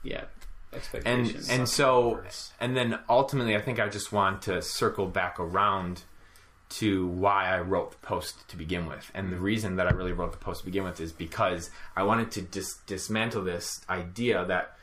yeah. 0.04 0.24
and 0.72 0.74
expectations. 0.74 1.50
and 1.50 1.70
so 1.70 2.22
and 2.60 2.76
then 2.76 2.98
ultimately 3.08 3.56
i 3.56 3.62
think 3.62 3.80
i 3.80 3.88
just 3.88 4.12
want 4.12 4.42
to 4.44 4.62
circle 4.62 5.06
back 5.06 5.40
around 5.40 6.04
to 6.70 7.06
why 7.08 7.48
i 7.54 7.60
wrote 7.60 7.92
the 7.92 7.98
post 7.98 8.48
to 8.48 8.56
begin 8.56 8.88
with. 8.88 9.12
And 9.14 9.32
the 9.32 9.38
reason 9.38 9.76
that 9.76 9.88
i 9.88 9.92
really 9.92 10.14
wrote 10.14 10.32
the 10.32 10.38
post 10.38 10.62
to 10.62 10.66
begin 10.66 10.84
with 10.84 11.00
is 11.00 11.12
because 11.12 11.70
i 11.96 12.04
wanted 12.04 12.32
to 12.32 12.42
dis- 12.42 12.80
dismantle 12.88 13.44
this 13.44 13.82
idea 13.90 14.44
that 14.46 14.76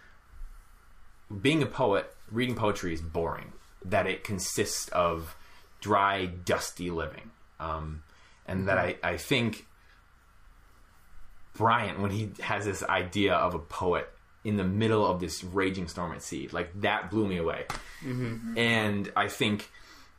being 1.42 1.62
a 1.62 1.66
poet 1.66 2.14
reading 2.30 2.54
poetry 2.54 2.92
is 2.94 3.00
boring 3.00 3.52
that 3.84 4.06
it 4.06 4.24
consists 4.24 4.88
of 4.88 5.34
dry 5.80 6.26
dusty 6.26 6.90
living. 6.90 7.30
Um, 7.60 8.02
and 8.46 8.66
that 8.68 8.78
I, 8.78 8.96
I 9.02 9.16
think 9.18 9.66
Bryant 11.58 12.00
when 12.00 12.10
he 12.10 12.30
has 12.40 12.64
this 12.64 12.82
idea 12.82 13.34
of 13.34 13.54
a 13.54 13.58
poet 13.58 14.08
in 14.44 14.56
the 14.56 14.64
middle 14.64 15.04
of 15.04 15.20
this 15.20 15.44
raging 15.44 15.88
storm 15.88 16.12
at 16.12 16.22
sea. 16.22 16.48
Like 16.50 16.80
that 16.80 17.10
blew 17.10 17.26
me 17.26 17.36
away. 17.36 17.66
And 18.56 19.12
I 19.14 19.28
think, 19.28 19.68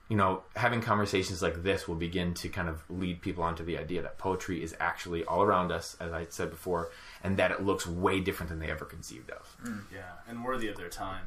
you 0.09 0.17
know, 0.17 0.43
having 0.55 0.81
conversations 0.81 1.41
like 1.41 1.63
this 1.63 1.87
will 1.87 1.95
begin 1.95 2.33
to 2.35 2.49
kind 2.49 2.67
of 2.67 2.83
lead 2.89 3.21
people 3.21 3.43
onto 3.43 3.63
the 3.63 3.77
idea 3.77 4.01
that 4.01 4.17
poetry 4.17 4.61
is 4.61 4.75
actually 4.79 5.23
all 5.23 5.41
around 5.41 5.71
us, 5.71 5.95
as 5.99 6.11
I 6.11 6.27
said 6.29 6.49
before, 6.49 6.91
and 7.23 7.37
that 7.37 7.51
it 7.51 7.63
looks 7.63 7.87
way 7.87 8.19
different 8.19 8.49
than 8.49 8.59
they 8.59 8.69
ever 8.69 8.85
conceived 8.85 9.31
of. 9.31 9.55
Yeah, 9.91 10.01
and 10.27 10.43
worthy 10.43 10.67
of 10.67 10.77
their 10.77 10.89
time. 10.89 11.25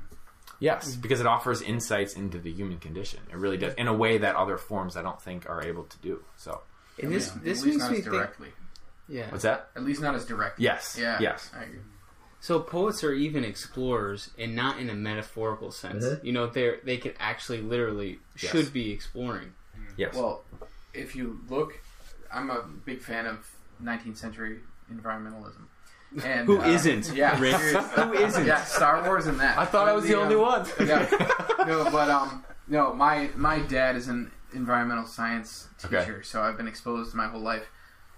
Yes, 0.60 0.94
because 0.94 1.18
it 1.20 1.26
offers 1.26 1.60
insights 1.62 2.14
into 2.14 2.38
the 2.38 2.52
human 2.52 2.78
condition. 2.78 3.20
It 3.30 3.36
really 3.36 3.56
does, 3.56 3.74
in 3.74 3.88
a 3.88 3.94
way 3.94 4.18
that 4.18 4.36
other 4.36 4.58
forms 4.58 4.96
I 4.96 5.02
don't 5.02 5.20
think 5.20 5.48
are 5.50 5.62
able 5.62 5.84
to 5.84 5.98
do. 5.98 6.22
So, 6.36 6.60
and 7.00 7.12
this 7.12 7.28
Yeah, 7.28 7.40
this 7.42 7.64
makes 7.64 7.90
me 7.90 7.98
as 7.98 8.04
think. 8.04 8.52
Directly. 9.08 9.18
Yeah. 9.18 9.30
what's 9.30 9.42
that? 9.44 9.70
At 9.76 9.84
least 9.84 10.00
not 10.02 10.14
as 10.14 10.24
directly. 10.24 10.64
Yes. 10.64 10.96
Yeah. 11.00 11.18
Yes. 11.20 11.50
I 11.58 11.64
agree. 11.64 11.78
So 12.40 12.58
poets 12.58 13.04
are 13.04 13.12
even 13.12 13.44
explorers, 13.44 14.30
and 14.36 14.56
not 14.56 14.78
in 14.80 14.90
a 14.90 14.94
metaphorical 14.94 15.70
sense. 15.70 16.04
Mhm. 16.04 16.24
You 16.24 16.32
know, 16.32 16.46
they 16.48 16.76
they 16.84 16.96
could 16.98 17.14
actually, 17.20 17.60
literally, 17.60 18.18
Yes. 18.40 18.50
should 18.52 18.72
be 18.72 18.90
exploring. 18.90 19.52
Yes. 19.96 20.14
Well, 20.14 20.44
if 20.92 21.14
you 21.14 21.40
look, 21.48 21.74
I'm 22.32 22.50
a 22.50 22.62
big 22.84 23.00
fan 23.00 23.26
of 23.26 23.48
19th 23.80 24.16
century 24.16 24.60
environmentalism. 24.92 25.66
And 26.24 26.46
who 26.46 26.60
uh, 26.60 26.66
isn't? 26.66 27.14
Yeah. 27.14 27.36
who 27.36 28.12
isn't? 28.12 28.44
Yeah, 28.46 28.62
Star 28.64 29.02
Wars 29.04 29.26
and 29.26 29.38
that. 29.40 29.56
I 29.56 29.64
thought 29.64 29.88
I 29.88 29.92
was 29.92 30.04
the 30.06 30.14
um, 30.18 30.24
only 30.24 30.36
one. 30.36 30.66
yeah. 30.80 31.08
No, 31.66 31.84
but 31.90 32.10
um, 32.10 32.44
no, 32.66 32.92
my 32.92 33.30
my 33.36 33.60
dad 33.60 33.94
is 33.96 34.08
an 34.08 34.30
environmental 34.52 35.06
science 35.06 35.68
teacher, 35.78 35.96
Okay. 36.16 36.22
so 36.22 36.42
I've 36.42 36.56
been 36.56 36.68
exposed 36.68 37.14
my 37.14 37.28
whole 37.28 37.40
life 37.40 37.64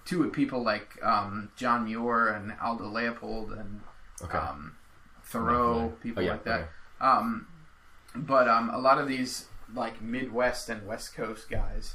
to 0.06 0.24
it. 0.24 0.32
People 0.32 0.62
like 0.62 1.02
um, 1.02 1.50
John 1.56 1.84
Muir 1.84 2.28
and 2.28 2.52
Aldo 2.62 2.88
Leopold 2.88 3.52
and 3.52 3.80
Okay. 4.22 4.38
um, 4.38 4.76
Thoreau, 5.22 5.72
familiar. 5.74 5.96
people 6.02 6.22
Oh, 6.22 6.26
yeah, 6.26 6.32
like 6.32 6.44
that. 6.44 6.60
okay. 6.60 6.68
Um, 7.00 7.46
but 8.14 8.48
um, 8.48 8.70
a 8.70 8.78
lot 8.78 8.98
of 8.98 9.08
these 9.08 9.48
like 9.74 10.00
Midwest 10.00 10.68
and 10.68 10.86
West 10.86 11.14
Coast 11.14 11.48
guys, 11.50 11.94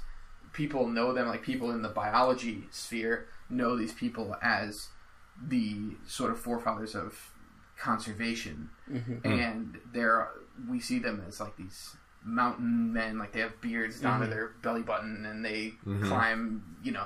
people 0.54 0.88
know 0.88 1.14
them 1.14 1.28
like 1.28 1.44
people 1.44 1.72
in 1.72 1.82
the 1.82 1.90
biology 1.90 2.68
sphere 2.72 3.28
know 3.50 3.78
these 3.78 3.94
people 3.94 4.36
as 4.42 4.90
the 5.42 5.96
sort 6.06 6.32
of 6.32 6.40
forefathers 6.40 6.96
of 6.96 7.32
conservation, 7.78 8.70
Mm-hmm. 8.92 9.26
and 9.26 9.78
they're 9.94 10.30
we 10.68 10.80
see 10.80 11.00
them 11.00 11.24
as 11.28 11.40
like 11.40 11.56
these 11.56 11.96
mountain 12.24 12.92
men, 12.92 13.18
like 13.18 13.32
they 13.32 13.40
have 13.40 13.62
beards 13.62 14.02
down 14.02 14.20
Mhm. 14.20 14.24
to 14.26 14.30
their 14.30 14.48
belly 14.62 14.82
button, 14.82 15.26
and 15.26 15.46
they 15.46 15.76
Mhm. 15.86 16.04
climb, 16.04 16.76
you 16.84 16.92
know, 16.92 17.06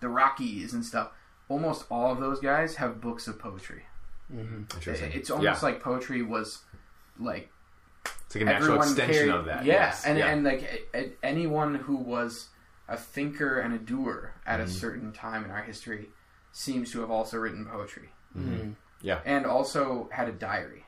the 0.00 0.08
Rockies 0.08 0.72
and 0.74 0.84
stuff. 0.84 1.10
Almost 1.48 1.84
all 1.90 2.12
of 2.12 2.20
those 2.20 2.40
guys 2.40 2.76
have 2.76 3.00
books 3.00 3.26
of 3.28 3.38
poetry. 3.38 3.82
hmm 4.30 4.62
Interesting. 4.74 5.12
It's 5.12 5.30
almost 5.30 5.62
yeah. 5.62 5.68
like 5.68 5.82
poetry 5.82 6.22
was 6.22 6.60
like 7.18 7.50
it's 8.26 8.34
like 8.36 8.42
a 8.42 8.44
natural 8.46 8.76
extension 8.82 9.14
carried- 9.14 9.30
of 9.30 9.44
that. 9.46 9.64
Yeah, 9.64 9.74
yes. 9.74 10.04
and 10.04 10.18
yeah. 10.18 10.28
and 10.28 10.44
like 10.44 10.62
a, 10.94 10.96
a- 10.98 11.12
anyone 11.22 11.74
who 11.74 11.96
was 11.96 12.48
a 12.88 12.96
thinker 12.96 13.58
and 13.58 13.74
a 13.74 13.78
doer 13.78 14.34
at 14.46 14.60
a 14.60 14.64
Mhm. 14.64 14.68
certain 14.68 15.12
time 15.12 15.44
in 15.44 15.50
our 15.50 15.62
history 15.62 16.08
seems 16.52 16.90
to 16.92 17.00
have 17.00 17.10
also 17.10 17.36
written 17.38 17.64
poetry 17.64 18.08
hmm 18.32 18.70
and 19.24 19.46
also 19.46 20.08
had 20.12 20.28
a 20.28 20.32
diary. 20.32 20.84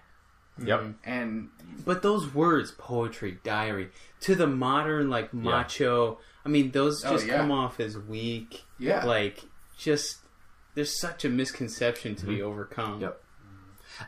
Yep. 0.62 0.94
And 1.04 1.48
But 1.84 2.02
those 2.02 2.32
words, 2.34 2.70
poetry, 2.72 3.38
diary, 3.42 3.90
to 4.20 4.34
the 4.34 4.46
modern 4.46 5.08
like 5.10 5.32
macho, 5.32 6.18
I 6.45 6.49
mean, 6.49 6.70
those 6.72 7.05
Oh, 7.05 7.12
just 7.12 7.26
yeah. 7.26 7.36
come 7.38 7.51
off 7.53 7.78
as 7.80 7.97
weak. 7.97 8.64
yeah, 8.78 9.05
Like, 9.05 9.43
just 9.78 10.18
there's 10.74 10.99
such 10.99 11.24
a 11.24 11.28
misconception 11.28 12.14
to 12.16 12.26
be 12.26 12.43
overcome. 12.43 13.01
Yep. 13.01 13.22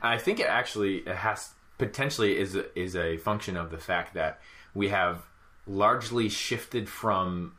I 0.03 0.18
think 0.18 0.41
it 0.41 0.47
actually 0.47 0.99
it 0.99 1.14
has 1.16 1.51
potentially 1.78 2.39
is 2.39 2.55
a, 2.57 2.78
is 2.78 2.97
a 2.97 3.18
function 3.18 3.57
of 3.57 3.70
the 3.70 3.78
fact 3.78 4.14
that 4.14 4.41
we 4.74 4.89
have 4.89 5.22
largely 5.66 6.28
shifted 6.28 6.89
from. 6.89 7.55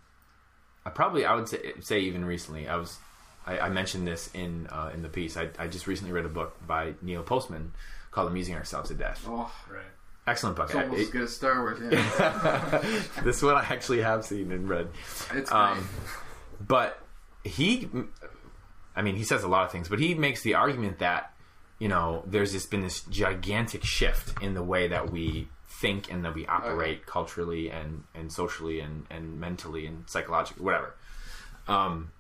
I 0.86 0.90
probably 0.90 1.26
I 1.26 1.36
would 1.36 1.48
say, 1.48 1.74
say 1.82 2.00
even 2.02 2.26
recently 2.26 2.68
I 2.68 2.76
was 2.78 2.98
I, 3.46 3.60
I 3.60 3.70
mentioned 3.70 4.08
this 4.08 4.30
in 4.34 4.68
uh, 4.72 4.92
in 4.94 5.02
the 5.04 5.10
piece. 5.10 5.38
I, 5.38 5.50
I 5.60 5.68
just 5.68 5.88
recently 5.88 6.12
read 6.14 6.26
a 6.26 6.30
book 6.30 6.56
by 6.68 6.96
Neil 7.02 7.22
Postman 7.24 7.74
called 8.12 8.30
"Amusing 8.30 8.56
Ourselves 8.56 8.90
to 8.90 8.96
Death." 8.96 9.24
oh, 9.28 9.52
Right. 9.72 9.84
Excellent 10.28 10.56
book. 10.56 10.66
it's 10.70 10.76
almost 10.76 11.00
as 11.00 11.08
It- 11.08 11.12
good 11.12 11.22
as 11.24 11.36
Star 11.36 11.62
Wars. 11.62 11.80
Yeah. 11.82 13.02
this 13.24 13.42
one 13.44 13.56
I 13.56 13.62
actually 13.62 14.02
have 14.02 14.26
seen 14.26 14.52
and 14.52 14.68
read. 14.68 14.88
it's 15.34 15.50
great. 15.50 15.52
Um, 15.52 15.88
but 16.66 17.00
he, 17.44 17.88
I 18.96 19.02
mean, 19.04 19.16
he 19.16 19.24
says 19.24 19.44
a 19.44 19.48
lot 19.48 19.66
of 19.66 19.72
things, 19.72 19.88
but 19.88 20.00
he 20.00 20.16
makes 20.16 20.42
the 20.42 20.56
argument 20.56 21.00
that 21.00 21.32
you 21.78 21.88
know 21.90 22.24
there's 22.26 22.54
just 22.54 22.72
been 22.72 22.82
this 22.82 23.02
gigantic 23.02 23.84
shift 23.84 24.42
in 24.42 24.54
the 24.56 24.64
way 24.64 24.88
that 24.88 25.12
we 25.12 25.48
think 25.68 26.10
and 26.12 26.24
that 26.24 26.34
we 26.34 26.48
operate 26.48 27.06
culturally 27.06 27.70
and 27.70 28.04
and 28.16 28.32
socially 28.32 28.80
and 28.80 29.06
and 29.12 29.40
mentally 29.40 29.86
and 29.86 30.10
psychologically, 30.10 30.64
whatever. 30.64 30.96
Um, 31.68 32.12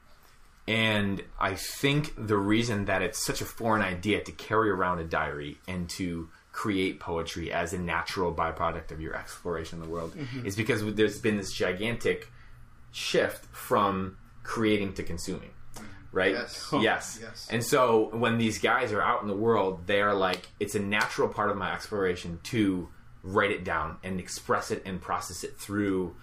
and 0.67 1.21
I 1.39 1.55
think 1.55 2.13
the 2.17 2.37
reason 2.37 2.85
that 2.85 3.01
it's 3.01 3.23
such 3.23 3.41
a 3.41 3.45
foreign 3.45 3.81
idea 3.81 4.21
to 4.23 4.31
carry 4.31 4.69
around 4.69 4.99
a 4.99 5.03
diary 5.05 5.57
and 5.67 5.87
to 5.91 6.29
create 6.55 7.01
poetry 7.01 7.51
as 7.51 7.73
a 7.73 7.77
natural 7.77 8.33
byproduct 8.33 8.89
of 8.89 9.01
your 9.01 9.13
exploration 9.13 9.81
of 9.81 9.85
the 9.85 9.91
world 9.91 10.15
mm-hmm. 10.15 10.45
is 10.45 10.55
because 10.55 10.85
there's 10.95 11.19
been 11.19 11.35
this 11.35 11.51
gigantic 11.51 12.31
shift 12.93 13.43
from 13.53 14.17
creating 14.41 14.93
to 14.93 15.03
consuming. 15.03 15.49
Right? 16.13 16.31
Yes. 16.31 16.69
Yes. 16.71 17.19
Yes. 17.21 17.47
And 17.51 17.61
so 17.61 18.09
when 18.13 18.37
these 18.37 18.57
guys 18.57 18.93
are 18.93 19.01
out 19.01 19.21
in 19.21 19.27
the 19.27 19.35
world, 19.35 19.85
they 19.85 20.01
are 20.01 20.13
like, 20.13 20.47
it's 20.61 20.75
a 20.75 20.79
natural 20.79 21.27
part 21.27 21.51
of 21.51 21.57
my 21.57 21.73
exploration 21.73 22.39
to 22.43 22.87
write 23.21 23.51
it 23.51 23.65
down 23.65 23.97
and 24.01 24.17
express 24.17 24.71
it 24.71 24.81
and 24.85 25.01
process 25.01 25.43
it 25.43 25.57
through 25.59 26.15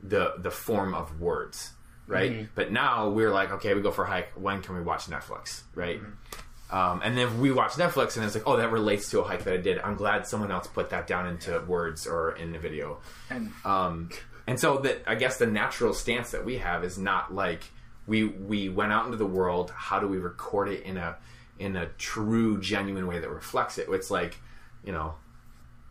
the 0.00 0.34
the 0.38 0.52
form 0.52 0.94
of 0.94 1.20
words. 1.20 1.72
Right? 2.06 2.30
Mm-hmm. 2.30 2.44
But 2.54 2.70
now 2.70 3.08
we're 3.08 3.32
like, 3.32 3.50
okay, 3.54 3.74
we 3.74 3.80
go 3.80 3.90
for 3.90 4.04
a 4.04 4.08
hike. 4.08 4.30
When 4.36 4.62
can 4.62 4.76
we 4.76 4.82
watch 4.82 5.06
Netflix? 5.06 5.62
Right? 5.74 6.00
Mm-hmm. 6.00 6.40
Um, 6.70 7.00
and 7.02 7.18
then 7.18 7.40
we 7.40 7.50
watch 7.50 7.72
Netflix, 7.72 8.16
and 8.16 8.24
it's 8.24 8.34
like, 8.34 8.46
oh, 8.46 8.56
that 8.56 8.70
relates 8.70 9.10
to 9.10 9.20
a 9.20 9.24
hike 9.24 9.44
that 9.44 9.54
I 9.54 9.56
did. 9.56 9.78
I'm 9.80 9.96
glad 9.96 10.26
someone 10.26 10.52
else 10.52 10.68
put 10.68 10.90
that 10.90 11.06
down 11.06 11.26
into 11.26 11.60
words 11.66 12.06
or 12.06 12.36
in 12.36 12.54
a 12.54 12.58
video. 12.58 12.98
and 13.28 13.52
Um, 13.64 14.10
and 14.46 14.58
so 14.58 14.78
that 14.78 15.02
I 15.06 15.16
guess 15.16 15.36
the 15.38 15.46
natural 15.46 15.92
stance 15.94 16.30
that 16.30 16.44
we 16.44 16.58
have 16.58 16.84
is 16.84 16.96
not 16.96 17.34
like 17.34 17.64
we 18.06 18.24
we 18.24 18.68
went 18.68 18.92
out 18.92 19.04
into 19.06 19.16
the 19.16 19.26
world. 19.26 19.70
How 19.74 19.98
do 20.00 20.06
we 20.08 20.18
record 20.18 20.68
it 20.68 20.84
in 20.84 20.96
a 20.96 21.16
in 21.58 21.76
a 21.76 21.86
true, 21.98 22.60
genuine 22.60 23.06
way 23.06 23.18
that 23.18 23.30
reflects 23.30 23.78
it? 23.78 23.88
It's 23.90 24.10
like, 24.10 24.38
you 24.84 24.92
know, 24.92 25.14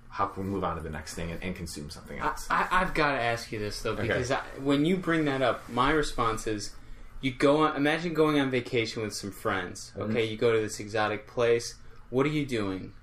how 0.10 0.26
can 0.26 0.44
we 0.44 0.50
move 0.50 0.64
on 0.64 0.76
to 0.78 0.82
the 0.82 0.90
next 0.90 1.14
thing 1.14 1.32
and, 1.32 1.42
and 1.44 1.56
consume 1.56 1.90
something 1.90 2.20
else? 2.20 2.48
I, 2.50 2.68
I've 2.72 2.94
got 2.94 3.12
to 3.12 3.22
ask 3.22 3.52
you 3.52 3.60
this 3.60 3.82
though, 3.82 3.96
because 3.96 4.32
I, 4.32 4.42
when 4.62 4.84
you 4.84 4.98
bring 4.98 5.26
that 5.26 5.42
up, 5.42 5.70
my 5.70 5.92
response 5.92 6.48
is, 6.48 6.72
you 7.22 7.32
go 7.32 7.58
on. 7.64 7.76
Imagine 7.76 8.14
going 8.14 8.40
on 8.40 8.50
vacation 8.50 9.04
with 9.04 9.14
some 9.14 9.32
friends. 9.32 9.92
Mm-hmm. 9.98 10.12
Okay, 10.12 10.26
you 10.26 10.38
go 10.38 10.54
to 10.54 10.60
this 10.60 10.80
exotic 10.80 11.28
place. 11.28 11.76
What 12.10 12.26
are 12.26 12.30
you 12.30 12.46
doing? 12.46 12.94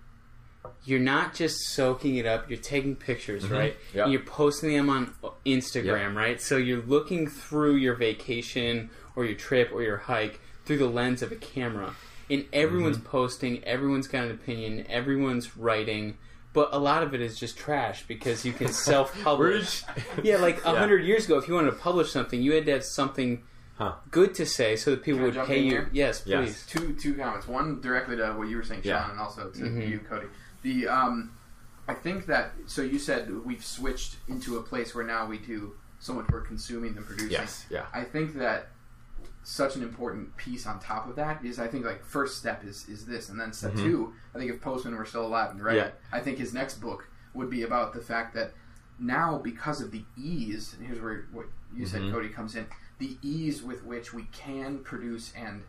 You're 0.85 1.01
not 1.01 1.35
just 1.35 1.59
soaking 1.75 2.17
it 2.17 2.27
up. 2.27 2.49
You're 2.51 2.59
taking 2.59 2.97
pictures, 2.97 3.49
right? 3.49 3.75
Mm-hmm. 3.75 3.97
Yep. 3.97 4.05
And 4.05 4.13
you're 4.13 4.23
posting 4.23 4.73
them 4.77 4.89
on 4.91 5.13
Instagram, 5.45 6.15
right? 6.15 6.41
So 6.41 6.57
you're 6.57 6.83
looking 6.83 7.27
through 7.29 7.77
your 7.77 7.95
vacation 7.95 8.91
or 9.15 9.25
your 9.25 9.37
trip 9.37 9.71
or 9.73 9.83
your 9.83 9.97
hike 9.99 10.41
through 10.65 10.79
the 10.79 10.87
lens 10.89 11.23
of 11.23 11.31
a 11.33 11.37
camera. 11.37 11.95
And 12.29 12.45
everyone's 12.53 12.99
Mm-hmm. 12.99 13.07
posting, 13.07 13.65
everyone's 13.65 14.09
got 14.09 14.25
an 14.25 14.33
opinion, 14.33 14.85
everyone's 14.89 15.57
writing, 15.57 16.19
but 16.53 16.71
a 16.73 16.79
lot 16.79 17.05
of 17.05 17.15
it 17.15 17.21
is 17.21 17.39
just 17.39 17.57
trash 17.57 18.05
because 18.09 18.45
you 18.45 18.53
can 18.53 18.69
self-publish. 18.73 19.85
yeah, 20.25 20.37
like 20.39 20.59
a 20.67 20.73
Yeah. 20.73 20.79
hundred 20.79 21.05
years 21.05 21.27
ago, 21.27 21.39
if 21.39 21.47
you 21.47 21.55
wanted 21.55 21.71
to 21.71 21.77
publish 21.77 22.11
something, 22.11 22.43
you 22.43 22.53
had 22.55 22.67
to 22.67 22.73
have 22.73 22.85
something 22.85 23.45
Huh. 23.77 23.95
good 24.11 24.35
to 24.35 24.47
say 24.47 24.75
so 24.77 24.93
that 24.93 25.03
people 25.03 25.19
Can 25.19 25.23
I 25.23 25.27
would 25.27 25.35
jump 25.35 25.49
pay 25.49 25.59
in 25.59 25.65
you. 25.65 25.71
here? 25.73 25.91
Yes, 25.93 26.23
Yes. 26.25 26.45
please. 26.45 26.67
two 26.67 26.95
two 26.95 27.15
comments. 27.15 27.47
One 27.47 27.81
directly 27.83 28.17
to 28.17 28.33
what 28.33 28.49
you 28.49 28.57
were 28.57 28.63
saying, 28.63 28.83
Sean, 28.83 28.91
Yeah. 28.91 29.11
and 29.11 29.21
also 29.21 29.51
to 29.51 29.61
Mhm. 29.61 29.89
you, 29.89 29.99
Cody. 30.01 30.29
The 30.63 30.89
um, 30.89 31.33
I 31.87 31.95
think 31.95 32.27
that 32.27 32.55
so 32.67 32.81
you 32.83 32.99
said 32.99 33.31
we've 33.45 33.65
switched 33.65 34.17
into 34.29 34.57
a 34.57 34.63
place 34.63 34.95
where 34.95 35.05
now 35.05 35.27
we 35.27 35.39
do 35.39 35.75
so 35.99 36.15
much 36.15 36.29
more 36.31 36.41
consuming 36.41 36.95
than 36.95 37.05
producing. 37.05 37.31
Yes, 37.33 37.67
yeah. 37.71 37.87
I 37.93 38.03
think 38.05 38.35
that 38.39 38.69
such 39.45 39.77
an 39.77 39.83
important 39.83 40.37
piece 40.37 40.67
on 40.67 40.81
top 40.81 41.09
of 41.09 41.15
that 41.17 41.45
is 41.45 41.59
I 41.59 41.69
think 41.69 41.85
like 41.85 42.03
first 42.05 42.39
step 42.39 42.65
is 42.65 42.89
is 42.89 43.05
this, 43.05 43.29
and 43.29 43.39
then 43.39 43.53
step 43.53 43.73
Mhm. 43.75 43.83
two. 43.83 44.13
I 44.35 44.39
think 44.39 44.51
if 44.51 44.61
Postman 44.63 44.97
were 44.97 45.05
still 45.05 45.27
alive 45.27 45.51
and 45.51 45.63
right, 45.63 45.77
Yeah. 45.77 45.91
I 46.11 46.21
think 46.21 46.39
his 46.39 46.55
next 46.55 46.81
book 46.81 47.09
would 47.35 47.51
be 47.51 47.63
about 47.63 47.93
the 47.93 48.01
fact 48.01 48.35
that 48.35 48.55
now 48.99 49.37
because 49.39 49.83
of 49.83 49.91
the 49.91 50.05
ease, 50.17 50.75
and 50.79 50.87
here's 50.87 51.01
where 51.01 51.27
what 51.31 51.47
you 51.75 51.85
said, 51.87 52.01
Mhm. 52.01 52.13
Cody, 52.13 52.29
comes 52.31 52.57
in. 52.57 52.67
The 52.99 53.17
ease 53.23 53.63
with 53.63 53.85
which 53.85 54.13
we 54.15 54.25
can 54.33 54.79
produce 54.79 55.33
and 55.37 55.63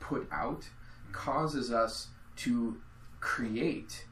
put 0.00 0.28
out 0.32 0.68
causes 1.12 1.72
us 1.72 2.08
to 2.36 2.80
create 3.20 4.04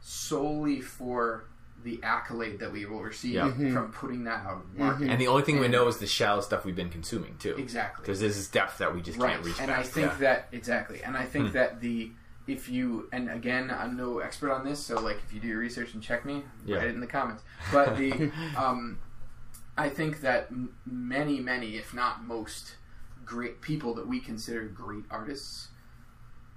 solely 0.00 0.80
for 0.80 1.44
the 1.84 2.00
accolade 2.02 2.58
that 2.58 2.72
we 2.72 2.84
will 2.86 3.02
receive 3.02 3.34
Yeah. 3.34 3.50
Mhm. 3.50 3.72
from 3.72 3.92
putting 3.92 4.24
that 4.24 4.44
out 4.46 4.64
in 4.64 4.72
the 4.78 4.84
market. 4.84 5.10
And 5.10 5.20
the 5.20 5.28
only 5.28 5.42
thing 5.44 5.60
we 5.60 5.68
know 5.68 5.86
is 5.86 5.98
the 5.98 6.06
shallow 6.06 6.40
stuff 6.40 6.64
we've 6.64 6.74
been 6.74 6.90
consuming 6.90 7.36
too. 7.38 7.54
Exactly. 7.56 8.02
Because 8.02 8.18
there's 8.20 8.36
this 8.36 8.48
depth 8.48 8.78
that 8.78 8.94
we 8.94 9.00
just 9.00 9.18
right 9.18 9.34
can't 9.34 9.44
reach. 9.44 9.60
and 9.60 9.70
i 9.70 9.82
think 9.82 10.08
Yeah. 10.12 10.16
that 10.18 10.48
exactly 10.52 11.02
and 11.04 11.16
i 11.16 11.24
think 11.24 11.48
Hmm. 11.48 11.52
that 11.52 11.80
the 11.80 12.10
if 12.48 12.68
you 12.68 13.08
and 13.12 13.30
again 13.30 13.70
i'm 13.70 13.96
no 13.96 14.18
expert 14.20 14.50
on 14.50 14.64
this 14.64 14.84
so 14.84 14.98
like 15.00 15.18
if 15.24 15.32
you 15.32 15.38
do 15.40 15.46
your 15.48 15.58
research 15.58 15.94
and 15.94 16.02
check 16.02 16.24
me 16.24 16.44
Yeah. 16.64 16.78
write 16.78 16.88
it 16.88 16.94
in 16.94 17.00
the 17.00 17.06
comments 17.06 17.42
but 17.70 17.96
the 17.96 18.32
um 18.56 18.98
i 19.78 19.88
think 19.88 20.20
that 20.20 20.46
m- 20.50 20.74
many 20.84 21.40
many 21.40 21.76
if 21.76 21.94
not 21.94 22.24
most 22.24 22.76
great 23.24 23.60
people 23.62 23.94
that 23.94 24.06
we 24.06 24.20
consider 24.20 24.64
great 24.66 25.04
artists 25.10 25.68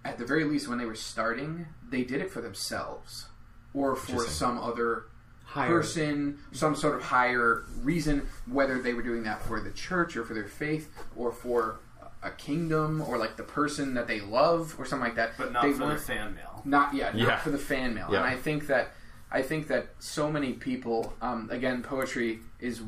at 0.04 0.18
the 0.18 0.26
very 0.26 0.44
least 0.44 0.68
when 0.68 0.78
they 0.78 0.86
were 0.86 0.96
starting 0.96 1.66
they 1.90 2.04
did 2.04 2.20
it 2.22 2.30
for 2.32 2.42
themselves 2.42 3.28
or 3.74 3.96
for 3.96 4.26
some 4.26 4.58
other 4.58 5.06
Higher. 5.46 5.68
person, 5.70 6.40
some 6.54 6.76
sort 6.76 6.96
of 6.96 7.02
higher 7.04 7.66
reason, 7.82 8.26
whether 8.48 8.82
they 8.82 8.94
were 8.94 9.02
doing 9.02 9.24
that 9.24 9.42
for 9.44 9.60
the 9.60 9.72
church 9.72 10.16
or 10.16 10.24
for 10.24 10.34
their 10.34 10.48
faith 10.48 10.90
or 11.16 11.32
for 11.34 11.80
a 12.24 12.32
kingdom 12.32 13.02
or 13.02 13.18
like 13.18 13.36
the 13.36 13.44
person 13.44 13.94
that 13.96 14.08
they 14.08 14.22
love 14.22 14.76
or 14.80 14.86
something 14.86 15.06
like 15.08 15.16
that. 15.16 15.32
But 15.38 15.52
not 15.52 15.64
they 15.64 15.74
for 15.74 15.88
the 15.88 15.98
fan 15.98 16.36
mail. 16.36 16.62
not 16.64 16.94
yeah, 16.94 17.12
Yeah. 17.14 17.26
not 17.28 17.42
for 17.42 17.50
the 17.50 17.58
fan 17.58 17.94
mail. 17.94 18.08
Yeah. 18.12 18.18
And 18.20 18.26
I 18.28 18.36
think 18.38 18.68
that 18.68 18.92
I 19.30 19.42
think 19.42 19.68
that 19.68 19.88
so 20.00 20.32
many 20.32 20.54
people, 20.54 21.14
um, 21.22 21.50
again, 21.52 21.82
poetry 21.84 22.40
is 22.62 22.82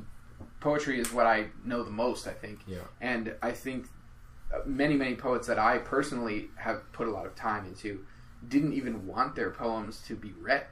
poetry 0.64 1.00
is 1.00 1.12
what 1.14 1.26
I 1.28 1.48
know 1.66 1.84
the 1.84 1.92
most. 1.92 2.28
I 2.28 2.32
think, 2.34 2.60
Yeah. 2.66 2.78
and 3.02 3.36
I 3.42 3.52
think 3.52 3.86
uh, 4.54 4.60
many 4.66 4.96
many 4.96 5.16
poets 5.16 5.46
that 5.48 5.60
I 5.60 5.78
personally 5.80 6.50
have 6.56 6.80
put 6.94 7.08
a 7.08 7.12
lot 7.12 7.26
of 7.26 7.36
time 7.36 7.66
into 7.66 8.04
didn't 8.48 8.74
even 8.74 9.06
want 9.08 9.36
their 9.36 9.52
poems 9.52 10.02
to 10.08 10.16
be 10.16 10.34
read. 10.40 10.66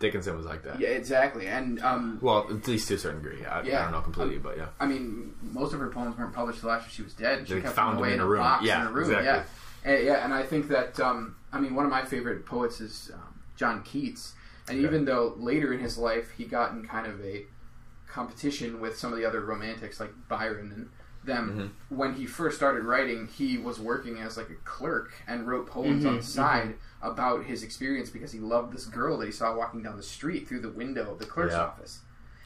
Dickinson 0.00 0.36
was 0.36 0.46
like 0.46 0.62
that. 0.62 0.78
Yeah, 0.80 0.90
exactly. 0.90 1.48
And 1.48 1.80
um, 1.82 2.18
Well, 2.22 2.46
at 2.48 2.68
least 2.68 2.86
to 2.88 2.94
a 2.94 2.98
certain 2.98 3.20
degree. 3.22 3.44
I, 3.44 3.60
I 3.60 3.62
don't 3.64 3.90
know 3.92 4.00
completely, 4.00 4.38
but 4.38 4.56
yeah. 4.56 4.66
I 4.78 4.86
mean, 4.86 5.34
most 5.42 5.72
of 5.74 5.80
her 5.80 5.88
poems 5.88 6.16
weren't 6.16 6.32
published 6.34 6.60
till 6.60 6.70
after 6.70 6.88
she 6.88 7.02
was 7.02 7.14
dead. 7.14 7.48
She 7.48 7.54
They 7.54 7.60
kept 7.62 7.74
found 7.74 7.92
them 7.94 7.98
away 7.98 8.08
in 8.10 8.14
in 8.14 8.20
a 8.20 8.26
room. 8.26 8.40
box 8.40 8.64
Yeah, 8.64 8.82
in 8.82 8.86
a 8.88 8.92
room. 8.92 9.10
exactly. 9.10 9.26
Yeah, 9.26 9.92
and, 9.96 10.04
yeah. 10.04 10.24
And 10.24 10.32
I 10.32 10.44
think 10.44 10.68
that 10.68 11.00
um, 11.00 11.34
I 11.52 11.58
mean, 11.58 11.74
one 11.74 11.84
of 11.84 11.90
my 11.90 12.04
favorite 12.04 12.46
poets 12.46 12.80
is 12.80 13.10
um, 13.12 13.40
John 13.56 13.82
Keats. 13.82 14.34
And 14.68 14.78
Okay. 14.78 14.86
even 14.86 15.04
though 15.06 15.34
later 15.38 15.72
in 15.72 15.80
his 15.80 15.96
life 15.98 16.30
he 16.36 16.44
got 16.44 16.72
in 16.72 16.86
kind 16.86 17.06
of 17.06 17.20
a 17.24 17.46
competition 18.08 18.80
with 18.80 18.96
some 18.98 19.12
of 19.12 19.18
the 19.18 19.24
other 19.26 19.40
romantics 19.42 20.00
like 20.00 20.12
Byron 20.28 20.72
and 20.72 20.88
them, 21.24 21.72
Mm-hmm. 21.90 21.96
when 21.96 22.14
he 22.14 22.26
first 22.26 22.56
started 22.56 22.84
writing, 22.84 23.26
he 23.26 23.58
was 23.58 23.78
working 23.78 24.18
as 24.18 24.36
like 24.36 24.48
a 24.50 24.54
clerk 24.64 25.12
and 25.26 25.46
wrote 25.46 25.66
poems 25.66 26.04
on 26.06 26.14
Mhm, 26.14 26.20
the 26.20 26.26
side 26.26 26.74
about 27.02 27.44
his 27.44 27.62
experience 27.62 28.08
because 28.08 28.32
he 28.32 28.38
loved 28.38 28.72
this 28.72 28.86
girl 28.86 29.18
that 29.18 29.26
he 29.26 29.32
saw 29.32 29.54
walking 29.54 29.82
down 29.82 29.96
the 29.96 30.02
street 30.02 30.48
through 30.48 30.60
the 30.60 30.70
window 30.70 31.12
of 31.12 31.18
the 31.18 31.26
clerk's 31.26 31.52
Yeah. 31.54 31.62
office. 31.64 32.00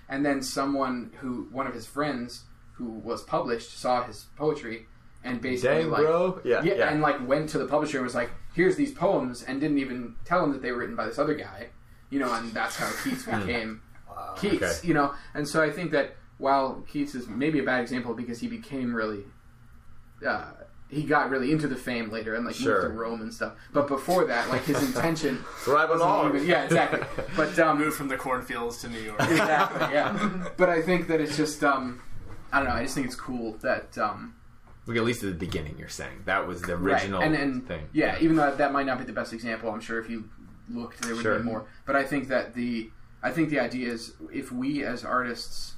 and 0.08 0.26
then 0.26 0.42
someone 0.42 1.10
who 1.20 1.48
one 1.52 1.66
of 1.66 1.72
his 1.72 1.86
friends 1.86 2.44
who 2.72 2.84
was 2.90 3.22
published 3.22 3.78
saw 3.78 4.02
his 4.04 4.26
poetry 4.36 4.86
and 5.24 5.40
basically 5.40 5.82
Dang, 5.82 5.90
like 5.90 6.02
bro. 6.02 6.40
Yeah, 6.44 6.62
yeah, 6.62 6.74
yeah. 6.74 6.88
and 6.90 7.00
like 7.00 7.26
went 7.26 7.48
to 7.50 7.58
the 7.58 7.64
publisher 7.66 7.98
and 7.98 8.04
was 8.04 8.14
like, 8.14 8.30
"Here's 8.52 8.76
these 8.76 8.92
poems," 8.92 9.42
and 9.42 9.58
didn't 9.60 9.78
even 9.78 10.16
tell 10.24 10.44
him 10.44 10.52
that 10.52 10.60
they 10.60 10.70
were 10.72 10.78
written 10.78 10.96
by 10.96 11.06
this 11.06 11.18
other 11.18 11.34
guy, 11.34 11.68
you 12.10 12.18
know, 12.18 12.30
and 12.34 12.52
that's 12.52 12.76
how 12.76 12.90
Keats 13.04 13.24
became 13.24 13.80
Keats, 14.36 14.62
Okay. 14.62 14.86
you 14.88 14.94
know. 14.94 15.14
And 15.34 15.46
so 15.48 15.62
I 15.62 15.70
think 15.70 15.90
that 15.92 16.16
while 16.38 16.82
Keats 16.88 17.14
is 17.14 17.28
maybe 17.28 17.58
a 17.58 17.62
bad 17.62 17.80
example 17.80 18.14
because 18.14 18.40
he 18.40 18.48
became 18.48 18.94
really, 18.94 19.24
uh, 20.26 20.44
he 20.88 21.04
got 21.04 21.30
really 21.30 21.52
into 21.52 21.68
the 21.68 21.76
fame 21.76 22.10
later 22.10 22.34
and 22.34 22.44
like 22.44 22.54
Sure. 22.54 22.82
moved 22.82 22.94
to 22.94 23.00
Rome 23.00 23.20
and 23.22 23.32
stuff. 23.32 23.54
But 23.72 23.88
before 23.88 24.24
that, 24.26 24.48
like 24.50 24.64
his 24.64 24.82
intention, 24.94 25.38
Thrive 25.58 25.90
on 25.90 26.28
even, 26.34 26.46
yeah, 26.46 26.64
exactly. 26.64 27.00
But 27.36 27.58
um, 27.58 27.78
Moved 27.78 27.96
from 27.96 28.08
the 28.08 28.16
cornfields 28.16 28.78
to 28.82 28.88
New 28.88 29.00
York. 29.00 29.20
exactly, 29.20 29.80
yeah. 29.94 30.48
But 30.56 30.68
I 30.68 30.82
think 30.82 31.08
that 31.08 31.20
it's 31.20 31.36
just, 31.36 31.64
um, 31.64 32.02
I 32.52 32.58
don't 32.58 32.68
know. 32.68 32.74
I 32.74 32.82
just 32.82 32.94
think 32.94 33.06
it's 33.06 33.16
cool 33.16 33.52
that. 33.62 33.96
Um, 33.96 34.34
Like 34.86 34.96
at 34.98 35.04
least 35.04 35.22
at 35.22 35.30
the 35.30 35.38
beginning, 35.46 35.76
you're 35.78 35.88
saying 35.88 36.22
that 36.26 36.46
was 36.46 36.60
the 36.62 36.76
Right, 36.76 36.94
original 36.94 37.22
and, 37.22 37.34
and 37.34 37.66
thing. 37.66 37.88
Yeah, 37.94 38.18
even 38.20 38.36
though 38.36 38.54
that 38.54 38.72
might 38.72 38.84
not 38.84 38.98
be 38.98 39.04
the 39.04 39.12
best 39.14 39.32
example, 39.32 39.70
I'm 39.70 39.80
sure 39.80 39.98
if 39.98 40.10
you 40.10 40.28
looked, 40.68 41.00
there 41.00 41.14
would 41.14 41.22
Sure. 41.22 41.38
be 41.38 41.44
more. 41.44 41.64
But 41.86 41.96
I 41.96 42.04
think 42.04 42.28
that 42.28 42.54
the 42.54 42.90
I 43.22 43.30
think 43.30 43.50
the 43.50 43.60
idea 43.60 43.92
is 43.92 44.14
if 44.32 44.50
we 44.50 44.84
as 44.84 45.04
artists, 45.04 45.74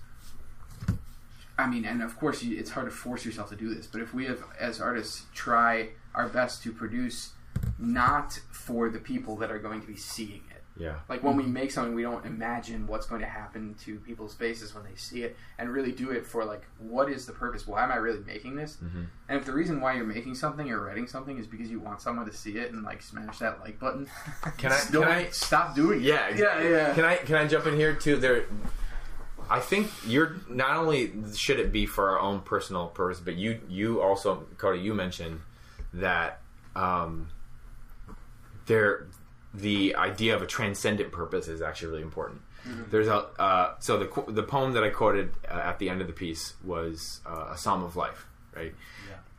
I 1.59 1.69
mean, 1.69 1.85
and 1.85 2.03
of 2.03 2.19
course 2.19 2.43
you, 2.43 2.57
it's 2.59 2.71
hard 2.71 2.87
to 2.87 2.93
force 2.93 3.25
yourself 3.25 3.51
to 3.51 3.57
do 3.57 3.75
this, 3.75 3.87
but 3.87 4.01
if 4.01 4.15
we 4.15 4.25
have 4.27 4.43
as 4.59 4.81
artists 4.81 5.25
try 5.35 5.91
our 6.15 6.29
best 6.29 6.63
to 6.63 6.73
produce 6.73 7.33
not 7.79 8.41
for 8.51 8.89
the 8.89 8.99
people 8.99 9.37
that 9.37 9.51
are 9.51 9.59
going 9.59 9.81
to 9.81 9.87
be 9.87 9.97
seeing 9.97 10.43
it. 10.51 10.54
Yeah. 10.77 10.97
Like 11.09 11.23
when 11.23 11.37
we 11.37 11.45
make 11.45 11.71
something, 11.71 11.95
we 11.95 12.03
don't 12.03 12.27
imagine 12.27 12.89
what's 12.89 13.07
going 13.07 13.21
to 13.21 13.29
happen 13.29 13.77
to 13.85 13.97
people's 14.01 14.35
faces 14.35 14.75
when 14.75 14.83
they 14.83 14.97
see 14.97 15.23
it, 15.23 15.37
and 15.57 15.71
really 15.71 15.93
do 15.93 16.11
it 16.11 16.27
for 16.27 16.45
like, 16.45 16.63
what 16.79 17.09
is 17.09 17.27
the 17.27 17.33
purpose? 17.33 17.65
Why 17.65 17.85
am 17.85 17.93
I 17.93 17.97
really 17.97 18.19
making 18.27 18.57
this? 18.57 18.79
Mhm. 18.83 19.07
And 19.29 19.39
if 19.39 19.45
the 19.45 19.53
reason 19.53 19.81
why 19.81 19.95
you're 19.95 20.05
making 20.05 20.35
something 20.35 20.69
or 20.73 20.81
writing 20.81 21.07
something 21.07 21.39
is 21.39 21.47
because 21.47 21.71
you 21.71 21.79
want 21.79 22.01
someone 22.01 22.27
to 22.27 22.33
see 22.33 22.59
it 22.59 22.73
and 22.73 22.83
like 22.83 23.03
smash 23.03 23.39
that 23.39 23.61
like 23.61 23.79
button, 23.79 24.09
Can 24.59 24.73
I? 24.73 24.81
Can 24.91 25.03
I? 25.05 25.29
stop 25.31 25.77
doing 25.77 26.01
it. 26.01 26.07
Yeah, 26.07 26.29
yeah, 26.35 26.63
yeah. 26.63 26.95
Can 26.95 27.05
I 27.05 27.17
can 27.17 27.37
I 27.37 27.47
jump 27.47 27.67
in 27.67 27.77
here 27.77 27.95
too? 27.95 28.17
There, 28.17 28.47
I 29.49 29.61
think 29.61 29.91
you're 30.07 30.37
not 30.49 30.77
only 30.77 31.13
should 31.37 31.61
it 31.61 31.71
be 31.71 31.87
for 31.87 32.11
our 32.11 32.19
own 32.19 32.41
personal 32.41 32.89
purpose, 32.89 33.21
but 33.21 33.37
you 33.37 33.61
you 33.69 34.03
also 34.03 34.47
Cody 34.59 34.81
you 34.81 34.93
mentioned 34.93 35.41
that 35.93 36.41
um, 36.75 37.29
there 38.67 39.07
the 39.55 39.95
idea 39.97 40.35
of 40.35 40.43
a 40.43 40.47
transcendent 40.47 41.13
purpose 41.13 41.49
is 41.49 41.63
actually 41.63 41.89
really 41.89 42.03
important. 42.03 42.43
There's 42.91 43.09
a 43.09 43.27
uh, 43.39 43.75
so 43.79 43.99
the 43.99 44.33
the 44.33 44.43
poem 44.43 44.73
that 44.73 44.83
I 44.83 44.89
quoted 44.89 45.33
uh, 45.49 45.55
at 45.55 45.79
the 45.79 45.91
end 45.91 46.01
of 46.01 46.07
the 46.07 46.13
piece 46.15 46.55
was 46.65 47.21
uh, 47.27 47.51
a 47.53 47.59
psalm 47.59 47.85
of 47.85 47.95
life, 47.95 48.27
right? 48.55 48.75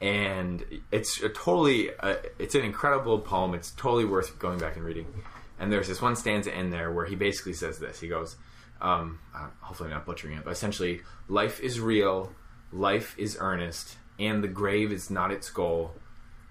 and 0.01 0.63
it's 0.91 1.22
a 1.24 1.30
totally 1.30 1.89
uh, 1.99 2.16
it's 2.38 2.53
an 2.53 2.61
incredible 2.63 3.20
poem. 3.20 3.53
It's 3.55 3.72
totally 3.72 4.05
worth 4.05 4.38
going 4.38 4.59
back 4.59 4.76
and 4.76 4.86
reading. 4.86 5.07
And 5.57 5.72
there's 5.72 5.88
this 5.88 6.01
one 6.01 6.16
stanza 6.16 6.55
in 6.55 6.70
there 6.70 6.91
where 6.91 7.05
he 7.05 7.16
basically 7.16 7.53
says 7.53 7.80
this. 7.80 7.99
He 7.99 8.07
goes 8.07 8.36
um, 8.82 9.20
uh, 9.36 9.47
hopefully 9.61 9.89
I'm 9.89 9.95
not 9.95 10.05
butchering 10.05 10.38
it 10.38 10.43
but 10.43 10.51
essentially 10.51 11.01
life 11.28 11.59
is 11.59 11.80
real 11.80 12.32
life 12.72 13.16
is 13.18 13.38
earnest 13.39 13.97
and 14.20 14.43
the 14.43 14.47
grave 14.47 14.91
is 14.91 15.09
not 15.09 15.32
its 15.32 15.49
goal 15.49 15.93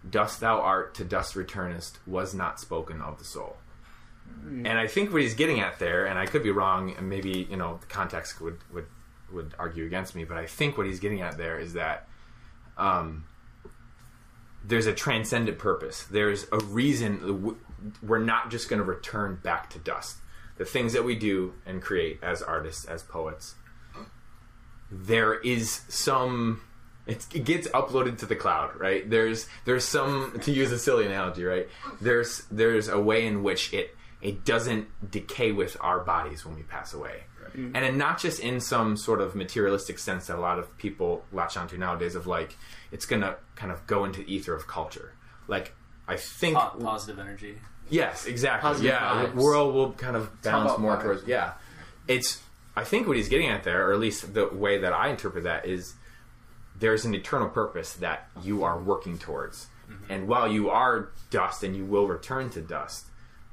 dust 0.09 0.41
thou 0.41 0.61
art 0.61 0.95
to 0.95 1.05
dust 1.05 1.35
returnest 1.35 1.99
was 2.07 2.35
not 2.35 2.61
spoken 2.61 3.01
of 3.01 3.19
the 3.19 3.25
soul 3.25 3.57
and 4.47 4.79
I 4.79 4.87
think 4.87 5.13
what 5.13 5.23
he's 5.23 5.35
getting 5.35 5.61
at 5.61 5.79
there, 5.79 6.07
and 6.07 6.19
I 6.19 6.27
could 6.27 6.43
be 6.43 6.51
wrong, 6.51 6.95
and 6.97 7.09
maybe 7.09 7.47
you 7.51 7.57
know 7.57 7.79
the 7.81 7.87
context 7.87 8.41
would 8.41 8.59
would 8.73 8.87
would 9.33 9.55
argue 9.59 9.87
against 9.87 10.15
me, 10.15 10.25
but 10.25 10.37
I 10.37 10.47
think 10.47 10.77
what 10.77 10.87
he's 10.87 11.01
getting 11.01 11.23
at 11.23 11.37
there 11.39 11.59
is 11.59 11.73
that 11.73 12.09
um, 12.77 13.25
there's 14.65 14.87
a 14.87 14.93
transcendent 14.93 15.59
purpose. 15.59 16.05
There's 16.05 16.47
a 16.53 16.59
reason 16.59 17.57
we're 18.03 18.19
not 18.19 18.51
just 18.51 18.69
going 18.69 18.79
to 18.79 18.85
return 18.85 19.41
back 19.43 19.71
to 19.71 19.79
dust. 19.79 20.19
The 20.57 20.65
things 20.65 20.93
that 20.93 21.05
we 21.05 21.17
do 21.17 21.55
and 21.67 21.83
create 21.83 22.21
as 22.23 22.41
artists, 22.43 22.85
as 22.85 23.03
poets, 23.03 23.55
there 24.91 25.35
is 25.35 25.83
some. 25.89 26.61
It's, 27.07 27.29
it 27.35 27.45
gets 27.45 27.69
uploaded 27.69 28.19
to 28.19 28.27
the 28.27 28.37
cloud, 28.37 28.79
right? 28.81 29.09
There's 29.09 29.47
there's 29.67 29.85
some 29.85 30.41
to 30.43 30.51
use 30.51 30.73
a 30.73 30.79
silly 30.79 31.05
analogy, 31.07 31.45
right? 31.45 31.69
There's 32.01 32.43
there's 32.51 32.89
a 32.89 32.99
way 32.99 33.27
in 33.27 33.43
which 33.43 33.73
it 33.75 33.95
it 34.23 34.45
doesn't 34.45 35.11
decay 35.11 35.53
with 35.53 35.77
our 35.81 36.01
bodies 36.01 36.47
when 36.47 36.55
we 36.57 36.63
pass 36.63 36.95
away, 36.95 37.25
and 37.55 37.75
then 37.75 37.99
not 37.99 38.19
just 38.19 38.41
in 38.41 38.59
some 38.59 38.97
sort 38.97 39.21
of 39.21 39.35
materialistic 39.35 39.99
sense 39.99 40.29
that 40.29 40.37
a 40.37 40.41
lot 40.41 40.59
of 40.59 40.75
people 40.79 41.25
latch 41.31 41.59
onto 41.59 41.77
nowadays 41.77 42.15
of 42.15 42.27
like 42.27 42.57
it's 42.91 43.05
gonna 43.05 43.37
kind 43.55 43.71
of 43.71 43.87
go 43.87 44.07
into 44.07 44.21
the 44.23 44.35
ether 44.35 44.55
of 44.55 44.67
culture. 44.67 45.13
Like 45.47 45.75
I 46.09 46.17
think 46.17 46.57
Po- 46.57 46.79
positive 46.81 47.19
energy. 47.19 47.59
Yes, 47.91 48.25
exactly. 48.25 48.67
Positive 48.67 48.93
yeah, 48.93 49.27
vibes. 49.27 49.35
the 49.35 49.43
world 49.43 49.75
will 49.75 49.93
kind 49.93 50.17
of 50.17 50.41
balance 50.41 50.79
more 50.79 50.97
vibes. 50.97 51.03
towards. 51.03 51.27
Yeah, 51.27 51.53
it's. 52.09 52.41
I 52.77 52.83
think 52.83 53.07
what 53.07 53.17
he's 53.19 53.29
getting 53.29 53.51
at 53.51 53.63
there, 53.63 53.89
or 53.89 53.93
at 53.93 54.01
least 54.01 54.33
the 54.33 54.49
way 54.49 54.79
that 54.79 54.93
I 54.95 55.09
interpret 55.09 55.45
that, 55.45 55.67
is 55.67 55.95
there's 56.79 57.05
an 57.05 57.15
eternal 57.15 57.49
purpose 57.49 57.95
that 57.95 58.29
you 58.43 58.65
are 58.65 58.79
working 58.79 59.19
towards, 59.19 59.69
mm-hmm. 59.89 60.13
and 60.13 60.29
while 60.29 60.51
you 60.51 60.71
are 60.71 61.11
dust 61.31 61.63
and 61.63 61.77
you 61.77 61.85
will 61.85 62.07
return 62.09 62.51
to 62.51 62.61
dust, 62.61 63.07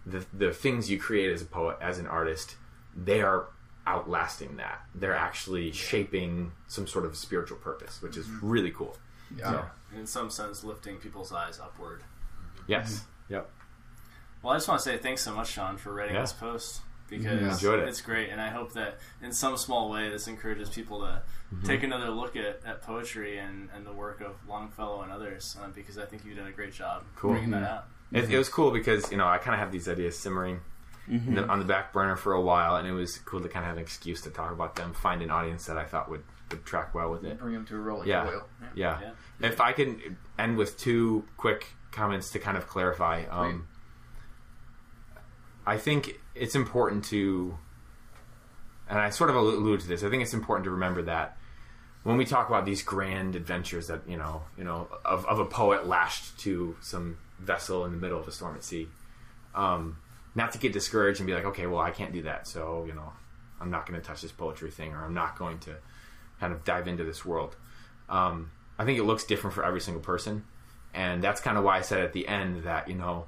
the 0.05 0.25
the 0.33 0.51
things 0.51 0.89
you 0.89 0.97
create 0.97 1.31
as 1.31 1.41
a 1.41 1.45
poet, 1.45 1.77
as 1.81 1.99
an 1.99 2.07
artist, 2.07 2.55
they 2.95 3.21
are 3.21 3.47
outlasting 3.87 4.57
that. 4.57 4.81
They're 4.93 5.15
actually 5.15 5.71
shaping 5.71 6.51
some 6.67 6.87
sort 6.87 7.05
of 7.05 7.15
spiritual 7.15 7.57
purpose, 7.57 8.01
which 8.01 8.17
is 8.17 8.25
mm-hmm. 8.25 8.49
really 8.49 8.71
cool. 8.71 8.97
Yeah. 9.35 9.65
In 9.97 10.05
some 10.05 10.29
sense, 10.29 10.63
lifting 10.63 10.97
people's 10.97 11.31
eyes 11.31 11.59
upward. 11.59 12.03
Yes. 12.67 12.93
Mm-hmm. 12.93 13.33
Yep. 13.33 13.49
Well, 14.43 14.53
I 14.53 14.55
just 14.57 14.67
want 14.67 14.81
to 14.81 14.83
say 14.83 14.97
thanks 14.97 15.21
so 15.21 15.33
much, 15.33 15.49
Sean, 15.51 15.77
for 15.77 15.93
writing 15.93 16.15
Yeah. 16.15 16.21
this 16.21 16.33
post 16.33 16.81
because 17.11 17.39
Enjoyed 17.61 17.81
it. 17.81 17.87
it's 17.89 18.01
great, 18.01 18.29
and 18.31 18.41
I 18.41 18.49
hope 18.49 18.73
that 18.73 18.97
in 19.21 19.31
some 19.31 19.55
small 19.57 19.91
way 19.91 20.09
this 20.09 20.27
encourages 20.27 20.69
people 20.69 21.01
to 21.01 21.21
Mm-hmm. 21.53 21.67
take 21.67 21.83
another 21.83 22.09
look 22.09 22.37
at, 22.37 22.61
at 22.65 22.81
poetry 22.81 23.37
and, 23.37 23.67
and 23.75 23.85
the 23.85 23.91
work 23.91 24.21
of 24.21 24.35
Longfellow 24.47 25.01
and 25.01 25.11
others 25.11 25.57
uh, 25.61 25.67
because 25.75 25.97
I 25.97 26.05
think 26.05 26.23
you've 26.23 26.37
done 26.37 26.47
a 26.47 26.51
great 26.53 26.71
job 26.71 27.03
Cool. 27.17 27.31
bringing 27.31 27.49
that 27.51 27.63
out. 27.63 27.87
It, 28.13 28.31
it 28.31 28.37
was 28.37 28.47
cool 28.47 28.71
because 28.71 29.11
you 29.11 29.17
know 29.17 29.27
I 29.27 29.37
kind 29.37 29.53
of 29.53 29.59
have 29.59 29.69
these 29.69 29.89
ideas 29.89 30.17
simmering 30.17 30.61
in 31.09 31.35
the- 31.35 31.45
on 31.45 31.59
the 31.59 31.65
back 31.65 31.91
burner 31.91 32.15
for 32.15 32.31
a 32.31 32.39
while, 32.41 32.77
and 32.77 32.87
it 32.87 32.93
was 32.93 33.17
cool 33.17 33.41
to 33.41 33.49
kind 33.49 33.65
of 33.65 33.67
have 33.67 33.75
an 33.77 33.83
excuse 33.83 34.21
to 34.21 34.29
talk 34.29 34.53
about 34.53 34.77
them, 34.77 34.93
find 34.93 35.21
an 35.21 35.29
audience 35.29 35.65
that 35.65 35.77
I 35.77 35.83
thought 35.83 36.09
would, 36.09 36.23
would 36.51 36.63
track 36.63 36.95
well 36.95 37.11
with 37.11 37.25
it. 37.25 37.37
Bring 37.37 37.53
him 37.55 37.65
to 37.65 37.75
a 37.75 37.79
rolling 37.79 38.07
Yeah. 38.07 38.23
boil. 38.23 38.47
Yeah. 38.73 38.99
Yeah. 39.01 39.47
If 39.49 39.59
I 39.59 39.73
can 39.73 40.15
end 40.39 40.55
with 40.55 40.77
two 40.79 41.25
quick 41.35 41.65
comments 41.91 42.29
to 42.31 42.39
kind 42.39 42.55
of 42.55 42.65
clarify, 42.69 43.25
um, 43.29 43.67
I 45.65 45.77
think 45.77 46.20
it's 46.35 46.55
important 46.55 47.05
to, 47.05 47.57
and 48.89 48.99
I 48.99 49.09
sort 49.09 49.29
of 49.29 49.35
alluded 49.35 49.81
to 49.81 49.87
this. 49.87 50.03
I 50.03 50.09
think 50.09 50.23
it's 50.23 50.33
important 50.33 50.65
to 50.65 50.71
remember 50.71 51.01
that 51.03 51.37
when 52.03 52.17
we 52.17 52.25
talk 52.25 52.49
about 52.49 52.65
these 52.65 52.81
grand 52.81 53.35
adventures 53.35 53.87
that 53.87 54.01
you 54.07 54.17
know, 54.17 54.43
you 54.57 54.63
know, 54.63 54.87
of, 55.05 55.25
of 55.25 55.39
a 55.39 55.45
poet 55.45 55.87
lashed 55.87 56.39
to 56.39 56.75
some 56.81 57.17
vessel 57.39 57.85
in 57.85 57.91
the 57.91 57.97
middle 57.97 58.19
of 58.19 58.27
a 58.27 58.31
storm 58.31 58.55
at 58.55 58.63
sea, 58.63 58.87
um, 59.53 59.97
not 60.35 60.51
to 60.53 60.57
get 60.57 60.73
discouraged 60.73 61.19
and 61.19 61.27
be 61.27 61.33
like, 61.33 61.45
okay, 61.45 61.67
well, 61.67 61.81
I 61.81 61.91
can't 61.91 62.13
do 62.13 62.23
that, 62.23 62.47
so 62.47 62.85
you 62.87 62.93
know, 62.93 63.11
I'm 63.59 63.69
not 63.69 63.87
going 63.87 63.99
to 63.99 64.05
touch 64.05 64.21
this 64.21 64.31
poetry 64.31 64.71
thing, 64.71 64.93
or 64.93 65.03
I'm 65.03 65.13
not 65.13 65.37
going 65.37 65.59
to 65.59 65.75
kind 66.39 66.53
of 66.53 66.63
dive 66.63 66.87
into 66.87 67.03
this 67.03 67.23
world. 67.23 67.55
Um, 68.09 68.51
I 68.79 68.85
think 68.85 68.97
it 68.97 69.03
looks 69.03 69.23
different 69.23 69.53
for 69.53 69.63
every 69.63 69.81
single 69.81 70.01
person, 70.01 70.43
and 70.93 71.23
that's 71.23 71.39
kind 71.39 71.57
of 71.57 71.63
why 71.63 71.77
I 71.77 71.81
said 71.81 72.01
at 72.01 72.13
the 72.13 72.27
end 72.27 72.63
that 72.63 72.87
you 72.87 72.95
know 72.95 73.25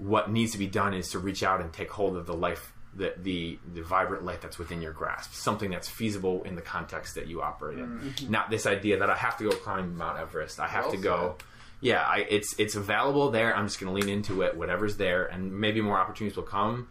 what 0.00 0.30
needs 0.30 0.52
to 0.52 0.58
be 0.58 0.66
done 0.66 0.94
is 0.94 1.10
to 1.10 1.18
reach 1.18 1.42
out 1.42 1.60
and 1.60 1.72
take 1.72 1.90
hold 1.90 2.16
of 2.16 2.24
the 2.26 2.34
life, 2.34 2.72
the 2.94 3.12
the, 3.18 3.58
the 3.74 3.82
vibrant 3.82 4.24
life 4.24 4.40
that's 4.40 4.58
within 4.58 4.80
your 4.80 4.92
grasp, 4.92 5.34
something 5.34 5.70
that's 5.70 5.88
feasible 5.88 6.42
in 6.44 6.54
the 6.54 6.62
context 6.62 7.14
that 7.16 7.26
you 7.26 7.42
operate 7.42 7.78
in. 7.78 7.86
Mm-hmm. 7.86 8.08
Mm-hmm. 8.08 8.30
Not 8.30 8.50
this 8.50 8.66
idea 8.66 8.98
that 8.98 9.10
I 9.10 9.14
have 9.14 9.36
to 9.38 9.44
go 9.44 9.50
climb 9.50 9.96
Mount 9.96 10.18
Everest, 10.18 10.58
I 10.58 10.66
have 10.68 10.84
Well 10.84 10.92
to 10.92 10.98
go. 10.98 11.36
Yeah, 11.82 12.02
I, 12.02 12.26
it's 12.28 12.54
it's 12.58 12.74
available 12.74 13.30
there. 13.30 13.54
I'm 13.54 13.66
just 13.66 13.80
going 13.80 13.94
to 13.94 14.00
lean 14.00 14.14
into 14.14 14.42
it, 14.42 14.56
whatever's 14.56 14.96
there, 14.96 15.26
and 15.26 15.52
maybe 15.52 15.80
more 15.80 15.98
opportunities 15.98 16.36
will 16.36 16.44
come 16.44 16.88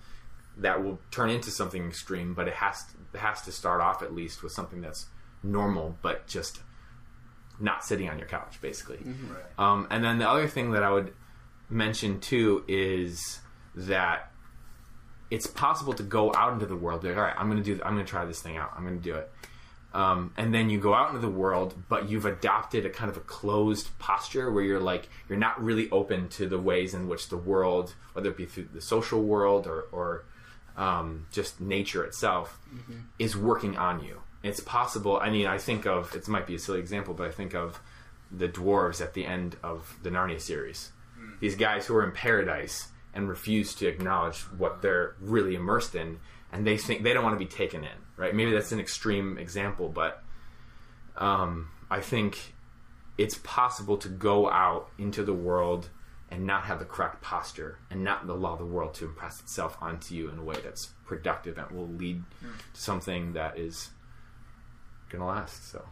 that 0.58 0.84
will 0.84 1.00
turn 1.10 1.30
into 1.30 1.52
something 1.52 1.88
extreme. 1.88 2.34
But 2.34 2.48
it 2.48 2.56
has 2.56 2.86
to, 2.86 2.94
it 3.14 3.20
has 3.20 3.42
to 3.44 3.52
start 3.52 3.82
off 3.82 4.02
at 4.02 4.14
least 4.14 4.44
with 4.44 4.52
something 4.52 4.82
that's 4.82 5.08
normal, 5.44 5.96
but 6.02 6.28
just 6.28 6.62
not 7.60 7.84
sitting 7.84 8.10
on 8.10 8.18
your 8.18 8.28
couch, 8.28 8.60
basically. 8.62 8.98
Mm-hmm. 8.98 9.62
Um, 9.62 9.88
and 9.90 10.04
then 10.04 10.18
the 10.18 10.30
other 10.30 10.48
thing 10.48 10.72
that 10.72 10.84
I 10.84 10.92
would 10.92 11.14
mention 11.70 12.20
too 12.20 12.64
is 12.68 13.40
that 13.76 14.32
it's 15.32 15.48
possible 15.48 15.94
to 15.94 16.04
go 16.04 16.34
out 16.34 16.54
into 16.54 16.66
the 16.66 16.76
world. 16.76 17.04
Like, 17.04 17.16
all 17.16 17.24
right, 17.24 17.36
I'm 17.38 17.50
going 17.50 17.62
to 17.62 17.76
do. 17.76 17.82
I'm 17.84 17.94
going 17.94 18.06
to 18.06 18.10
try 18.10 18.26
this 18.26 18.42
thing 18.42 18.58
out. 18.58 18.74
I'm 18.76 18.84
going 18.84 18.98
to 18.98 19.04
do 19.04 19.16
it. 19.16 19.32
Um, 19.92 20.34
and 20.38 20.54
then 20.54 20.70
you 20.70 20.80
go 20.80 20.94
out 20.94 21.10
into 21.10 21.22
the 21.22 21.30
world, 21.30 21.74
but 21.90 22.10
you've 22.10 22.26
adopted 22.26 22.86
a 22.86 22.90
kind 22.90 23.10
of 23.10 23.18
a 23.18 23.22
closed 23.22 23.98
posture 23.98 24.52
where 24.52 24.64
you're 24.64 24.80
like 24.80 25.10
you're 25.28 25.38
not 25.38 25.62
really 25.64 25.90
open 25.90 26.30
to 26.30 26.48
the 26.48 26.60
ways 26.60 26.94
in 26.94 27.08
which 27.08 27.30
the 27.30 27.38
world, 27.38 27.96
whether 28.14 28.30
it 28.30 28.38
be 28.38 28.46
through 28.46 28.70
the 28.74 28.82
social 28.82 29.24
world 29.24 29.66
or, 29.66 29.86
or 29.92 30.26
um, 30.78 31.26
just 31.32 31.60
nature 31.60 32.04
itself 32.04 32.60
is 33.18 33.36
working 33.36 33.78
on 33.78 34.04
you. 34.04 34.22
It's 34.44 34.60
possible. 34.60 35.20
I 35.20 35.32
mean, 35.32 35.48
I 35.48 35.58
think 35.58 35.86
of 35.88 36.16
it 36.16 36.28
might 36.28 36.46
be 36.46 36.56
a 36.56 36.60
silly 36.60 36.80
example, 36.80 37.16
but 37.16 37.28
I 37.28 37.32
think 37.32 37.56
of 37.56 37.82
the 38.32 38.48
dwarves 38.48 39.02
at 39.02 39.16
the 39.16 39.26
end 39.26 39.58
of 39.64 39.98
the 40.04 40.12
Narnia 40.12 40.40
series. 40.40 40.92
These 41.40 41.56
guys 41.56 41.86
who 41.86 41.96
are 41.96 42.04
in 42.04 42.12
paradise 42.12 42.90
and 43.14 43.28
refuse 43.28 43.74
to 43.76 43.88
acknowledge 43.88 44.40
what 44.58 44.82
they're 44.82 45.16
really 45.20 45.56
immersed 45.56 45.96
in, 45.96 46.20
and 46.52 46.66
they 46.66 46.78
think 46.78 47.04
they 47.04 47.14
don't 47.14 47.24
want 47.24 47.36
to 47.36 47.46
be 47.46 47.50
taken 47.50 47.84
in. 47.84 47.98
Right? 48.18 48.36
Maybe 48.36 48.52
that's 48.52 48.72
an 48.72 48.80
extreme 48.80 49.38
example, 49.38 49.90
but 49.90 50.24
um, 51.18 51.70
I 51.90 52.02
think 52.02 52.54
it's 53.18 53.40
possible 53.44 53.98
to 53.98 54.10
go 54.10 54.50
out 54.50 54.90
into 54.98 55.24
the 55.24 55.34
world 55.34 55.90
and 56.32 56.46
not 56.46 56.64
have 56.64 56.80
the 56.80 56.86
correct 56.86 57.22
posture 57.22 57.80
and 57.90 58.04
not 58.04 58.28
allow 58.30 58.56
the 58.56 58.66
world 58.66 58.94
to 58.96 59.06
impress 59.06 59.40
itself 59.40 59.78
onto 59.82 60.16
you 60.16 60.30
in 60.30 60.38
a 60.38 60.44
way 60.44 60.56
that's 60.64 60.88
productive 61.06 61.58
and 61.58 61.72
will 61.72 61.88
lead 61.88 62.24
to 62.42 62.80
something 62.80 63.34
that 63.34 63.58
is 63.58 63.90
going 65.10 65.22
to 65.22 65.28
last. 65.28 65.70
So. 65.72 65.84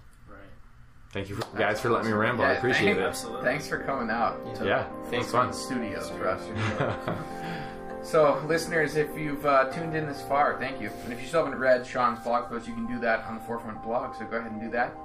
Thank 1.18 1.30
you 1.30 1.36
for, 1.36 1.58
guys 1.58 1.82
for 1.82 1.90
letting 1.90 2.08
me 2.08 2.14
ramble. 2.14 2.46
I 2.46 2.52
appreciate 2.54 2.94
thank- 2.94 3.00
it. 3.00 3.04
Absolutely. 3.04 3.44
Thanks 3.44 3.68
for 3.68 3.80
coming 3.80 4.10
out. 4.10 4.56
To 4.56 4.66
Yeah, 4.66 4.86
Thanks 5.10 5.32
fun. 5.32 5.48
on 5.48 5.54
Studios, 5.54 6.12
Russ. 6.12 6.42
so, 8.04 8.40
listeners, 8.48 8.96
if 8.96 9.18
you've 9.18 9.46
uh, 9.46 9.66
tuned 9.72 9.96
in 9.96 10.08
this 10.08 10.22
far, 10.24 10.58
thank 10.60 10.80
you. 10.80 10.92
And 11.04 11.12
if 11.14 11.20
you 11.20 11.28
still 11.28 11.44
haven't 11.44 11.60
read 11.60 11.86
Sean's 11.86 12.20
blog 12.20 12.50
post, 12.50 12.68
you 12.68 12.74
can 12.74 12.86
do 12.86 13.00
that 13.00 13.26
on 13.26 13.36
the 13.36 13.42
Forefront 13.42 13.82
blog. 13.82 14.16
So 14.16 14.26
go 14.26 14.38
ahead 14.38 14.52
and 14.52 14.62
do 14.62 14.70
that. 14.72 14.96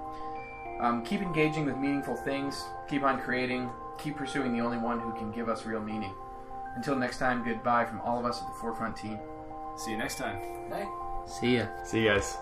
Um, 0.80 1.02
keep 1.04 1.22
engaging 1.22 1.64
with 1.64 1.76
meaningful 1.76 2.16
things. 2.16 2.64
Keep 2.88 3.04
on 3.04 3.20
creating. 3.20 3.70
Keep 3.98 4.16
pursuing 4.16 4.52
the 4.52 4.62
only 4.62 4.78
one 4.78 5.00
who 5.00 5.12
can 5.14 5.30
give 5.32 5.48
us 5.48 5.64
real 5.64 5.80
meaning. 5.80 6.12
Until 6.76 6.96
next 6.96 7.18
time, 7.18 7.44
goodbye 7.44 7.84
from 7.84 8.00
all 8.00 8.18
of 8.18 8.26
us 8.26 8.40
at 8.42 8.48
the 8.48 8.54
Forefront 8.54 8.96
team. 8.96 9.18
See 9.76 9.92
you 9.92 9.96
next 9.96 10.16
time. 10.16 10.38
Bye. 10.68 10.88
See 11.26 11.56
ya. 11.56 11.66
See 11.84 12.00
you 12.02 12.08
guys. 12.08 12.36